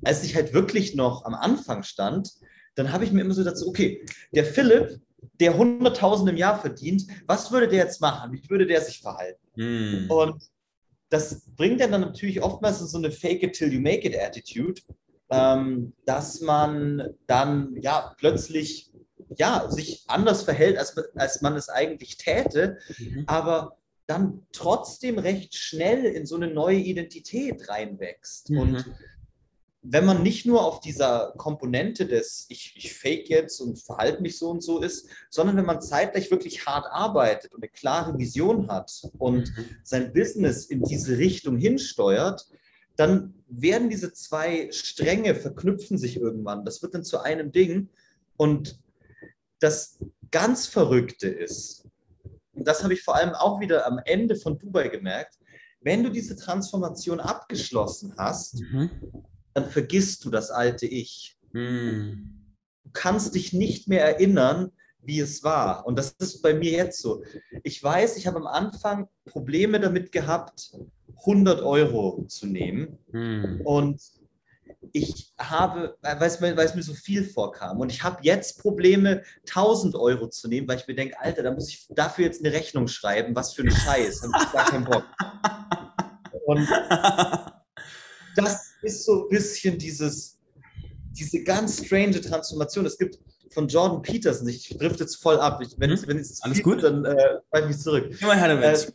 als 0.03 0.23
ich 0.23 0.35
halt 0.35 0.53
wirklich 0.53 0.95
noch 0.95 1.25
am 1.25 1.33
Anfang 1.33 1.83
stand, 1.83 2.33
dann 2.75 2.91
habe 2.91 3.03
ich 3.03 3.11
mir 3.11 3.21
immer 3.21 3.33
so 3.33 3.43
gedacht, 3.43 3.61
okay, 3.65 4.05
der 4.31 4.45
Philipp, 4.45 5.01
der 5.39 5.57
100.000 5.57 6.29
im 6.29 6.37
Jahr 6.37 6.59
verdient, 6.59 7.05
was 7.25 7.51
würde 7.51 7.67
der 7.67 7.85
jetzt 7.85 8.01
machen? 8.01 8.31
Wie 8.31 8.49
würde 8.49 8.67
der 8.67 8.81
sich 8.81 8.99
verhalten? 8.99 9.41
Mm. 9.55 10.11
Und 10.11 10.43
das 11.09 11.41
bringt 11.55 11.81
dann 11.81 11.91
natürlich 11.91 12.41
oftmals 12.41 12.81
in 12.81 12.87
so 12.87 12.97
eine 12.97 13.11
Fake 13.11 13.43
it 13.43 13.53
till 13.53 13.73
you 13.73 13.79
make 13.79 14.07
it 14.07 14.15
Attitude, 14.15 14.81
ähm, 15.29 15.93
dass 16.05 16.41
man 16.41 17.15
dann 17.27 17.75
ja 17.81 18.13
plötzlich 18.17 18.91
ja, 19.35 19.69
sich 19.69 20.03
anders 20.07 20.43
verhält, 20.43 20.77
als, 20.77 20.95
als 21.15 21.41
man 21.41 21.55
es 21.55 21.69
eigentlich 21.69 22.17
täte, 22.17 22.77
mhm. 22.97 23.23
aber 23.27 23.77
dann 24.05 24.47
trotzdem 24.53 25.19
recht 25.19 25.55
schnell 25.55 26.05
in 26.05 26.25
so 26.25 26.35
eine 26.37 26.47
neue 26.47 26.77
Identität 26.77 27.67
reinwächst. 27.67 28.49
Mhm. 28.49 28.57
Und 28.57 28.85
wenn 29.81 30.05
man 30.05 30.23
nicht 30.23 30.45
nur 30.45 30.65
auf 30.65 30.79
dieser 30.79 31.33
Komponente 31.37 32.05
des 32.07 32.45
ich, 32.49 32.73
ich 32.77 32.93
fake 32.93 33.29
jetzt 33.29 33.59
und 33.59 33.79
verhalte 33.79 34.21
mich 34.21 34.37
so 34.37 34.49
und 34.49 34.61
so 34.61 34.81
ist, 34.81 35.07
sondern 35.29 35.55
wenn 35.57 35.65
man 35.65 35.81
zeitgleich 35.81 36.31
wirklich 36.31 36.65
hart 36.65 36.85
arbeitet 36.89 37.53
und 37.53 37.63
eine 37.63 37.71
klare 37.71 38.17
Vision 38.17 38.69
hat 38.69 38.91
und 39.17 39.55
mhm. 39.57 39.65
sein 39.83 40.13
Business 40.13 40.65
in 40.65 40.83
diese 40.83 41.17
Richtung 41.17 41.57
hinsteuert, 41.57 42.47
dann 42.97 43.33
werden 43.47 43.89
diese 43.89 44.11
zwei 44.11 44.69
Stränge 44.71 45.35
verknüpfen 45.35 45.97
sich 45.97 46.17
irgendwann. 46.17 46.65
Das 46.65 46.81
wird 46.81 46.93
dann 46.93 47.03
zu 47.03 47.19
einem 47.21 47.51
Ding. 47.51 47.89
Und 48.35 48.79
das 49.59 49.99
ganz 50.31 50.67
Verrückte 50.67 51.27
ist, 51.27 51.87
und 52.53 52.67
das 52.67 52.83
habe 52.83 52.93
ich 52.93 53.03
vor 53.03 53.15
allem 53.15 53.33
auch 53.33 53.59
wieder 53.61 53.87
am 53.87 53.99
Ende 54.03 54.35
von 54.35 54.59
Dubai 54.59 54.89
gemerkt, 54.89 55.37
wenn 55.79 56.03
du 56.03 56.09
diese 56.09 56.35
Transformation 56.35 57.19
abgeschlossen 57.19 58.15
hast, 58.17 58.59
mhm 58.59 58.89
dann 59.57 59.71
vergisst 59.71 60.23
du 60.23 60.29
das 60.29 60.51
alte 60.51 60.85
Ich. 60.85 61.35
Hm. 61.51 62.45
Du 62.83 62.91
kannst 62.93 63.33
dich 63.33 63.53
nicht 63.53 63.87
mehr 63.87 64.05
erinnern, 64.05 64.71
wie 65.03 65.19
es 65.19 65.43
war. 65.43 65.85
Und 65.85 65.97
das 65.97 66.11
ist 66.19 66.41
bei 66.41 66.53
mir 66.53 66.71
jetzt 66.71 67.01
so. 67.01 67.23
Ich 67.63 67.81
weiß, 67.83 68.17
ich 68.17 68.27
habe 68.27 68.37
am 68.37 68.47
Anfang 68.47 69.07
Probleme 69.25 69.79
damit 69.79 70.11
gehabt, 70.11 70.71
100 71.19 71.61
Euro 71.61 72.25
zu 72.27 72.45
nehmen. 72.45 72.97
Hm. 73.11 73.61
Und 73.63 74.01
ich 74.93 75.33
habe, 75.37 75.97
weil 76.01 76.21
es, 76.23 76.39
mir, 76.39 76.55
weil 76.55 76.65
es 76.65 76.75
mir 76.75 76.83
so 76.83 76.93
viel 76.93 77.23
vorkam. 77.23 77.79
Und 77.79 77.91
ich 77.91 78.03
habe 78.03 78.19
jetzt 78.21 78.59
Probleme, 78.59 79.23
1000 79.47 79.95
Euro 79.95 80.27
zu 80.27 80.47
nehmen, 80.47 80.67
weil 80.67 80.77
ich 80.77 80.87
mir 80.87 80.95
denke, 80.95 81.19
Alter, 81.19 81.43
da 81.43 81.51
muss 81.51 81.69
ich 81.69 81.87
dafür 81.89 82.25
jetzt 82.25 82.43
eine 82.43 82.53
Rechnung 82.53 82.87
schreiben. 82.87 83.35
Was 83.35 83.53
für 83.53 83.63
ein 83.63 83.71
Scheiß. 83.71 84.21
Da 84.21 84.31
habe 84.31 84.43
ich 84.45 84.51
gar 84.51 84.65
keinen 84.65 84.85
Bock. 84.85 85.03
Und 86.45 86.67
das 88.35 88.71
ist 88.81 89.05
so 89.05 89.23
ein 89.23 89.29
bisschen 89.29 89.77
dieses, 89.77 90.39
diese 91.11 91.43
ganz 91.43 91.85
strange 91.85 92.21
Transformation. 92.21 92.85
Es 92.85 92.97
gibt 92.97 93.19
von 93.51 93.67
Jordan 93.67 94.01
Peterson, 94.01 94.47
ich 94.47 94.69
trifft 94.77 94.99
jetzt 94.99 95.15
voll 95.15 95.39
ab. 95.39 95.61
Ich, 95.61 95.75
wenn, 95.77 95.91
hm? 95.91 96.07
wenn 96.07 96.17
es 96.17 96.41
alles 96.41 96.63
gut, 96.63 96.83
dann 96.83 97.05
äh, 97.05 97.39
ich 97.59 97.65
mich 97.65 97.79
zurück. 97.79 98.09
Immer 98.21 98.35
her 98.35 98.47
damit. 98.49 98.63
Äh, 98.63 98.91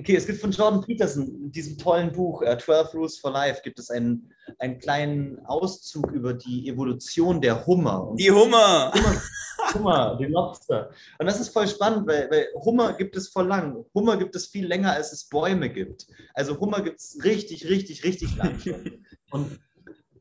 Okay, 0.00 0.16
es 0.16 0.26
gibt 0.26 0.40
von 0.40 0.50
Jordan 0.50 0.80
Peterson, 0.80 1.26
in 1.28 1.52
diesem 1.52 1.76
tollen 1.76 2.10
Buch, 2.10 2.40
uh, 2.40 2.56
12 2.56 2.94
Rules 2.94 3.18
for 3.18 3.30
Life, 3.32 3.60
gibt 3.62 3.78
es 3.78 3.90
einen, 3.90 4.32
einen 4.58 4.78
kleinen 4.78 5.44
Auszug 5.44 6.10
über 6.12 6.32
die 6.32 6.70
Evolution 6.70 7.38
der 7.38 7.66
Hummer. 7.66 8.14
Die 8.18 8.30
Hummer! 8.30 8.90
Hummer, 8.94 9.22
Hummer, 9.74 10.18
die 10.18 10.24
Lobster. 10.24 10.88
Und 11.18 11.26
das 11.26 11.38
ist 11.38 11.50
voll 11.50 11.68
spannend, 11.68 12.06
weil, 12.06 12.30
weil 12.30 12.46
Hummer 12.54 12.94
gibt 12.94 13.14
es 13.14 13.28
voll 13.28 13.46
lang. 13.46 13.84
Hummer 13.92 14.16
gibt 14.16 14.34
es 14.36 14.46
viel 14.46 14.66
länger, 14.66 14.92
als 14.94 15.12
es 15.12 15.28
Bäume 15.28 15.68
gibt. 15.68 16.06
Also 16.32 16.58
Hummer 16.58 16.80
gibt 16.80 16.98
es 17.00 17.18
richtig, 17.22 17.68
richtig, 17.68 18.02
richtig 18.02 18.34
lang. 18.36 18.58
Und 19.32 19.60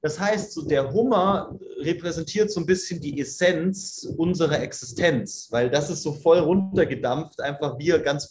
das 0.01 0.19
heißt, 0.19 0.53
so 0.53 0.65
der 0.65 0.91
Hummer 0.91 1.57
repräsentiert 1.79 2.51
so 2.51 2.59
ein 2.59 2.65
bisschen 2.65 3.01
die 3.01 3.19
Essenz 3.19 4.07
unserer 4.17 4.61
Existenz, 4.61 5.47
weil 5.51 5.69
das 5.69 5.89
ist 5.89 6.03
so 6.03 6.13
voll 6.13 6.39
runtergedampft, 6.39 7.41
einfach 7.41 7.77
wir 7.77 7.99
ganz 7.99 8.29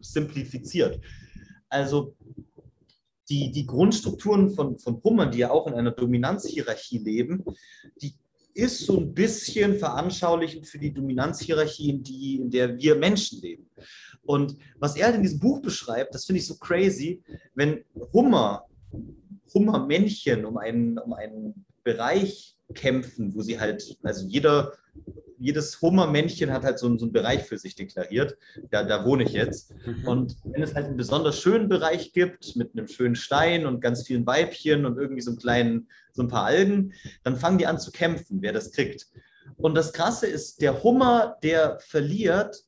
simplifiziert. 0.00 1.00
Also 1.68 2.16
die, 3.28 3.52
die 3.52 3.64
Grundstrukturen 3.66 4.50
von, 4.50 4.78
von 4.78 5.00
Hummern, 5.04 5.30
die 5.30 5.38
ja 5.38 5.50
auch 5.50 5.68
in 5.68 5.74
einer 5.74 5.92
Dominanzhierarchie 5.92 6.98
leben, 6.98 7.44
die 8.02 8.14
ist 8.54 8.80
so 8.80 8.98
ein 8.98 9.14
bisschen 9.14 9.76
veranschaulichend 9.76 10.66
für 10.66 10.78
die 10.78 10.92
Dominanzhierarchie, 10.92 11.90
in, 11.90 12.02
die, 12.02 12.36
in 12.36 12.50
der 12.50 12.76
wir 12.76 12.96
Menschen 12.96 13.40
leben. 13.40 13.70
Und 14.22 14.56
was 14.78 14.96
er 14.96 15.06
halt 15.06 15.16
in 15.16 15.22
diesem 15.22 15.38
Buch 15.38 15.62
beschreibt, 15.62 16.14
das 16.14 16.24
finde 16.24 16.40
ich 16.40 16.46
so 16.46 16.56
crazy, 16.56 17.22
wenn 17.54 17.84
Hummer, 18.12 18.64
Hummermännchen 19.54 20.44
um 20.44 20.56
einen, 20.56 20.98
um 20.98 21.12
einen 21.12 21.64
Bereich 21.82 22.56
kämpfen, 22.74 23.34
wo 23.34 23.42
sie 23.42 23.58
halt, 23.58 23.98
also 24.02 24.26
jeder 24.26 24.72
jedes 25.40 25.80
Hummermännchen 25.80 26.52
hat 26.52 26.64
halt 26.64 26.78
so, 26.78 26.96
so, 26.98 27.06
einen 27.06 27.12
Bereich 27.12 27.44
für 27.44 27.58
sich 27.58 27.74
deklariert. 27.74 28.36
Da, 28.70 28.84
da 28.84 29.04
wohne 29.06 29.24
ich 29.24 29.32
jetzt. 29.32 29.74
Mhm. 29.86 30.06
Und 30.06 30.36
wenn 30.44 30.62
es 30.62 30.74
halt 30.74 30.86
einen 30.86 30.98
besonders 30.98 31.40
schönen 31.40 31.68
Bereich 31.68 32.12
gibt, 32.12 32.54
mit 32.56 32.72
einem 32.74 32.86
schönen 32.86 33.16
Stein 33.16 33.66
und 33.66 33.80
ganz 33.80 34.06
vielen 34.06 34.26
Weibchen 34.26 34.84
und 34.84 34.98
irgendwie 34.98 35.22
so, 35.22 35.30
einen 35.30 35.38
kleinen, 35.38 35.88
so 36.12 36.22
ein 36.22 36.28
paar 36.28 36.44
Algen, 36.44 36.92
dann 37.24 37.36
fangen 37.36 37.56
die 37.56 37.66
an 37.66 37.78
zu 37.78 37.90
kämpfen, 37.90 38.42
wer 38.42 38.52
das 38.52 38.70
kriegt. 38.70 39.08
Und 39.56 39.74
das 39.74 39.94
Krasse 39.94 40.26
ist, 40.26 40.60
der 40.60 40.82
Hummer, 40.82 41.38
der 41.42 41.78
verliert, 41.80 42.62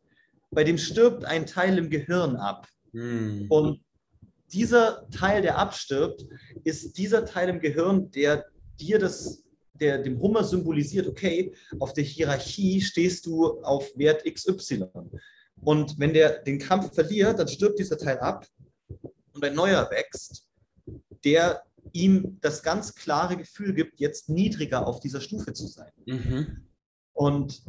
bei 0.51 0.65
dem 0.65 0.79
stirbt 0.79 1.27
ein 1.27 1.47
Teil 1.47 1.77
im 1.77 1.91
Gehirn 1.91 2.37
ab. 2.37 2.69
Mhm. 2.93 3.47
Und 3.51 3.81
dieser 4.53 5.09
Teil, 5.11 5.43
der 5.43 5.59
abstirbt, 5.59 6.25
ist 6.65 6.97
dieser 6.99 7.25
Teil 7.25 7.49
im 7.49 7.61
Gehirn, 7.61 8.11
der 8.11 8.45
dir 8.79 8.99
das 8.99 9.43
der 9.83 9.99
dem 9.99 10.21
Hummer 10.21 10.45
symbolisiert, 10.45 11.09
okay, 11.09 11.53
auf 11.81 11.93
der 11.93 12.05
Hierarchie 12.05 12.81
stehst 12.81 13.27
du 13.27 13.61
auf 13.63 13.91
Wert 13.97 14.25
XY. 14.25 14.87
Und 15.61 15.99
wenn 15.99 16.15
der 16.15 16.39
den 16.43 16.59
Kampf 16.59 16.95
verliert, 16.95 17.39
dann 17.39 17.49
stirbt 17.49 17.79
dieser 17.79 17.99
Teil 17.99 18.19
ab 18.21 18.47
und 19.33 19.45
ein 19.45 19.55
neuer 19.55 19.91
wächst, 19.91 20.47
der 21.25 21.63
ihm 21.93 22.39
das 22.41 22.63
ganz 22.63 22.95
klare 22.95 23.37
Gefühl 23.37 23.75
gibt, 23.75 24.01
jetzt 24.01 24.29
niedriger 24.29 24.87
auf 24.87 25.01
dieser 25.01 25.21
Stufe 25.21 25.53
zu 25.53 25.67
sein. 25.67 25.91
Mhm. 26.07 26.69
Und 27.13 27.65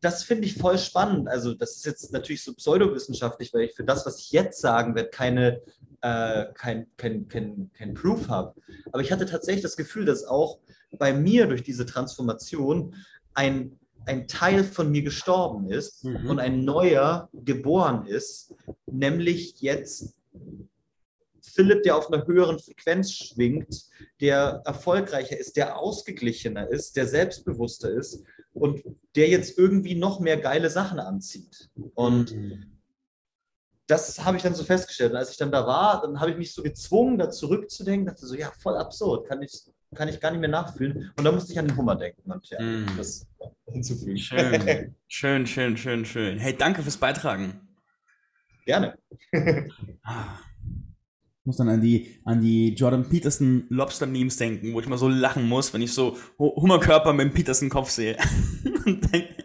das 0.00 0.22
finde 0.22 0.46
ich 0.46 0.54
voll 0.54 0.78
spannend. 0.78 1.28
Also, 1.28 1.54
das 1.54 1.76
ist 1.76 1.86
jetzt 1.86 2.12
natürlich 2.12 2.42
so 2.42 2.54
pseudowissenschaftlich, 2.54 3.52
weil 3.52 3.62
ich 3.62 3.74
für 3.74 3.84
das, 3.84 4.06
was 4.06 4.18
ich 4.18 4.32
jetzt 4.32 4.60
sagen 4.60 4.94
werde, 4.94 5.10
keine, 5.10 5.60
äh, 6.00 6.46
kein, 6.54 6.86
kein, 6.96 7.28
kein, 7.28 7.70
kein 7.74 7.94
Proof 7.94 8.28
habe. 8.28 8.54
Aber 8.92 9.02
ich 9.02 9.12
hatte 9.12 9.26
tatsächlich 9.26 9.62
das 9.62 9.76
Gefühl, 9.76 10.06
dass 10.06 10.24
auch 10.24 10.58
bei 10.98 11.12
mir 11.12 11.46
durch 11.46 11.62
diese 11.62 11.84
Transformation 11.84 12.94
ein, 13.34 13.78
ein 14.06 14.26
Teil 14.26 14.64
von 14.64 14.90
mir 14.90 15.02
gestorben 15.02 15.70
ist 15.70 16.04
mhm. 16.04 16.30
und 16.30 16.38
ein 16.38 16.64
neuer 16.64 17.28
geboren 17.32 18.06
ist, 18.06 18.54
nämlich 18.86 19.60
jetzt 19.60 20.14
Philipp, 21.42 21.82
der 21.82 21.96
auf 21.96 22.10
einer 22.10 22.26
höheren 22.26 22.58
Frequenz 22.58 23.12
schwingt, 23.12 23.88
der 24.20 24.62
erfolgreicher 24.64 25.38
ist, 25.38 25.56
der 25.56 25.78
ausgeglichener 25.78 26.68
ist, 26.68 26.96
der 26.96 27.06
selbstbewusster 27.06 27.90
ist 27.90 28.24
und 28.52 28.82
der 29.16 29.28
jetzt 29.28 29.58
irgendwie 29.58 29.94
noch 29.94 30.20
mehr 30.20 30.36
geile 30.36 30.70
Sachen 30.70 30.98
anzieht. 30.98 31.70
Und 31.94 32.34
das 33.90 34.24
habe 34.24 34.36
ich 34.36 34.42
dann 34.42 34.54
so 34.54 34.64
festgestellt. 34.64 35.12
Und 35.12 35.18
als 35.18 35.32
ich 35.32 35.36
dann 35.36 35.50
da 35.50 35.66
war, 35.66 36.00
dann 36.02 36.20
habe 36.20 36.30
ich 36.30 36.36
mich 36.36 36.54
so 36.54 36.62
gezwungen, 36.62 37.18
da 37.18 37.30
zurückzudenken, 37.30 38.06
dachte 38.06 38.26
so, 38.26 38.36
ja, 38.36 38.52
voll 38.60 38.76
absurd, 38.76 39.28
kann 39.28 39.42
ich, 39.42 39.52
kann 39.94 40.08
ich 40.08 40.20
gar 40.20 40.30
nicht 40.30 40.40
mehr 40.40 40.48
nachfühlen. 40.48 41.10
Und 41.16 41.24
da 41.24 41.32
musste 41.32 41.52
ich 41.52 41.58
an 41.58 41.66
den 41.66 41.76
Hummer 41.76 41.96
denken 41.96 42.30
und 42.30 42.48
ja, 42.50 42.60
mm. 42.60 42.96
das 42.96 43.26
hinzufügen. 43.66 44.18
Schön, 44.18 44.94
schön, 45.08 45.46
schön, 45.46 45.76
schön, 45.76 46.04
schön. 46.04 46.38
Hey, 46.38 46.56
danke 46.56 46.82
fürs 46.82 46.98
Beitragen. 46.98 47.68
Gerne. 48.64 48.96
Ich 51.40 51.46
muss 51.46 51.56
dann 51.56 51.70
an 51.70 51.80
die, 51.80 52.20
an 52.26 52.42
die 52.42 52.74
Jordan 52.74 53.08
Peterson 53.08 53.64
Lobster 53.70 54.06
Memes 54.06 54.36
denken, 54.36 54.74
wo 54.74 54.80
ich 54.80 54.86
mal 54.86 54.98
so 54.98 55.08
lachen 55.08 55.48
muss, 55.48 55.72
wenn 55.72 55.80
ich 55.80 55.94
so 55.94 56.18
Hummerkörper 56.38 57.14
mit 57.14 57.28
dem 57.28 57.32
Peterson 57.32 57.70
Kopf 57.70 57.88
sehe. 57.88 58.18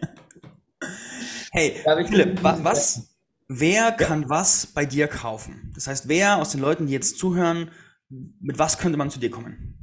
hey, 1.52 1.74
Philipp, 2.06 2.42
was, 2.42 2.64
was, 2.64 3.16
wer 3.48 3.92
kann 3.92 4.28
was 4.28 4.66
bei 4.66 4.84
dir 4.84 5.08
kaufen? 5.08 5.72
Das 5.74 5.86
heißt, 5.86 6.06
wer 6.06 6.36
aus 6.36 6.50
den 6.50 6.60
Leuten, 6.60 6.86
die 6.86 6.92
jetzt 6.92 7.18
zuhören, 7.18 7.70
mit 8.10 8.58
was 8.58 8.76
könnte 8.76 8.98
man 8.98 9.10
zu 9.10 9.18
dir 9.18 9.30
kommen? 9.30 9.78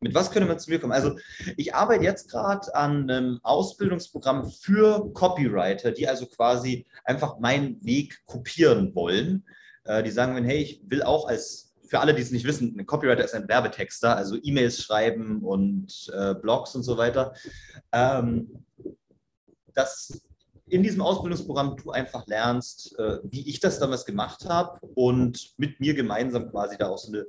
Mit 0.00 0.14
was 0.14 0.30
könnte 0.30 0.48
man 0.48 0.58
zu 0.58 0.70
mir 0.70 0.80
kommen? 0.80 0.94
Also 0.94 1.18
ich 1.58 1.74
arbeite 1.74 2.02
jetzt 2.02 2.30
gerade 2.30 2.74
an 2.74 3.10
einem 3.10 3.40
Ausbildungsprogramm 3.42 4.50
für 4.50 5.12
Copywriter, 5.12 5.92
die 5.92 6.08
also 6.08 6.24
quasi 6.24 6.86
einfach 7.04 7.38
meinen 7.40 7.84
Weg 7.84 8.24
kopieren 8.24 8.94
wollen. 8.94 9.44
Äh, 9.84 10.02
die 10.02 10.10
sagen 10.10 10.34
wenn, 10.36 10.44
hey, 10.44 10.58
ich 10.58 10.82
will 10.86 11.02
auch 11.02 11.26
als, 11.26 11.74
für 11.86 12.00
alle, 12.00 12.14
die 12.14 12.22
es 12.22 12.30
nicht 12.30 12.46
wissen, 12.46 12.78
ein 12.78 12.86
Copywriter 12.86 13.24
ist 13.24 13.34
ein 13.34 13.48
Werbetexter, 13.48 14.16
also 14.16 14.36
E-Mails 14.42 14.82
schreiben 14.82 15.42
und 15.42 16.10
äh, 16.14 16.34
Blogs 16.34 16.74
und 16.74 16.82
so 16.82 16.96
weiter. 16.96 17.34
Ähm, 17.92 18.64
das 19.74 20.22
in 20.72 20.82
diesem 20.82 21.02
Ausbildungsprogramm 21.02 21.76
du 21.76 21.90
einfach 21.90 22.26
lernst, 22.26 22.98
äh, 22.98 23.18
wie 23.24 23.46
ich 23.46 23.60
das 23.60 23.78
damals 23.78 24.06
gemacht 24.06 24.48
habe 24.48 24.80
und 24.94 25.52
mit 25.58 25.80
mir 25.80 25.92
gemeinsam 25.92 26.50
quasi 26.50 26.78
da 26.78 26.88
auch 26.88 26.96
so 26.96 27.12
eine 27.12 27.26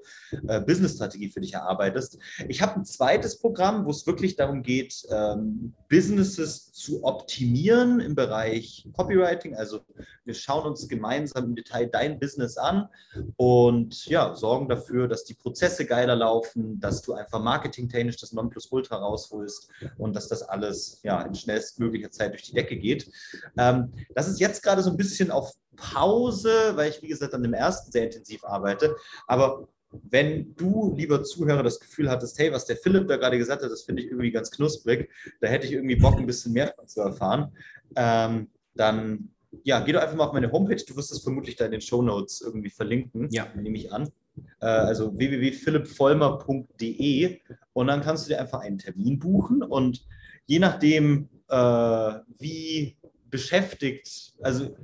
äh, 0.47 0.61
Business-Strategie 0.61 1.29
für 1.29 1.41
dich 1.41 1.53
erarbeitest. 1.53 2.17
Ich 2.47 2.61
habe 2.61 2.75
ein 2.75 2.85
zweites 2.85 3.37
Programm, 3.37 3.85
wo 3.85 3.89
es 3.89 4.07
wirklich 4.07 4.37
darum 4.37 4.63
geht, 4.63 5.05
ähm, 5.11 5.73
Businesses 5.89 6.71
zu 6.71 7.03
optimieren 7.03 7.99
im 7.99 8.15
Bereich 8.15 8.87
Copywriting. 8.93 9.55
Also 9.55 9.81
wir 10.23 10.35
schauen 10.35 10.65
uns 10.65 10.87
gemeinsam 10.87 11.43
im 11.43 11.55
Detail 11.55 11.87
dein 11.87 12.19
Business 12.19 12.57
an 12.57 12.87
und 13.35 14.05
ja, 14.05 14.35
sorgen 14.35 14.69
dafür, 14.69 15.09
dass 15.09 15.25
die 15.25 15.33
Prozesse 15.33 15.85
geiler 15.85 16.15
laufen, 16.15 16.79
dass 16.79 17.01
du 17.01 17.11
einfach 17.11 17.41
marketingtechnisch 17.41 18.15
das 18.17 18.31
Nonplusultra 18.31 18.95
rausholst 18.95 19.69
und 19.97 20.15
dass 20.15 20.29
das 20.29 20.43
alles 20.43 21.01
ja 21.03 21.21
in 21.23 21.35
schnellstmöglicher 21.35 22.09
Zeit 22.09 22.31
durch 22.31 22.43
die 22.43 22.53
Decke 22.53 22.77
geht. 22.77 23.11
Ähm, 23.57 23.93
das 24.15 24.27
ist 24.27 24.39
jetzt 24.39 24.63
gerade 24.63 24.81
so 24.81 24.89
ein 24.89 24.97
bisschen 24.97 25.31
auf 25.31 25.53
Pause, 25.75 26.73
weil 26.75 26.91
ich, 26.91 27.01
wie 27.01 27.07
gesagt, 27.07 27.33
an 27.33 27.43
dem 27.43 27.53
ersten 27.53 27.91
sehr 27.91 28.05
intensiv 28.05 28.43
arbeite. 28.43 28.95
Aber 29.27 29.67
wenn 30.09 30.55
du, 30.55 30.93
lieber 30.95 31.23
Zuhörer, 31.23 31.63
das 31.63 31.79
Gefühl 31.79 32.09
hattest, 32.09 32.37
hey, 32.39 32.51
was 32.51 32.65
der 32.65 32.77
Philipp 32.77 33.07
da 33.07 33.17
gerade 33.17 33.37
gesagt 33.37 33.63
hat, 33.63 33.71
das 33.71 33.83
finde 33.83 34.01
ich 34.01 34.09
irgendwie 34.09 34.31
ganz 34.31 34.49
knusprig, 34.51 35.09
da 35.39 35.47
hätte 35.47 35.67
ich 35.67 35.73
irgendwie 35.73 35.95
Bock, 35.95 36.17
ein 36.17 36.25
bisschen 36.25 36.53
mehr 36.53 36.73
zu 36.85 37.01
erfahren, 37.01 37.55
ähm, 37.95 38.49
dann 38.75 39.29
ja, 39.63 39.79
geh 39.81 39.91
doch 39.91 40.01
einfach 40.01 40.15
mal 40.15 40.25
auf 40.25 40.33
meine 40.33 40.51
Homepage. 40.51 40.83
Du 40.83 40.95
wirst 40.95 41.11
es 41.11 41.21
vermutlich 41.21 41.55
da 41.55 41.65
in 41.65 41.71
den 41.71 41.81
Show 41.81 42.01
Notes 42.01 42.41
irgendwie 42.41 42.71
verlinken. 42.71 43.27
Ja. 43.29 43.45
Nehme 43.55 43.77
ich 43.77 43.93
an. 43.93 44.09
Äh, 44.59 44.65
also 44.65 45.15
www.philippvollmer.de 45.15 47.39
und 47.73 47.87
dann 47.87 48.01
kannst 48.01 48.25
du 48.25 48.29
dir 48.29 48.41
einfach 48.41 48.61
einen 48.61 48.79
Termin 48.79 49.19
buchen 49.19 49.61
und 49.61 50.07
je 50.45 50.57
nachdem, 50.59 51.29
äh, 51.49 52.13
wie 52.39 52.97
beschäftigt. 53.33 54.33
Also 54.41 54.77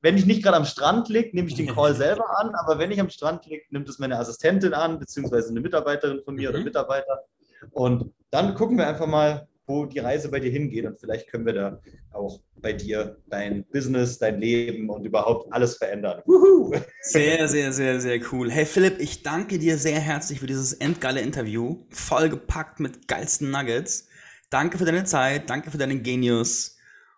wenn 0.00 0.16
ich 0.16 0.24
nicht 0.24 0.42
gerade 0.42 0.56
am 0.56 0.64
Strand 0.64 1.10
liege, 1.10 1.30
nehme 1.34 1.48
ich 1.48 1.54
den 1.54 1.68
Call 1.68 1.94
selber 2.04 2.38
an, 2.38 2.54
aber 2.54 2.78
wenn 2.78 2.90
ich 2.90 2.98
am 2.98 3.10
Strand 3.10 3.44
liege, 3.46 3.64
nimmt 3.70 3.88
es 3.88 3.98
meine 3.98 4.18
Assistentin 4.18 4.72
an, 4.72 4.98
beziehungsweise 4.98 5.50
eine 5.50 5.60
Mitarbeiterin 5.60 6.22
von 6.24 6.34
mir 6.34 6.48
mhm. 6.48 6.54
oder 6.54 6.64
Mitarbeiter. 6.64 7.24
Und 7.72 8.12
dann 8.30 8.54
gucken 8.54 8.78
wir 8.78 8.88
einfach 8.88 9.06
mal, 9.06 9.46
wo 9.66 9.84
die 9.84 9.98
Reise 9.98 10.30
bei 10.30 10.40
dir 10.40 10.50
hingeht 10.50 10.86
und 10.86 10.98
vielleicht 10.98 11.28
können 11.28 11.44
wir 11.44 11.52
da 11.52 11.80
auch 12.12 12.40
bei 12.54 12.72
dir 12.72 13.18
dein 13.26 13.64
Business, 13.64 14.18
dein 14.18 14.40
Leben 14.40 14.88
und 14.88 15.04
überhaupt 15.04 15.52
alles 15.52 15.76
verändern. 15.76 16.22
Wuhu! 16.24 16.72
Sehr, 17.02 17.46
sehr, 17.46 17.72
sehr, 17.72 18.00
sehr 18.00 18.20
cool. 18.32 18.50
Hey 18.50 18.64
Philipp, 18.64 18.98
ich 18.98 19.22
danke 19.22 19.58
dir 19.58 19.78
sehr 19.78 20.00
herzlich 20.00 20.40
für 20.40 20.46
dieses 20.46 20.72
endgeile 20.72 21.20
Interview, 21.20 21.84
vollgepackt 21.90 22.80
mit 22.80 23.06
geilsten 23.06 23.50
Nuggets. 23.50 24.08
Danke 24.50 24.78
für 24.78 24.84
deine 24.84 25.04
Zeit, 25.04 25.48
danke 25.50 25.70
für 25.70 25.78
deinen 25.78 26.02
Genius. 26.02 26.75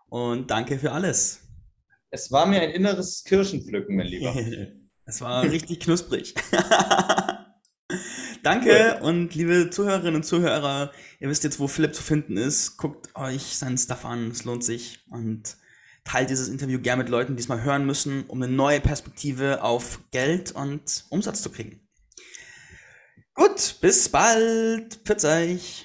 Und 0.08 0.50
danke 0.50 0.78
für 0.78 0.92
alles. 0.92 1.40
Es 2.10 2.32
war 2.32 2.46
mir 2.46 2.60
ein 2.62 2.70
inneres 2.70 3.22
Kirschenpflücken, 3.24 3.96
mein 3.96 4.06
Lieber. 4.06 4.34
es 5.04 5.20
war 5.20 5.42
richtig 5.42 5.80
knusprig. 5.80 6.34
Danke 8.42 9.00
und 9.02 9.34
liebe 9.34 9.68
Zuhörerinnen 9.70 10.16
und 10.16 10.22
Zuhörer, 10.22 10.92
ihr 11.20 11.28
wisst 11.28 11.44
jetzt, 11.44 11.58
wo 11.58 11.66
Philipp 11.66 11.94
zu 11.94 12.02
finden 12.02 12.36
ist. 12.36 12.76
Guckt 12.76 13.14
euch 13.14 13.42
seinen 13.42 13.76
Stuff 13.76 14.04
an, 14.04 14.30
es 14.30 14.44
lohnt 14.44 14.64
sich. 14.64 15.04
Und 15.10 15.56
teilt 16.04 16.30
dieses 16.30 16.48
Interview 16.48 16.80
gerne 16.80 17.02
mit 17.02 17.10
Leuten, 17.10 17.36
die 17.36 17.42
es 17.42 17.48
mal 17.48 17.62
hören 17.62 17.84
müssen, 17.84 18.24
um 18.24 18.42
eine 18.42 18.50
neue 18.50 18.80
Perspektive 18.80 19.62
auf 19.62 20.00
Geld 20.10 20.52
und 20.52 21.04
Umsatz 21.10 21.42
zu 21.42 21.50
kriegen. 21.50 21.86
Gut, 23.34 23.76
bis 23.80 24.08
bald. 24.08 24.94
Pfiat 25.04 25.24
euch. 25.24 25.84